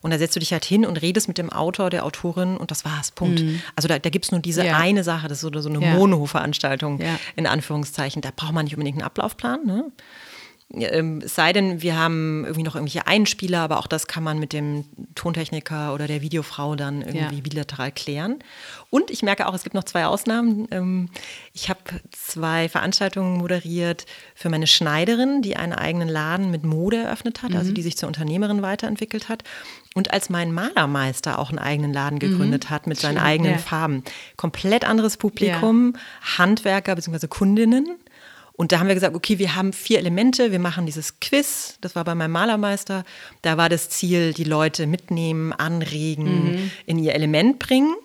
Und 0.01 0.09
da 0.11 0.17
setzt 0.17 0.35
du 0.35 0.39
dich 0.39 0.51
halt 0.51 0.65
hin 0.65 0.87
und 0.87 0.97
redest 0.97 1.27
mit 1.27 1.37
dem 1.37 1.51
Autor, 1.51 1.91
der 1.91 2.03
Autorin 2.03 2.57
und 2.57 2.71
das 2.71 2.83
war's, 2.83 3.11
Punkt. 3.11 3.41
Mhm. 3.41 3.61
Also 3.75 3.87
da, 3.87 3.99
da 3.99 4.09
gibt 4.09 4.25
es 4.25 4.31
nur 4.31 4.41
diese 4.41 4.65
ja. 4.65 4.77
eine 4.77 5.03
Sache, 5.03 5.27
das 5.27 5.43
ist 5.43 5.53
so, 5.53 5.61
so 5.61 5.69
eine 5.69 5.85
ja. 5.85 5.93
Mono-Veranstaltung 5.93 6.99
ja. 6.99 7.19
in 7.35 7.45
Anführungszeichen. 7.45 8.23
Da 8.23 8.31
braucht 8.35 8.53
man 8.53 8.65
nicht 8.65 8.73
unbedingt 8.75 8.97
einen 8.97 9.05
Ablaufplan. 9.05 9.65
Ne? 9.65 9.91
Ähm, 10.71 11.21
es 11.23 11.33
sei 11.33 11.51
denn, 11.51 11.81
wir 11.81 11.97
haben 11.97 12.43
irgendwie 12.43 12.63
noch 12.63 12.75
irgendwelche 12.75 13.07
Einspieler, 13.07 13.61
aber 13.61 13.79
auch 13.79 13.87
das 13.87 14.05
kann 14.05 14.23
man 14.23 14.37
mit 14.37 14.53
dem 14.53 14.85
Tontechniker 15.15 15.93
oder 15.95 16.05
der 16.05 16.21
Videofrau 16.21 16.75
dann 16.75 17.01
irgendwie 17.01 17.37
ja. 17.37 17.41
bilateral 17.41 17.91
klären. 17.91 18.39
Und 18.91 19.09
ich 19.09 19.23
merke 19.23 19.47
auch, 19.47 19.55
es 19.55 19.63
gibt 19.63 19.73
noch 19.73 19.83
zwei 19.83 20.05
Ausnahmen. 20.05 20.67
Ähm, 20.69 21.09
ich 21.53 21.69
habe 21.69 21.79
zwei 22.11 22.69
Veranstaltungen 22.69 23.37
moderiert 23.37 24.05
für 24.35 24.49
meine 24.49 24.67
Schneiderin, 24.67 25.41
die 25.41 25.55
einen 25.55 25.73
eigenen 25.73 26.07
Laden 26.07 26.51
mit 26.51 26.63
Mode 26.63 26.97
eröffnet 26.97 27.39
hat, 27.39 27.45
also 27.45 27.55
mhm. 27.55 27.59
also 27.61 27.73
die 27.73 27.81
sich 27.81 27.97
zur 27.97 28.07
Unternehmerin 28.07 28.61
weiterentwickelt 28.61 29.27
hat. 29.27 29.43
Und 29.95 30.13
als 30.13 30.29
mein 30.29 30.53
Malermeister 30.53 31.39
auch 31.39 31.49
einen 31.49 31.57
eigenen 31.57 31.93
Laden 31.93 32.15
mhm. 32.15 32.19
gegründet 32.19 32.65
mhm. 32.65 32.69
hat 32.69 32.85
mit 32.85 32.99
seinen 32.99 33.17
eigenen 33.17 33.53
ja. 33.53 33.57
Farben. 33.57 34.03
Komplett 34.37 34.85
anderes 34.85 35.17
Publikum, 35.17 35.93
ja. 35.95 36.37
Handwerker 36.37 36.95
bzw. 36.95 37.27
Kundinnen 37.27 37.97
und 38.59 38.73
da 38.73 38.79
haben 38.79 38.89
wir 38.89 38.93
gesagt, 38.93 39.15
okay, 39.15 39.39
wir 39.39 39.55
haben 39.55 39.71
vier 39.71 39.99
Elemente, 39.99 40.51
wir 40.51 40.59
machen 40.59 40.85
dieses 40.85 41.21
Quiz, 41.21 41.77
das 41.79 41.95
war 41.95 42.03
bei 42.03 42.13
meinem 42.13 42.33
Malermeister. 42.33 43.05
Da 43.41 43.55
war 43.55 43.69
das 43.69 43.87
Ziel, 43.87 44.33
die 44.33 44.43
Leute 44.43 44.85
mitnehmen, 44.85 45.53
anregen, 45.53 46.25
mhm. 46.25 46.71
in 46.85 46.99
ihr 46.99 47.15
Element 47.15 47.59
bringen. 47.59 47.95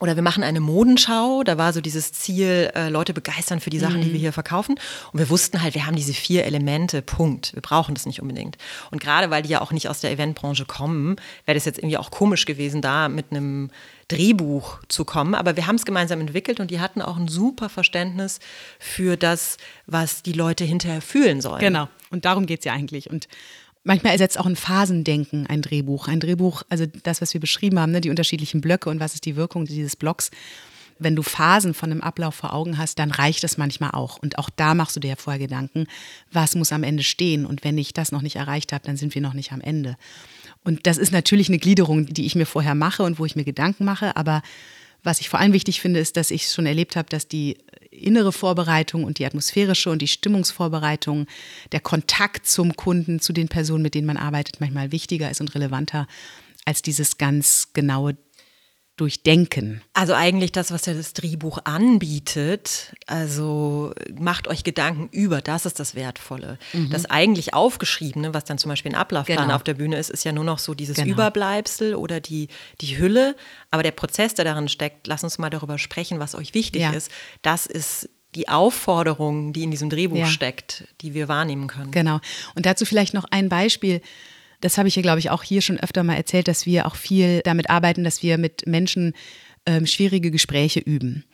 Oder 0.00 0.16
wir 0.16 0.24
machen 0.24 0.42
eine 0.42 0.58
Modenschau, 0.58 1.44
da 1.44 1.58
war 1.58 1.72
so 1.72 1.80
dieses 1.80 2.12
Ziel, 2.12 2.72
äh, 2.74 2.88
Leute 2.88 3.14
begeistern 3.14 3.60
für 3.60 3.70
die 3.70 3.78
Sachen, 3.78 3.98
mhm. 3.98 4.02
die 4.02 4.12
wir 4.12 4.18
hier 4.18 4.32
verkaufen. 4.32 4.80
Und 5.12 5.20
wir 5.20 5.30
wussten 5.30 5.62
halt, 5.62 5.76
wir 5.76 5.86
haben 5.86 5.94
diese 5.94 6.14
vier 6.14 6.44
Elemente, 6.44 7.02
Punkt. 7.02 7.54
Wir 7.54 7.62
brauchen 7.62 7.94
das 7.94 8.04
nicht 8.04 8.20
unbedingt. 8.20 8.58
Und 8.90 9.00
gerade 9.00 9.30
weil 9.30 9.42
die 9.42 9.50
ja 9.50 9.60
auch 9.60 9.70
nicht 9.70 9.88
aus 9.88 10.00
der 10.00 10.10
Eventbranche 10.10 10.64
kommen, 10.64 11.16
wäre 11.44 11.54
das 11.54 11.66
jetzt 11.66 11.78
irgendwie 11.78 11.98
auch 11.98 12.10
komisch 12.10 12.46
gewesen, 12.46 12.82
da 12.82 13.08
mit 13.08 13.26
einem 13.30 13.70
Drehbuch 14.10 14.80
zu 14.88 15.04
kommen. 15.04 15.34
Aber 15.34 15.56
wir 15.56 15.66
haben 15.66 15.76
es 15.76 15.84
gemeinsam 15.84 16.20
entwickelt 16.20 16.60
und 16.60 16.70
die 16.70 16.80
hatten 16.80 17.00
auch 17.00 17.16
ein 17.16 17.28
super 17.28 17.68
Verständnis 17.68 18.40
für 18.78 19.16
das, 19.16 19.56
was 19.86 20.22
die 20.22 20.32
Leute 20.32 20.64
hinterher 20.64 21.00
fühlen 21.00 21.40
sollen. 21.40 21.60
Genau. 21.60 21.88
Und 22.10 22.24
darum 22.24 22.46
geht 22.46 22.60
es 22.60 22.64
ja 22.64 22.72
eigentlich. 22.72 23.08
Und 23.08 23.28
manchmal 23.84 24.12
ersetzt 24.12 24.38
auch 24.38 24.46
ein 24.46 24.56
Phasendenken 24.56 25.46
ein 25.46 25.62
Drehbuch. 25.62 26.08
Ein 26.08 26.20
Drehbuch, 26.20 26.62
also 26.68 26.86
das, 27.02 27.22
was 27.22 27.32
wir 27.34 27.40
beschrieben 27.40 27.78
haben, 27.78 27.92
ne, 27.92 28.00
die 28.00 28.10
unterschiedlichen 28.10 28.60
Blöcke 28.60 28.90
und 28.90 29.00
was 29.00 29.14
ist 29.14 29.26
die 29.26 29.36
Wirkung 29.36 29.64
dieses 29.64 29.96
Blocks. 29.96 30.30
Wenn 30.98 31.16
du 31.16 31.22
Phasen 31.22 31.72
von 31.72 31.90
einem 31.90 32.02
Ablauf 32.02 32.34
vor 32.34 32.52
Augen 32.52 32.76
hast, 32.76 32.98
dann 32.98 33.10
reicht 33.10 33.42
das 33.42 33.56
manchmal 33.56 33.92
auch. 33.92 34.18
Und 34.18 34.38
auch 34.38 34.50
da 34.54 34.74
machst 34.74 34.96
du 34.96 35.00
dir 35.00 35.08
ja 35.08 35.16
vorher 35.16 35.38
Gedanken, 35.38 35.86
was 36.30 36.54
muss 36.56 36.72
am 36.72 36.82
Ende 36.82 37.04
stehen. 37.04 37.46
Und 37.46 37.64
wenn 37.64 37.78
ich 37.78 37.94
das 37.94 38.12
noch 38.12 38.20
nicht 38.20 38.36
erreicht 38.36 38.74
habe, 38.74 38.84
dann 38.84 38.98
sind 38.98 39.14
wir 39.14 39.22
noch 39.22 39.32
nicht 39.32 39.52
am 39.52 39.62
Ende. 39.62 39.96
Und 40.64 40.86
das 40.86 40.98
ist 40.98 41.12
natürlich 41.12 41.48
eine 41.48 41.58
Gliederung, 41.58 42.06
die 42.06 42.26
ich 42.26 42.34
mir 42.34 42.46
vorher 42.46 42.74
mache 42.74 43.02
und 43.02 43.18
wo 43.18 43.24
ich 43.24 43.36
mir 43.36 43.44
Gedanken 43.44 43.84
mache. 43.84 44.16
Aber 44.16 44.42
was 45.02 45.20
ich 45.20 45.28
vor 45.28 45.40
allem 45.40 45.52
wichtig 45.52 45.80
finde, 45.80 46.00
ist, 46.00 46.16
dass 46.16 46.30
ich 46.30 46.48
schon 46.48 46.66
erlebt 46.66 46.96
habe, 46.96 47.08
dass 47.08 47.26
die 47.26 47.58
innere 47.90 48.32
Vorbereitung 48.32 49.04
und 49.04 49.18
die 49.18 49.26
atmosphärische 49.26 49.90
und 49.90 50.02
die 50.02 50.08
Stimmungsvorbereitung, 50.08 51.26
der 51.72 51.80
Kontakt 51.80 52.46
zum 52.46 52.76
Kunden, 52.76 53.20
zu 53.20 53.32
den 53.32 53.48
Personen, 53.48 53.82
mit 53.82 53.94
denen 53.94 54.06
man 54.06 54.16
arbeitet, 54.16 54.60
manchmal 54.60 54.92
wichtiger 54.92 55.30
ist 55.30 55.40
und 55.40 55.54
relevanter 55.54 56.06
als 56.66 56.82
dieses 56.82 57.18
ganz 57.18 57.72
genaue 57.72 58.16
Durchdenken. 59.00 59.80
Also 59.94 60.12
eigentlich 60.12 60.52
das, 60.52 60.70
was 60.72 60.84
ja 60.84 60.92
das 60.92 61.14
Drehbuch 61.14 61.60
anbietet. 61.64 62.94
Also 63.06 63.94
macht 64.18 64.46
euch 64.46 64.62
Gedanken 64.62 65.08
über, 65.10 65.40
das 65.40 65.64
ist 65.64 65.80
das 65.80 65.94
Wertvolle. 65.94 66.58
Mhm. 66.74 66.90
Das 66.90 67.06
eigentlich 67.06 67.54
Aufgeschriebene, 67.54 68.34
was 68.34 68.44
dann 68.44 68.58
zum 68.58 68.68
Beispiel 68.68 68.92
ein 68.92 69.00
Ablaufplan 69.00 69.38
genau. 69.38 69.54
auf 69.54 69.62
der 69.62 69.72
Bühne 69.72 69.96
ist, 69.96 70.10
ist 70.10 70.24
ja 70.24 70.32
nur 70.32 70.44
noch 70.44 70.58
so 70.58 70.74
dieses 70.74 70.96
genau. 70.96 71.14
Überbleibsel 71.14 71.94
oder 71.94 72.20
die, 72.20 72.48
die 72.82 72.98
Hülle. 72.98 73.36
Aber 73.70 73.82
der 73.82 73.92
Prozess, 73.92 74.34
der 74.34 74.44
darin 74.44 74.68
steckt, 74.68 75.06
lass 75.06 75.24
uns 75.24 75.38
mal 75.38 75.48
darüber 75.48 75.78
sprechen, 75.78 76.18
was 76.18 76.34
euch 76.34 76.52
wichtig 76.52 76.82
ja. 76.82 76.90
ist. 76.90 77.10
Das 77.40 77.64
ist 77.64 78.10
die 78.34 78.50
Aufforderung, 78.50 79.54
die 79.54 79.62
in 79.62 79.70
diesem 79.70 79.88
Drehbuch 79.88 80.18
ja. 80.18 80.26
steckt, 80.26 80.84
die 81.00 81.14
wir 81.14 81.26
wahrnehmen 81.26 81.68
können. 81.68 81.90
Genau. 81.90 82.20
Und 82.54 82.66
dazu 82.66 82.84
vielleicht 82.84 83.14
noch 83.14 83.24
ein 83.30 83.48
Beispiel. 83.48 84.02
Das 84.60 84.78
habe 84.78 84.88
ich 84.88 84.96
ja, 84.96 85.02
glaube 85.02 85.18
ich, 85.18 85.30
auch 85.30 85.42
hier 85.42 85.62
schon 85.62 85.80
öfter 85.80 86.02
mal 86.02 86.16
erzählt, 86.16 86.48
dass 86.48 86.66
wir 86.66 86.86
auch 86.86 86.96
viel 86.96 87.40
damit 87.44 87.70
arbeiten, 87.70 88.04
dass 88.04 88.22
wir 88.22 88.38
mit 88.38 88.66
Menschen 88.66 89.14
ähm, 89.66 89.86
schwierige 89.86 90.30
Gespräche 90.30 90.80
üben. 90.80 91.24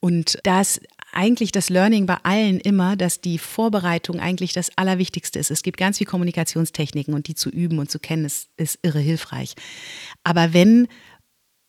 Und 0.00 0.38
da 0.44 0.60
ist 0.60 0.80
eigentlich 1.12 1.50
das 1.50 1.70
Learning 1.70 2.06
bei 2.06 2.18
allen 2.22 2.60
immer, 2.60 2.96
dass 2.96 3.20
die 3.20 3.38
Vorbereitung 3.38 4.20
eigentlich 4.20 4.52
das 4.52 4.70
Allerwichtigste 4.76 5.38
ist. 5.38 5.50
Es 5.50 5.62
gibt 5.62 5.76
ganz 5.76 5.98
viele 5.98 6.10
Kommunikationstechniken 6.10 7.14
und 7.14 7.26
die 7.26 7.34
zu 7.34 7.50
üben 7.50 7.78
und 7.78 7.90
zu 7.90 7.98
kennen 7.98 8.24
ist, 8.24 8.48
ist 8.56 8.78
irre 8.82 9.00
hilfreich. 9.00 9.54
Aber 10.22 10.52
wenn 10.52 10.86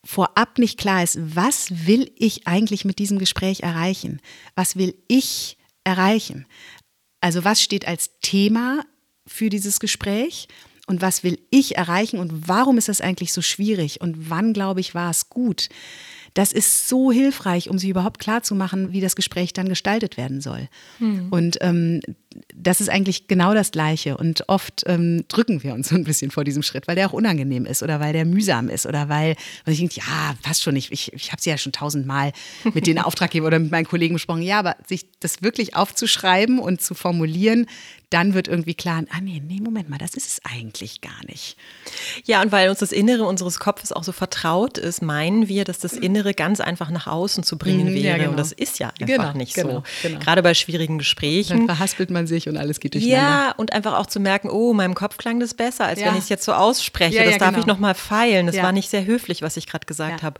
vorab 0.05 0.59
nicht 0.59 0.77
klar 0.77 1.03
ist, 1.03 1.17
was 1.21 1.87
will 1.87 2.11
ich 2.15 2.47
eigentlich 2.47 2.85
mit 2.85 2.99
diesem 2.99 3.19
Gespräch 3.19 3.61
erreichen? 3.61 4.21
Was 4.55 4.75
will 4.75 4.95
ich 5.07 5.57
erreichen? 5.83 6.45
Also 7.21 7.43
was 7.43 7.61
steht 7.61 7.87
als 7.87 8.11
Thema 8.21 8.83
für 9.25 9.49
dieses 9.49 9.79
Gespräch? 9.79 10.47
Und 10.89 11.03
was 11.03 11.23
will 11.23 11.37
ich 11.51 11.77
erreichen 11.77 12.17
und 12.17 12.47
warum 12.47 12.79
ist 12.79 12.89
das 12.89 12.99
eigentlich 12.99 13.31
so 13.31 13.43
schwierig 13.43 14.01
und 14.01 14.31
wann, 14.31 14.53
glaube 14.53 14.79
ich, 14.79 14.95
war 14.95 15.11
es 15.11 15.29
gut? 15.29 15.69
Das 16.33 16.51
ist 16.51 16.89
so 16.89 17.11
hilfreich, 17.11 17.69
um 17.69 17.77
sich 17.77 17.91
überhaupt 17.91 18.17
klarzumachen, 18.19 18.91
wie 18.91 18.99
das 18.99 19.15
Gespräch 19.15 19.53
dann 19.53 19.69
gestaltet 19.69 20.17
werden 20.17 20.41
soll. 20.41 20.67
Hm. 20.97 21.27
Und 21.29 21.59
ähm, 21.61 22.01
das 22.53 22.79
ist 22.79 22.89
eigentlich 22.89 23.27
genau 23.27 23.53
das 23.53 23.71
Gleiche. 23.71 24.17
Und 24.17 24.47
oft 24.47 24.83
ähm, 24.85 25.25
drücken 25.27 25.63
wir 25.63 25.73
uns 25.73 25.89
so 25.89 25.95
ein 25.95 26.03
bisschen 26.03 26.29
vor 26.29 26.43
diesem 26.43 26.61
Schritt, 26.61 26.87
weil 26.87 26.95
der 26.95 27.07
auch 27.07 27.13
unangenehm 27.13 27.65
ist 27.65 27.81
oder 27.81 27.99
weil 27.99 28.13
der 28.13 28.25
mühsam 28.25 28.69
ist 28.69 28.85
oder 28.85 29.09
weil, 29.09 29.35
weil 29.65 29.73
ich 29.73 29.79
denke, 29.79 29.95
ja, 29.97 30.35
passt 30.43 30.61
schon, 30.61 30.75
ich, 30.75 30.91
ich, 30.91 31.11
ich 31.13 31.31
habe 31.31 31.41
sie 31.41 31.49
ja 31.49 31.57
schon 31.57 31.71
tausendmal 31.71 32.31
mit 32.73 32.85
den 32.85 32.99
Auftraggebern 32.99 33.47
oder 33.47 33.59
mit 33.59 33.71
meinen 33.71 33.85
Kollegen 33.85 34.13
besprochen. 34.13 34.43
Ja, 34.43 34.59
aber 34.59 34.75
sich 34.87 35.07
das 35.19 35.41
wirklich 35.41 35.75
aufzuschreiben 35.75 36.59
und 36.59 36.81
zu 36.81 36.93
formulieren, 36.93 37.65
dann 38.09 38.33
wird 38.33 38.47
irgendwie 38.47 38.73
klar, 38.73 39.03
ah 39.11 39.21
nee, 39.21 39.41
nee, 39.45 39.59
Moment 39.61 39.87
mal, 39.89 39.99
das 39.99 40.15
ist 40.15 40.27
es 40.27 40.41
eigentlich 40.43 41.01
gar 41.01 41.23
nicht. 41.27 41.57
Ja, 42.25 42.41
und 42.41 42.51
weil 42.51 42.69
uns 42.69 42.79
das 42.79 42.91
Innere 42.91 43.25
unseres 43.25 43.59
Kopfes 43.59 43.91
auch 43.91 44.03
so 44.03 44.11
vertraut 44.11 44.79
ist, 44.79 45.03
meinen 45.03 45.47
wir, 45.47 45.63
dass 45.63 45.77
das 45.77 45.93
Innere 45.93 46.33
ganz 46.33 46.59
einfach 46.59 46.89
nach 46.89 47.05
außen 47.05 47.43
zu 47.43 47.57
bringen 47.59 47.91
mhm, 47.91 47.93
wäre. 47.93 48.07
Ja, 48.07 48.17
genau. 48.17 48.31
Und 48.31 48.37
das 48.37 48.51
ist 48.51 48.79
ja 48.79 48.87
einfach 48.99 49.05
genau, 49.05 49.33
nicht 49.33 49.53
genau, 49.53 49.69
so. 49.69 49.83
Genau. 50.01 50.19
Gerade 50.19 50.41
bei 50.41 50.55
schwierigen 50.55 50.97
Gesprächen. 50.97 51.67
Dann 51.67 51.75
verhaspelt 51.75 52.09
man 52.09 52.18
sich 52.27 52.49
und 52.49 52.57
alles 52.57 52.79
geht 52.79 52.93
durcheinander. 52.93 53.29
Ja, 53.29 53.53
und 53.57 53.73
einfach 53.73 53.97
auch 53.97 54.05
zu 54.05 54.19
merken, 54.19 54.49
oh, 54.49 54.73
meinem 54.73 54.95
Kopf 54.95 55.17
klang 55.17 55.39
das 55.39 55.53
besser, 55.53 55.85
als 55.85 55.99
ja. 55.99 56.07
wenn 56.07 56.15
ich 56.15 56.23
es 56.23 56.29
jetzt 56.29 56.45
so 56.45 56.53
ausspreche. 56.53 57.17
Ja, 57.17 57.23
das 57.25 57.37
darf 57.37 57.51
ich 57.51 57.63
genau. 57.63 57.73
nochmal 57.73 57.95
feilen. 57.95 58.47
Das 58.47 58.57
war 58.57 58.71
nicht 58.71 58.89
sehr 58.89 59.05
höflich, 59.05 59.41
was 59.41 59.57
ich 59.57 59.67
gerade 59.67 59.85
gesagt 59.85 60.23
habe 60.23 60.39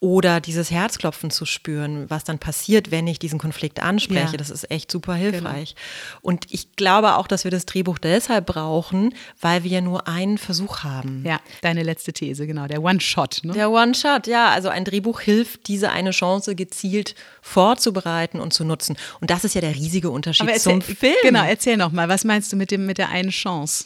oder 0.00 0.40
dieses 0.40 0.70
Herzklopfen 0.70 1.30
zu 1.30 1.44
spüren, 1.44 2.08
was 2.08 2.24
dann 2.24 2.38
passiert, 2.38 2.90
wenn 2.90 3.06
ich 3.06 3.18
diesen 3.18 3.38
Konflikt 3.38 3.80
anspreche. 3.80 4.32
Ja. 4.32 4.36
Das 4.38 4.48
ist 4.48 4.70
echt 4.70 4.90
super 4.90 5.14
hilfreich. 5.14 5.74
Genau. 5.74 6.20
Und 6.22 6.46
ich 6.48 6.74
glaube 6.74 7.16
auch, 7.16 7.26
dass 7.26 7.44
wir 7.44 7.50
das 7.50 7.66
Drehbuch 7.66 7.98
deshalb 7.98 8.46
brauchen, 8.46 9.14
weil 9.42 9.62
wir 9.62 9.70
ja 9.70 9.80
nur 9.82 10.08
einen 10.08 10.38
Versuch 10.38 10.84
haben. 10.84 11.22
Ja, 11.26 11.38
deine 11.60 11.82
letzte 11.82 12.14
These, 12.14 12.46
genau, 12.46 12.66
der 12.66 12.82
One-Shot. 12.82 13.40
Ne? 13.42 13.52
Der 13.52 13.70
One-Shot, 13.70 14.26
ja. 14.26 14.48
Also 14.48 14.70
ein 14.70 14.86
Drehbuch 14.86 15.20
hilft, 15.20 15.68
diese 15.68 15.90
eine 15.90 16.12
Chance 16.12 16.54
gezielt 16.54 17.14
vorzubereiten 17.42 18.40
und 18.40 18.54
zu 18.54 18.64
nutzen. 18.64 18.96
Und 19.20 19.30
das 19.30 19.44
ist 19.44 19.54
ja 19.54 19.60
der 19.60 19.74
riesige 19.74 20.08
Unterschied 20.08 20.48
erzähl, 20.48 20.80
zum 20.80 20.80
Film. 20.80 21.14
Genau, 21.22 21.44
erzähl 21.44 21.76
nochmal, 21.76 22.08
was 22.08 22.24
meinst 22.24 22.50
du 22.52 22.56
mit, 22.56 22.70
dem, 22.70 22.86
mit 22.86 22.96
der 22.96 23.10
einen 23.10 23.30
Chance? 23.30 23.84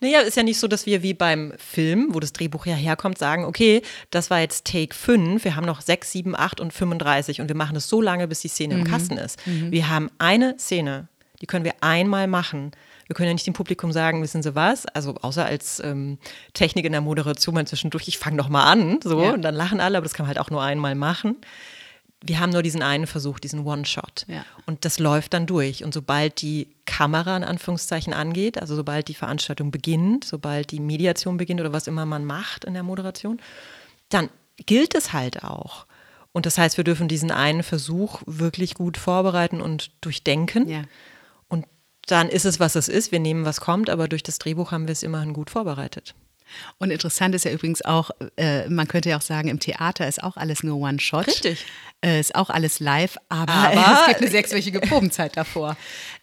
Naja, 0.00 0.20
ist 0.20 0.36
ja 0.36 0.42
nicht 0.42 0.58
so, 0.58 0.68
dass 0.68 0.86
wir 0.86 1.02
wie 1.02 1.14
beim 1.14 1.52
Film, 1.58 2.08
wo 2.10 2.20
das 2.20 2.32
Drehbuch 2.32 2.66
ja 2.66 2.74
herkommt, 2.74 3.18
sagen, 3.18 3.44
okay, 3.44 3.82
das 4.10 4.30
war 4.30 4.40
jetzt 4.40 4.66
Take 4.66 4.94
5, 4.94 5.44
wir 5.44 5.56
haben 5.56 5.66
noch 5.66 5.80
6, 5.80 6.12
7, 6.12 6.36
8 6.36 6.60
und 6.60 6.72
35 6.72 7.40
und 7.40 7.48
wir 7.48 7.56
machen 7.56 7.76
es 7.76 7.88
so 7.88 8.00
lange, 8.00 8.28
bis 8.28 8.40
die 8.40 8.48
Szene 8.48 8.74
mhm. 8.74 8.80
im 8.80 8.86
Kasten 8.86 9.16
ist. 9.16 9.44
Mhm. 9.46 9.70
Wir 9.70 9.88
haben 9.88 10.10
eine 10.18 10.58
Szene, 10.58 11.08
die 11.40 11.46
können 11.46 11.64
wir 11.64 11.74
einmal 11.80 12.26
machen. 12.26 12.72
Wir 13.06 13.14
können 13.14 13.28
ja 13.28 13.34
nicht 13.34 13.46
dem 13.46 13.54
Publikum 13.54 13.92
sagen, 13.92 14.22
wissen 14.22 14.42
Sie 14.42 14.54
was? 14.54 14.86
Also 14.86 15.14
außer 15.16 15.44
als 15.44 15.78
ähm, 15.80 16.18
Technik 16.54 16.86
in 16.86 16.92
der 16.92 17.02
Moderation 17.02 17.54
mal 17.54 17.66
zwischendurch, 17.66 18.08
ich 18.08 18.18
fange 18.18 18.38
doch 18.38 18.48
mal 18.48 18.64
an, 18.64 19.00
so 19.02 19.22
ja. 19.22 19.32
und 19.32 19.42
dann 19.42 19.54
lachen 19.54 19.80
alle, 19.80 19.98
aber 19.98 20.04
das 20.04 20.14
kann 20.14 20.24
man 20.24 20.28
halt 20.28 20.38
auch 20.38 20.50
nur 20.50 20.62
einmal 20.62 20.94
machen 20.94 21.36
wir 22.26 22.40
haben 22.40 22.50
nur 22.50 22.62
diesen 22.62 22.82
einen 22.82 23.06
Versuch, 23.06 23.38
diesen 23.38 23.66
One-Shot. 23.66 24.24
Ja. 24.28 24.44
Und 24.64 24.84
das 24.84 24.98
läuft 24.98 25.34
dann 25.34 25.46
durch. 25.46 25.84
Und 25.84 25.92
sobald 25.92 26.40
die 26.40 26.68
Kamera 26.86 27.36
in 27.36 27.44
Anführungszeichen 27.44 28.14
angeht, 28.14 28.58
also 28.58 28.74
sobald 28.74 29.08
die 29.08 29.14
Veranstaltung 29.14 29.70
beginnt, 29.70 30.24
sobald 30.24 30.70
die 30.70 30.80
Mediation 30.80 31.36
beginnt 31.36 31.60
oder 31.60 31.72
was 31.72 31.86
immer 31.86 32.06
man 32.06 32.24
macht 32.24 32.64
in 32.64 32.72
der 32.72 32.82
Moderation, 32.82 33.40
dann 34.08 34.30
gilt 34.64 34.94
es 34.94 35.12
halt 35.12 35.44
auch. 35.44 35.86
Und 36.32 36.46
das 36.46 36.56
heißt, 36.56 36.78
wir 36.78 36.84
dürfen 36.84 37.08
diesen 37.08 37.30
einen 37.30 37.62
Versuch 37.62 38.22
wirklich 38.26 38.74
gut 38.74 38.96
vorbereiten 38.96 39.60
und 39.60 39.90
durchdenken. 40.00 40.68
Ja. 40.68 40.82
Und 41.48 41.66
dann 42.06 42.30
ist 42.30 42.46
es, 42.46 42.58
was 42.58 42.74
es 42.74 42.88
ist. 42.88 43.12
Wir 43.12 43.20
nehmen, 43.20 43.44
was 43.44 43.60
kommt, 43.60 43.90
aber 43.90 44.08
durch 44.08 44.22
das 44.22 44.38
Drehbuch 44.38 44.72
haben 44.72 44.88
wir 44.88 44.92
es 44.92 45.02
immerhin 45.02 45.34
gut 45.34 45.50
vorbereitet. 45.50 46.14
Und 46.78 46.90
interessant 46.90 47.34
ist 47.34 47.44
ja 47.44 47.52
übrigens 47.52 47.82
auch, 47.82 48.10
äh, 48.36 48.68
man 48.68 48.88
könnte 48.88 49.10
ja 49.10 49.16
auch 49.16 49.22
sagen, 49.22 49.48
im 49.48 49.60
Theater 49.60 50.06
ist 50.06 50.22
auch 50.22 50.36
alles 50.36 50.62
nur 50.62 50.76
One-Shot. 50.76 51.26
Richtig. 51.26 51.64
Äh, 52.04 52.20
ist 52.20 52.34
auch 52.34 52.50
alles 52.50 52.80
live, 52.80 53.16
aber, 53.30 53.52
aber 53.52 53.98
es 54.00 54.06
gibt 54.08 54.20
eine 54.20 54.30
sechswöchige 54.30 54.80
Probenzeit 54.88 55.36
davor. 55.36 55.76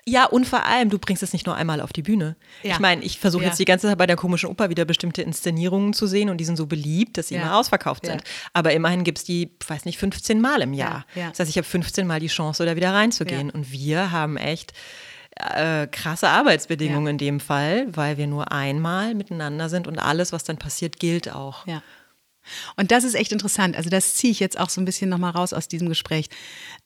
Ja, 0.06 0.26
und 0.26 0.46
vor 0.48 0.66
allem, 0.66 0.90
du 0.90 1.00
bringst 1.00 1.24
es 1.24 1.34
nicht 1.34 1.46
nur 1.46 1.56
einmal 1.56 1.82
auf 1.82 1.92
die 1.92 2.04
Bühne. 2.04 2.36
Ja. 2.62 2.74
Ich 2.74 2.80
meine, 2.80 3.04
ich 3.04 3.20
versuche 3.20 3.44
ja. 3.44 3.50
jetzt 3.50 3.60
die 3.60 3.66
ganze 3.66 3.88
Zeit 3.88 3.98
bei 3.98 4.06
der 4.06 4.16
komischen 4.16 4.50
Oper 4.50 4.70
wieder 4.70 4.86
bestimmte 4.86 5.24
Inszenierungen 5.24 5.94
zu 5.94 6.06
sehen 6.06 6.30
und 6.30 6.38
die 6.38 6.46
sind 6.46 6.58
so 6.58 6.68
beliebt, 6.68 7.18
dass 7.18 7.30
sie 7.30 7.36
ja. 7.36 7.42
immer 7.42 7.58
ausverkauft 7.58 8.06
sind. 8.06 8.24
Aber 8.54 8.74
immerhin 8.74 9.04
gibt 9.04 9.20
es 9.20 9.24
die, 9.24 9.52
weiß 9.68 9.86
nicht, 9.86 9.98
15 9.98 10.40
Mal 10.40 10.62
im 10.62 10.74
Jahr. 10.74 11.06
Das 11.16 11.40
heißt, 11.40 11.50
ich 11.50 11.58
habe 11.58 11.68
15 11.68 12.06
Mal 12.06 12.20
die 12.20 12.28
Chance, 12.28 12.66
da 12.66 12.76
wieder 12.76 12.94
reinzugehen. 12.94 13.50
Und 13.50 13.72
wir 13.72 14.12
haben 14.12 14.38
echt 14.38 14.74
äh, 15.42 15.88
krasse 15.88 16.30
Arbeitsbedingungen 16.30 17.06
ja. 17.06 17.12
in 17.12 17.18
dem 17.18 17.40
Fall, 17.40 17.88
weil 17.96 18.18
wir 18.18 18.28
nur 18.28 18.52
einmal 18.52 19.16
miteinander 19.16 19.70
sind 19.70 19.88
und 19.88 20.00
alles, 20.00 20.32
was 20.32 20.44
dann 20.44 20.58
passiert, 20.58 21.00
gilt 21.00 21.32
auch. 21.32 21.68
Ja. 21.68 21.82
Und 22.76 22.92
das 22.92 23.04
ist 23.04 23.14
echt 23.14 23.32
interessant. 23.32 23.76
Also 23.76 23.90
das 23.90 24.16
ziehe 24.16 24.32
ich 24.32 24.40
jetzt 24.40 24.60
auch 24.60 24.70
so 24.70 24.82
ein 24.82 24.86
bisschen 24.86 25.10
nochmal 25.10 25.32
raus 25.32 25.54
aus 25.54 25.68
diesem 25.68 25.90
Gespräch. 25.90 26.28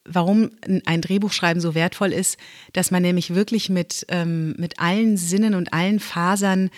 Warum 0.04 0.50
ein 0.84 1.00
Drehbuchschreiben 1.00 1.60
so 1.60 1.74
wertvoll 1.74 2.12
ist, 2.12 2.38
dass 2.72 2.90
man 2.90 3.02
nämlich 3.02 3.34
wirklich 3.34 3.68
mit, 3.68 4.06
ähm, 4.08 4.54
mit 4.58 4.78
allen 4.80 5.16
Sinnen 5.16 5.54
und 5.54 5.72
allen 5.72 6.00
Fasern 6.00 6.70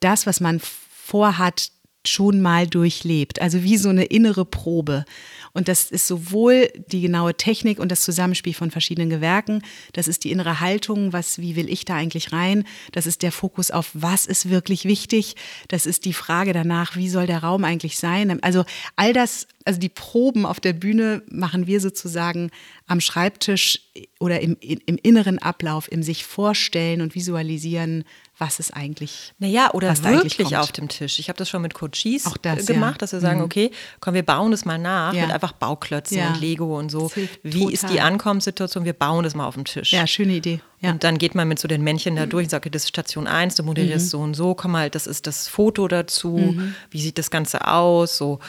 das, 0.00 0.26
was 0.26 0.40
man 0.40 0.60
vorhat, 0.60 1.70
schon 2.06 2.40
mal 2.40 2.66
durchlebt. 2.66 3.40
Also 3.40 3.62
wie 3.62 3.76
so 3.76 3.88
eine 3.88 4.04
innere 4.04 4.44
Probe. 4.44 5.04
Und 5.52 5.68
das 5.68 5.90
ist 5.90 6.06
sowohl 6.06 6.68
die 6.88 7.02
genaue 7.02 7.34
Technik 7.34 7.78
und 7.78 7.92
das 7.92 8.00
Zusammenspiel 8.00 8.54
von 8.54 8.70
verschiedenen 8.70 9.10
Gewerken, 9.10 9.62
das 9.92 10.08
ist 10.08 10.24
die 10.24 10.32
innere 10.32 10.60
Haltung, 10.60 11.12
was, 11.12 11.38
wie 11.38 11.56
will 11.56 11.68
ich 11.68 11.84
da 11.84 11.94
eigentlich 11.94 12.32
rein, 12.32 12.64
das 12.92 13.06
ist 13.06 13.22
der 13.22 13.32
Fokus 13.32 13.70
auf, 13.70 13.90
was 13.92 14.26
ist 14.26 14.48
wirklich 14.48 14.84
wichtig, 14.84 15.36
das 15.68 15.86
ist 15.86 16.04
die 16.04 16.14
Frage 16.14 16.52
danach, 16.52 16.96
wie 16.96 17.08
soll 17.08 17.26
der 17.26 17.42
Raum 17.42 17.64
eigentlich 17.64 17.98
sein. 17.98 18.42
Also 18.42 18.64
all 18.96 19.12
das, 19.12 19.46
also 19.64 19.78
die 19.78 19.88
Proben 19.88 20.46
auf 20.46 20.60
der 20.60 20.72
Bühne 20.72 21.22
machen 21.28 21.66
wir 21.66 21.80
sozusagen 21.80 22.50
am 22.86 23.00
Schreibtisch 23.00 23.80
oder 24.18 24.40
im, 24.40 24.56
im 24.60 24.98
inneren 25.02 25.38
Ablauf, 25.38 25.90
im 25.90 26.02
sich 26.02 26.24
vorstellen 26.24 27.00
und 27.00 27.14
visualisieren, 27.14 28.04
was 28.38 28.58
es 28.58 28.70
eigentlich 28.72 29.32
Naja, 29.38 29.70
oder 29.72 29.96
wirklich 30.02 30.56
auf 30.56 30.72
dem 30.72 30.88
Tisch. 30.88 31.18
Ich 31.18 31.28
habe 31.28 31.36
das 31.36 31.48
schon 31.48 31.62
mit 31.62 31.74
Coaches 31.74 32.24
das, 32.42 32.66
gemacht, 32.66 32.94
ja. 32.94 32.98
dass 32.98 33.12
wir 33.12 33.20
sagen, 33.20 33.38
mhm. 33.38 33.44
okay, 33.44 33.70
komm, 34.00 34.14
wir 34.14 34.24
bauen 34.24 34.50
das 34.50 34.64
mal 34.64 34.78
nach 34.78 35.14
ja. 35.14 35.22
mit 35.22 35.32
einfach 35.34 35.52
Bauklötzen 35.52 36.18
ja. 36.18 36.28
und 36.28 36.40
Lego 36.40 36.78
und 36.78 36.90
so. 36.90 37.10
Wie 37.42 37.60
total. 37.60 37.72
ist 37.72 37.90
die 37.90 38.00
Ankommenssituation? 38.00 38.84
Wir 38.84 38.94
bauen 38.94 39.22
das 39.22 39.34
mal 39.34 39.46
auf 39.46 39.54
dem 39.54 39.64
Tisch. 39.64 39.92
Ja, 39.92 40.06
schöne 40.06 40.34
Idee. 40.34 40.60
Und 40.80 41.04
dann 41.04 41.18
geht 41.18 41.36
man 41.36 41.46
mit 41.46 41.60
so 41.60 41.68
den 41.68 41.82
Männchen 41.82 42.16
da 42.16 42.26
durch 42.26 42.46
und 42.46 42.50
sagt, 42.50 42.74
das 42.74 42.82
ist 42.82 42.88
Station 42.88 43.28
1, 43.28 43.54
du 43.54 43.62
moderierst 43.62 44.06
mhm. 44.06 44.10
so 44.10 44.18
und 44.20 44.34
so, 44.34 44.54
komm 44.54 44.72
mal, 44.72 44.90
das 44.90 45.06
ist 45.06 45.28
das 45.28 45.46
Foto 45.46 45.86
dazu, 45.86 46.36
mhm. 46.38 46.74
wie 46.90 47.00
sieht 47.00 47.18
das 47.18 47.30
Ganze 47.30 47.68
aus, 47.68 48.16
so. 48.16 48.40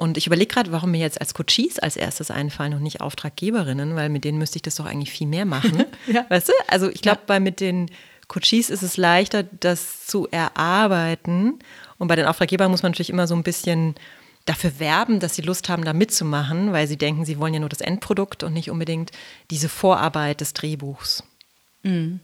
Und 0.00 0.16
ich 0.16 0.26
überlege 0.26 0.54
gerade, 0.54 0.72
warum 0.72 0.92
mir 0.92 1.00
jetzt 1.00 1.20
als 1.20 1.34
Coaches 1.34 1.78
als 1.78 1.94
erstes 1.94 2.30
einfallen 2.30 2.72
und 2.72 2.82
nicht 2.82 3.02
Auftraggeberinnen, 3.02 3.96
weil 3.96 4.08
mit 4.08 4.24
denen 4.24 4.38
müsste 4.38 4.56
ich 4.56 4.62
das 4.62 4.76
doch 4.76 4.86
eigentlich 4.86 5.10
viel 5.10 5.26
mehr 5.26 5.44
machen. 5.44 5.84
ja. 6.06 6.24
Weißt 6.30 6.48
du? 6.48 6.52
Also 6.68 6.88
ich 6.88 7.02
glaube, 7.02 7.20
ja. 7.28 7.38
mit 7.38 7.60
den 7.60 7.90
Coaches 8.26 8.70
ist 8.70 8.82
es 8.82 8.96
leichter, 8.96 9.42
das 9.42 10.06
zu 10.06 10.26
erarbeiten. 10.30 11.58
Und 11.98 12.08
bei 12.08 12.16
den 12.16 12.24
Auftraggebern 12.24 12.70
muss 12.70 12.82
man 12.82 12.92
natürlich 12.92 13.10
immer 13.10 13.26
so 13.26 13.34
ein 13.34 13.42
bisschen 13.42 13.94
dafür 14.46 14.78
werben, 14.78 15.20
dass 15.20 15.34
sie 15.34 15.42
Lust 15.42 15.68
haben, 15.68 15.84
da 15.84 15.92
mitzumachen, 15.92 16.72
weil 16.72 16.86
sie 16.86 16.96
denken, 16.96 17.26
sie 17.26 17.38
wollen 17.38 17.52
ja 17.52 17.60
nur 17.60 17.68
das 17.68 17.82
Endprodukt 17.82 18.42
und 18.42 18.54
nicht 18.54 18.70
unbedingt 18.70 19.10
diese 19.50 19.68
Vorarbeit 19.68 20.40
des 20.40 20.54
Drehbuchs. 20.54 21.24
Mhm. 21.82 22.20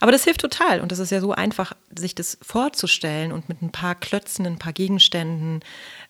Aber 0.00 0.10
das 0.10 0.24
hilft 0.24 0.40
total 0.40 0.80
und 0.80 0.90
das 0.90 0.98
ist 0.98 1.10
ja 1.10 1.20
so 1.20 1.32
einfach, 1.32 1.74
sich 1.94 2.14
das 2.14 2.38
vorzustellen 2.42 3.30
und 3.32 3.48
mit 3.48 3.62
ein 3.62 3.70
paar 3.70 3.94
Klötzen, 3.94 4.46
ein 4.46 4.58
paar 4.58 4.72
Gegenständen, 4.72 5.60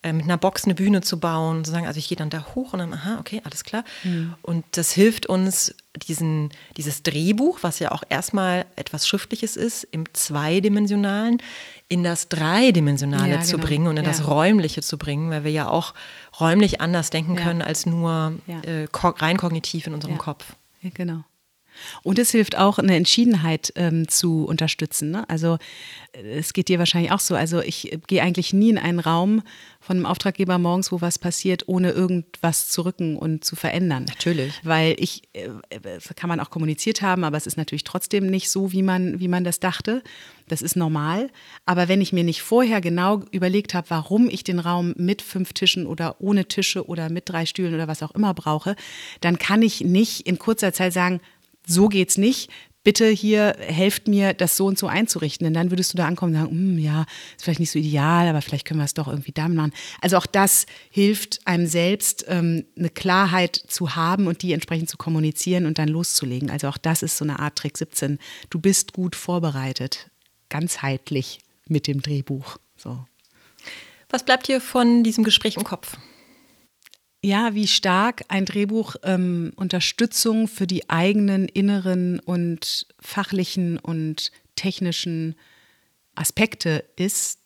äh, 0.02 0.12
mit 0.12 0.24
einer 0.24 0.38
Box 0.38 0.64
eine 0.64 0.74
Bühne 0.74 1.02
zu 1.02 1.20
bauen, 1.20 1.64
zu 1.64 1.70
sagen, 1.70 1.86
also 1.86 1.98
ich 1.98 2.08
gehe 2.08 2.16
dann 2.16 2.30
da 2.30 2.46
hoch 2.54 2.72
und 2.72 2.78
dann, 2.78 2.94
aha, 2.94 3.18
okay, 3.18 3.42
alles 3.44 3.64
klar. 3.64 3.84
Mhm. 4.02 4.34
Und 4.42 4.64
das 4.72 4.92
hilft 4.92 5.26
uns, 5.26 5.74
diesen, 6.08 6.50
dieses 6.76 7.02
Drehbuch, 7.02 7.58
was 7.62 7.80
ja 7.80 7.92
auch 7.92 8.02
erstmal 8.08 8.64
etwas 8.76 9.06
Schriftliches 9.06 9.56
ist, 9.56 9.84
im 9.84 10.04
Zweidimensionalen, 10.14 11.42
in 11.88 12.04
das 12.04 12.28
Dreidimensionale 12.28 13.32
ja, 13.32 13.40
zu 13.40 13.56
genau. 13.56 13.66
bringen 13.66 13.86
und 13.88 13.96
in 13.96 14.04
ja. 14.04 14.08
das 14.10 14.26
Räumliche 14.26 14.82
zu 14.82 14.96
bringen, 14.96 15.30
weil 15.30 15.44
wir 15.44 15.50
ja 15.50 15.68
auch 15.68 15.94
räumlich 16.38 16.80
anders 16.80 17.10
denken 17.10 17.34
ja. 17.34 17.42
können 17.42 17.60
als 17.60 17.86
nur 17.86 18.34
äh, 18.46 18.86
rein 18.94 19.36
kognitiv 19.36 19.86
in 19.86 19.94
unserem 19.94 20.16
Kopf. 20.16 20.54
Ja, 20.80 20.90
genau. 20.94 21.24
Und 22.02 22.18
es 22.18 22.30
hilft 22.30 22.56
auch, 22.56 22.78
eine 22.78 22.96
Entschiedenheit 22.96 23.72
ähm, 23.76 24.08
zu 24.08 24.44
unterstützen. 24.44 25.10
Ne? 25.10 25.28
Also 25.28 25.58
es 26.12 26.52
geht 26.52 26.68
dir 26.68 26.78
wahrscheinlich 26.78 27.12
auch 27.12 27.20
so. 27.20 27.34
Also 27.34 27.60
ich 27.60 27.98
gehe 28.06 28.22
eigentlich 28.22 28.52
nie 28.52 28.70
in 28.70 28.78
einen 28.78 28.98
Raum 28.98 29.42
von 29.80 29.96
einem 29.96 30.06
Auftraggeber 30.06 30.58
morgens, 30.58 30.92
wo 30.92 31.00
was 31.00 31.18
passiert, 31.18 31.68
ohne 31.68 31.90
irgendwas 31.92 32.68
zu 32.68 32.82
rücken 32.82 33.16
und 33.16 33.44
zu 33.44 33.56
verändern. 33.56 34.04
Natürlich. 34.08 34.52
Weil 34.62 34.96
ich, 34.98 35.22
äh, 35.32 35.48
das 35.82 36.10
kann 36.16 36.28
man 36.28 36.40
auch 36.40 36.50
kommuniziert 36.50 37.02
haben, 37.02 37.24
aber 37.24 37.36
es 37.36 37.46
ist 37.46 37.56
natürlich 37.56 37.84
trotzdem 37.84 38.26
nicht 38.26 38.50
so, 38.50 38.72
wie 38.72 38.82
man, 38.82 39.20
wie 39.20 39.28
man 39.28 39.44
das 39.44 39.60
dachte. 39.60 40.02
Das 40.48 40.62
ist 40.62 40.76
normal. 40.76 41.30
Aber 41.64 41.88
wenn 41.88 42.00
ich 42.00 42.12
mir 42.12 42.24
nicht 42.24 42.42
vorher 42.42 42.80
genau 42.80 43.22
überlegt 43.30 43.72
habe, 43.74 43.88
warum 43.90 44.28
ich 44.28 44.42
den 44.42 44.58
Raum 44.58 44.94
mit 44.96 45.22
fünf 45.22 45.52
Tischen 45.52 45.86
oder 45.86 46.20
ohne 46.20 46.46
Tische 46.46 46.86
oder 46.86 47.08
mit 47.08 47.28
drei 47.28 47.46
Stühlen 47.46 47.74
oder 47.74 47.88
was 47.88 48.02
auch 48.02 48.10
immer 48.10 48.34
brauche, 48.34 48.74
dann 49.20 49.38
kann 49.38 49.62
ich 49.62 49.82
nicht 49.82 50.26
in 50.26 50.38
kurzer 50.38 50.72
Zeit 50.72 50.92
sagen, 50.92 51.20
so 51.70 51.88
geht's 51.88 52.18
nicht. 52.18 52.50
Bitte 52.82 53.08
hier 53.08 53.56
helft 53.58 54.08
mir, 54.08 54.32
das 54.32 54.56
so 54.56 54.64
und 54.64 54.78
so 54.78 54.86
einzurichten. 54.86 55.44
Denn 55.44 55.52
dann 55.52 55.70
würdest 55.70 55.92
du 55.92 55.98
da 55.98 56.06
ankommen 56.06 56.34
und 56.34 56.40
sagen, 56.40 56.50
hm, 56.50 56.78
ja, 56.78 57.04
ist 57.36 57.44
vielleicht 57.44 57.60
nicht 57.60 57.70
so 57.70 57.78
ideal, 57.78 58.26
aber 58.26 58.40
vielleicht 58.40 58.66
können 58.66 58.80
wir 58.80 58.84
es 58.84 58.94
doch 58.94 59.06
irgendwie 59.06 59.32
da 59.32 59.48
machen. 59.48 59.72
Also 60.00 60.16
auch 60.16 60.24
das 60.24 60.64
hilft 60.90 61.46
einem 61.46 61.66
selbst, 61.66 62.24
ähm, 62.28 62.64
eine 62.78 62.88
Klarheit 62.88 63.54
zu 63.54 63.96
haben 63.96 64.26
und 64.26 64.40
die 64.40 64.54
entsprechend 64.54 64.88
zu 64.88 64.96
kommunizieren 64.96 65.66
und 65.66 65.78
dann 65.78 65.88
loszulegen. 65.88 66.50
Also 66.50 66.68
auch 66.68 66.78
das 66.78 67.02
ist 67.02 67.18
so 67.18 67.24
eine 67.24 67.38
Art 67.38 67.56
Trick 67.56 67.76
17. 67.76 68.18
Du 68.48 68.58
bist 68.58 68.94
gut 68.94 69.14
vorbereitet, 69.14 70.10
ganzheitlich 70.48 71.40
mit 71.68 71.86
dem 71.86 72.00
Drehbuch. 72.00 72.56
So. 72.78 73.04
Was 74.08 74.24
bleibt 74.24 74.48
dir 74.48 74.60
von 74.60 75.04
diesem 75.04 75.22
Gespräch 75.22 75.56
im 75.56 75.64
Kopf? 75.64 75.98
Ja, 77.22 77.54
wie 77.54 77.66
stark 77.66 78.22
ein 78.28 78.46
Drehbuch 78.46 78.96
ähm, 79.02 79.52
Unterstützung 79.56 80.48
für 80.48 80.66
die 80.66 80.88
eigenen 80.88 81.48
inneren 81.48 82.18
und 82.20 82.86
fachlichen 82.98 83.78
und 83.78 84.32
technischen 84.56 85.34
Aspekte 86.14 86.84
ist, 86.96 87.38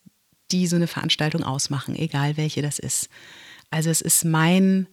die 0.51 0.67
so 0.67 0.75
eine 0.75 0.87
Veranstaltung 0.87 1.43
ausmachen, 1.43 1.95
egal 1.95 2.37
welche 2.37 2.61
das 2.61 2.79
ist. 2.79 3.09
Also 3.69 3.89
es 3.89 4.01
ist 4.01 4.23
mein, 4.23 4.87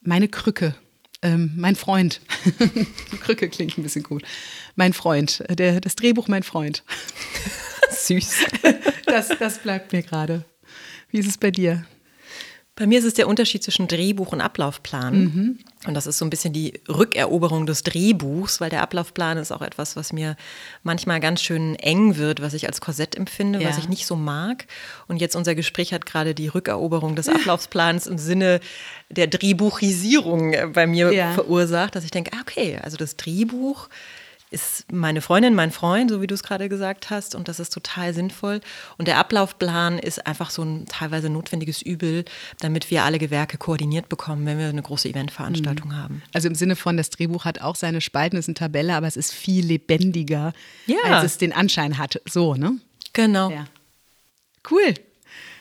meine 0.00 0.28
Krücke, 0.28 0.74
ähm, 1.22 1.52
mein 1.56 1.74
Freund. 1.74 2.20
Krücke 3.20 3.48
klingt 3.48 3.76
ein 3.78 3.82
bisschen 3.82 4.02
gut. 4.02 4.22
Mein 4.76 4.92
Freund, 4.92 5.42
der, 5.50 5.80
das 5.80 5.96
Drehbuch 5.96 6.28
mein 6.28 6.42
Freund. 6.42 6.84
Süß. 7.90 8.44
Das, 9.06 9.28
das 9.38 9.58
bleibt 9.58 9.92
mir 9.92 10.02
gerade. 10.02 10.44
Wie 11.10 11.18
ist 11.18 11.28
es 11.28 11.38
bei 11.38 11.50
dir? 11.50 11.84
Bei 12.76 12.86
mir 12.86 12.98
ist 12.98 13.04
es 13.04 13.14
der 13.14 13.28
Unterschied 13.28 13.62
zwischen 13.62 13.88
Drehbuch 13.88 14.32
und 14.32 14.40
Ablaufplan. 14.40 15.20
Mhm. 15.20 15.58
Und 15.86 15.94
das 15.94 16.06
ist 16.06 16.18
so 16.18 16.24
ein 16.24 16.30
bisschen 16.30 16.52
die 16.52 16.80
Rückeroberung 16.88 17.66
des 17.66 17.82
Drehbuchs, 17.82 18.60
weil 18.60 18.70
der 18.70 18.82
Ablaufplan 18.82 19.38
ist 19.38 19.52
auch 19.52 19.62
etwas, 19.62 19.96
was 19.96 20.12
mir 20.12 20.36
manchmal 20.82 21.20
ganz 21.20 21.42
schön 21.42 21.74
eng 21.76 22.16
wird, 22.16 22.40
was 22.40 22.54
ich 22.54 22.66
als 22.66 22.80
Korsett 22.80 23.16
empfinde, 23.16 23.60
ja. 23.60 23.68
was 23.68 23.78
ich 23.78 23.88
nicht 23.88 24.06
so 24.06 24.16
mag. 24.16 24.66
Und 25.08 25.18
jetzt 25.18 25.36
unser 25.36 25.54
Gespräch 25.54 25.92
hat 25.92 26.06
gerade 26.06 26.34
die 26.34 26.48
Rückeroberung 26.48 27.16
des 27.16 27.28
Ablaufplans 27.28 28.06
im 28.06 28.18
Sinne 28.18 28.60
der 29.10 29.26
Drehbuchisierung 29.26 30.72
bei 30.72 30.86
mir 30.86 31.12
ja. 31.12 31.32
verursacht, 31.32 31.94
dass 31.96 32.04
ich 32.04 32.10
denke, 32.10 32.32
ah, 32.34 32.40
okay, 32.40 32.78
also 32.82 32.96
das 32.96 33.16
Drehbuch 33.16 33.88
ist 34.50 34.92
meine 34.92 35.20
Freundin, 35.20 35.54
mein 35.54 35.70
Freund, 35.70 36.10
so 36.10 36.20
wie 36.20 36.26
du 36.26 36.34
es 36.34 36.42
gerade 36.42 36.68
gesagt 36.68 37.08
hast, 37.08 37.36
und 37.36 37.46
das 37.46 37.60
ist 37.60 37.72
total 37.72 38.12
sinnvoll. 38.12 38.60
Und 38.98 39.06
der 39.06 39.18
Ablaufplan 39.18 39.98
ist 39.98 40.26
einfach 40.26 40.50
so 40.50 40.62
ein 40.62 40.86
teilweise 40.86 41.30
notwendiges 41.30 41.82
Übel, 41.82 42.24
damit 42.58 42.90
wir 42.90 43.04
alle 43.04 43.18
Gewerke 43.18 43.58
koordiniert 43.58 44.08
bekommen, 44.08 44.44
wenn 44.46 44.58
wir 44.58 44.68
eine 44.68 44.82
große 44.82 45.08
Eventveranstaltung 45.08 45.90
mhm. 45.90 45.96
haben. 45.96 46.22
Also 46.32 46.48
im 46.48 46.56
Sinne 46.56 46.74
von, 46.74 46.96
das 46.96 47.10
Drehbuch 47.10 47.44
hat 47.44 47.60
auch 47.60 47.76
seine 47.76 48.00
Spalten, 48.00 48.36
ist 48.36 48.48
eine 48.48 48.54
Tabelle, 48.54 48.94
aber 48.94 49.06
es 49.06 49.16
ist 49.16 49.32
viel 49.32 49.64
lebendiger, 49.64 50.52
ja. 50.86 50.98
als 51.04 51.24
es 51.24 51.38
den 51.38 51.52
Anschein 51.52 51.98
hat. 51.98 52.20
So, 52.28 52.54
ne? 52.54 52.78
Genau. 53.12 53.50
Ja. 53.50 53.66
Cool. 54.68 54.94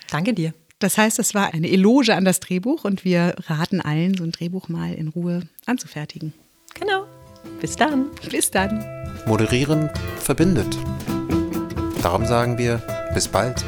Danke 0.10 0.34
dir. 0.34 0.54
Das 0.80 0.98
heißt, 0.98 1.20
das 1.20 1.36
war 1.36 1.54
eine 1.54 1.70
Eloge 1.70 2.16
an 2.16 2.26
das 2.26 2.40
Drehbuch 2.40 2.86
und 2.86 3.04
wir 3.04 3.36
raten 3.48 3.82
allen, 3.82 4.18
so 4.18 4.24
ein 4.24 4.32
Drehbuch 4.32 4.70
mal 4.70 4.94
in 4.94 5.10
Ruhe 5.10 5.44
anzufertigen. 5.66 6.34
Genau. 6.74 7.06
Bis 7.60 7.76
dann. 7.76 8.10
Bis 8.30 8.52
dann. 8.52 8.84
Moderieren 9.26 9.90
verbindet. 10.20 10.78
Darum 12.02 12.26
sagen 12.26 12.58
wir 12.58 12.82
bis 13.14 13.28
bald. 13.28 13.64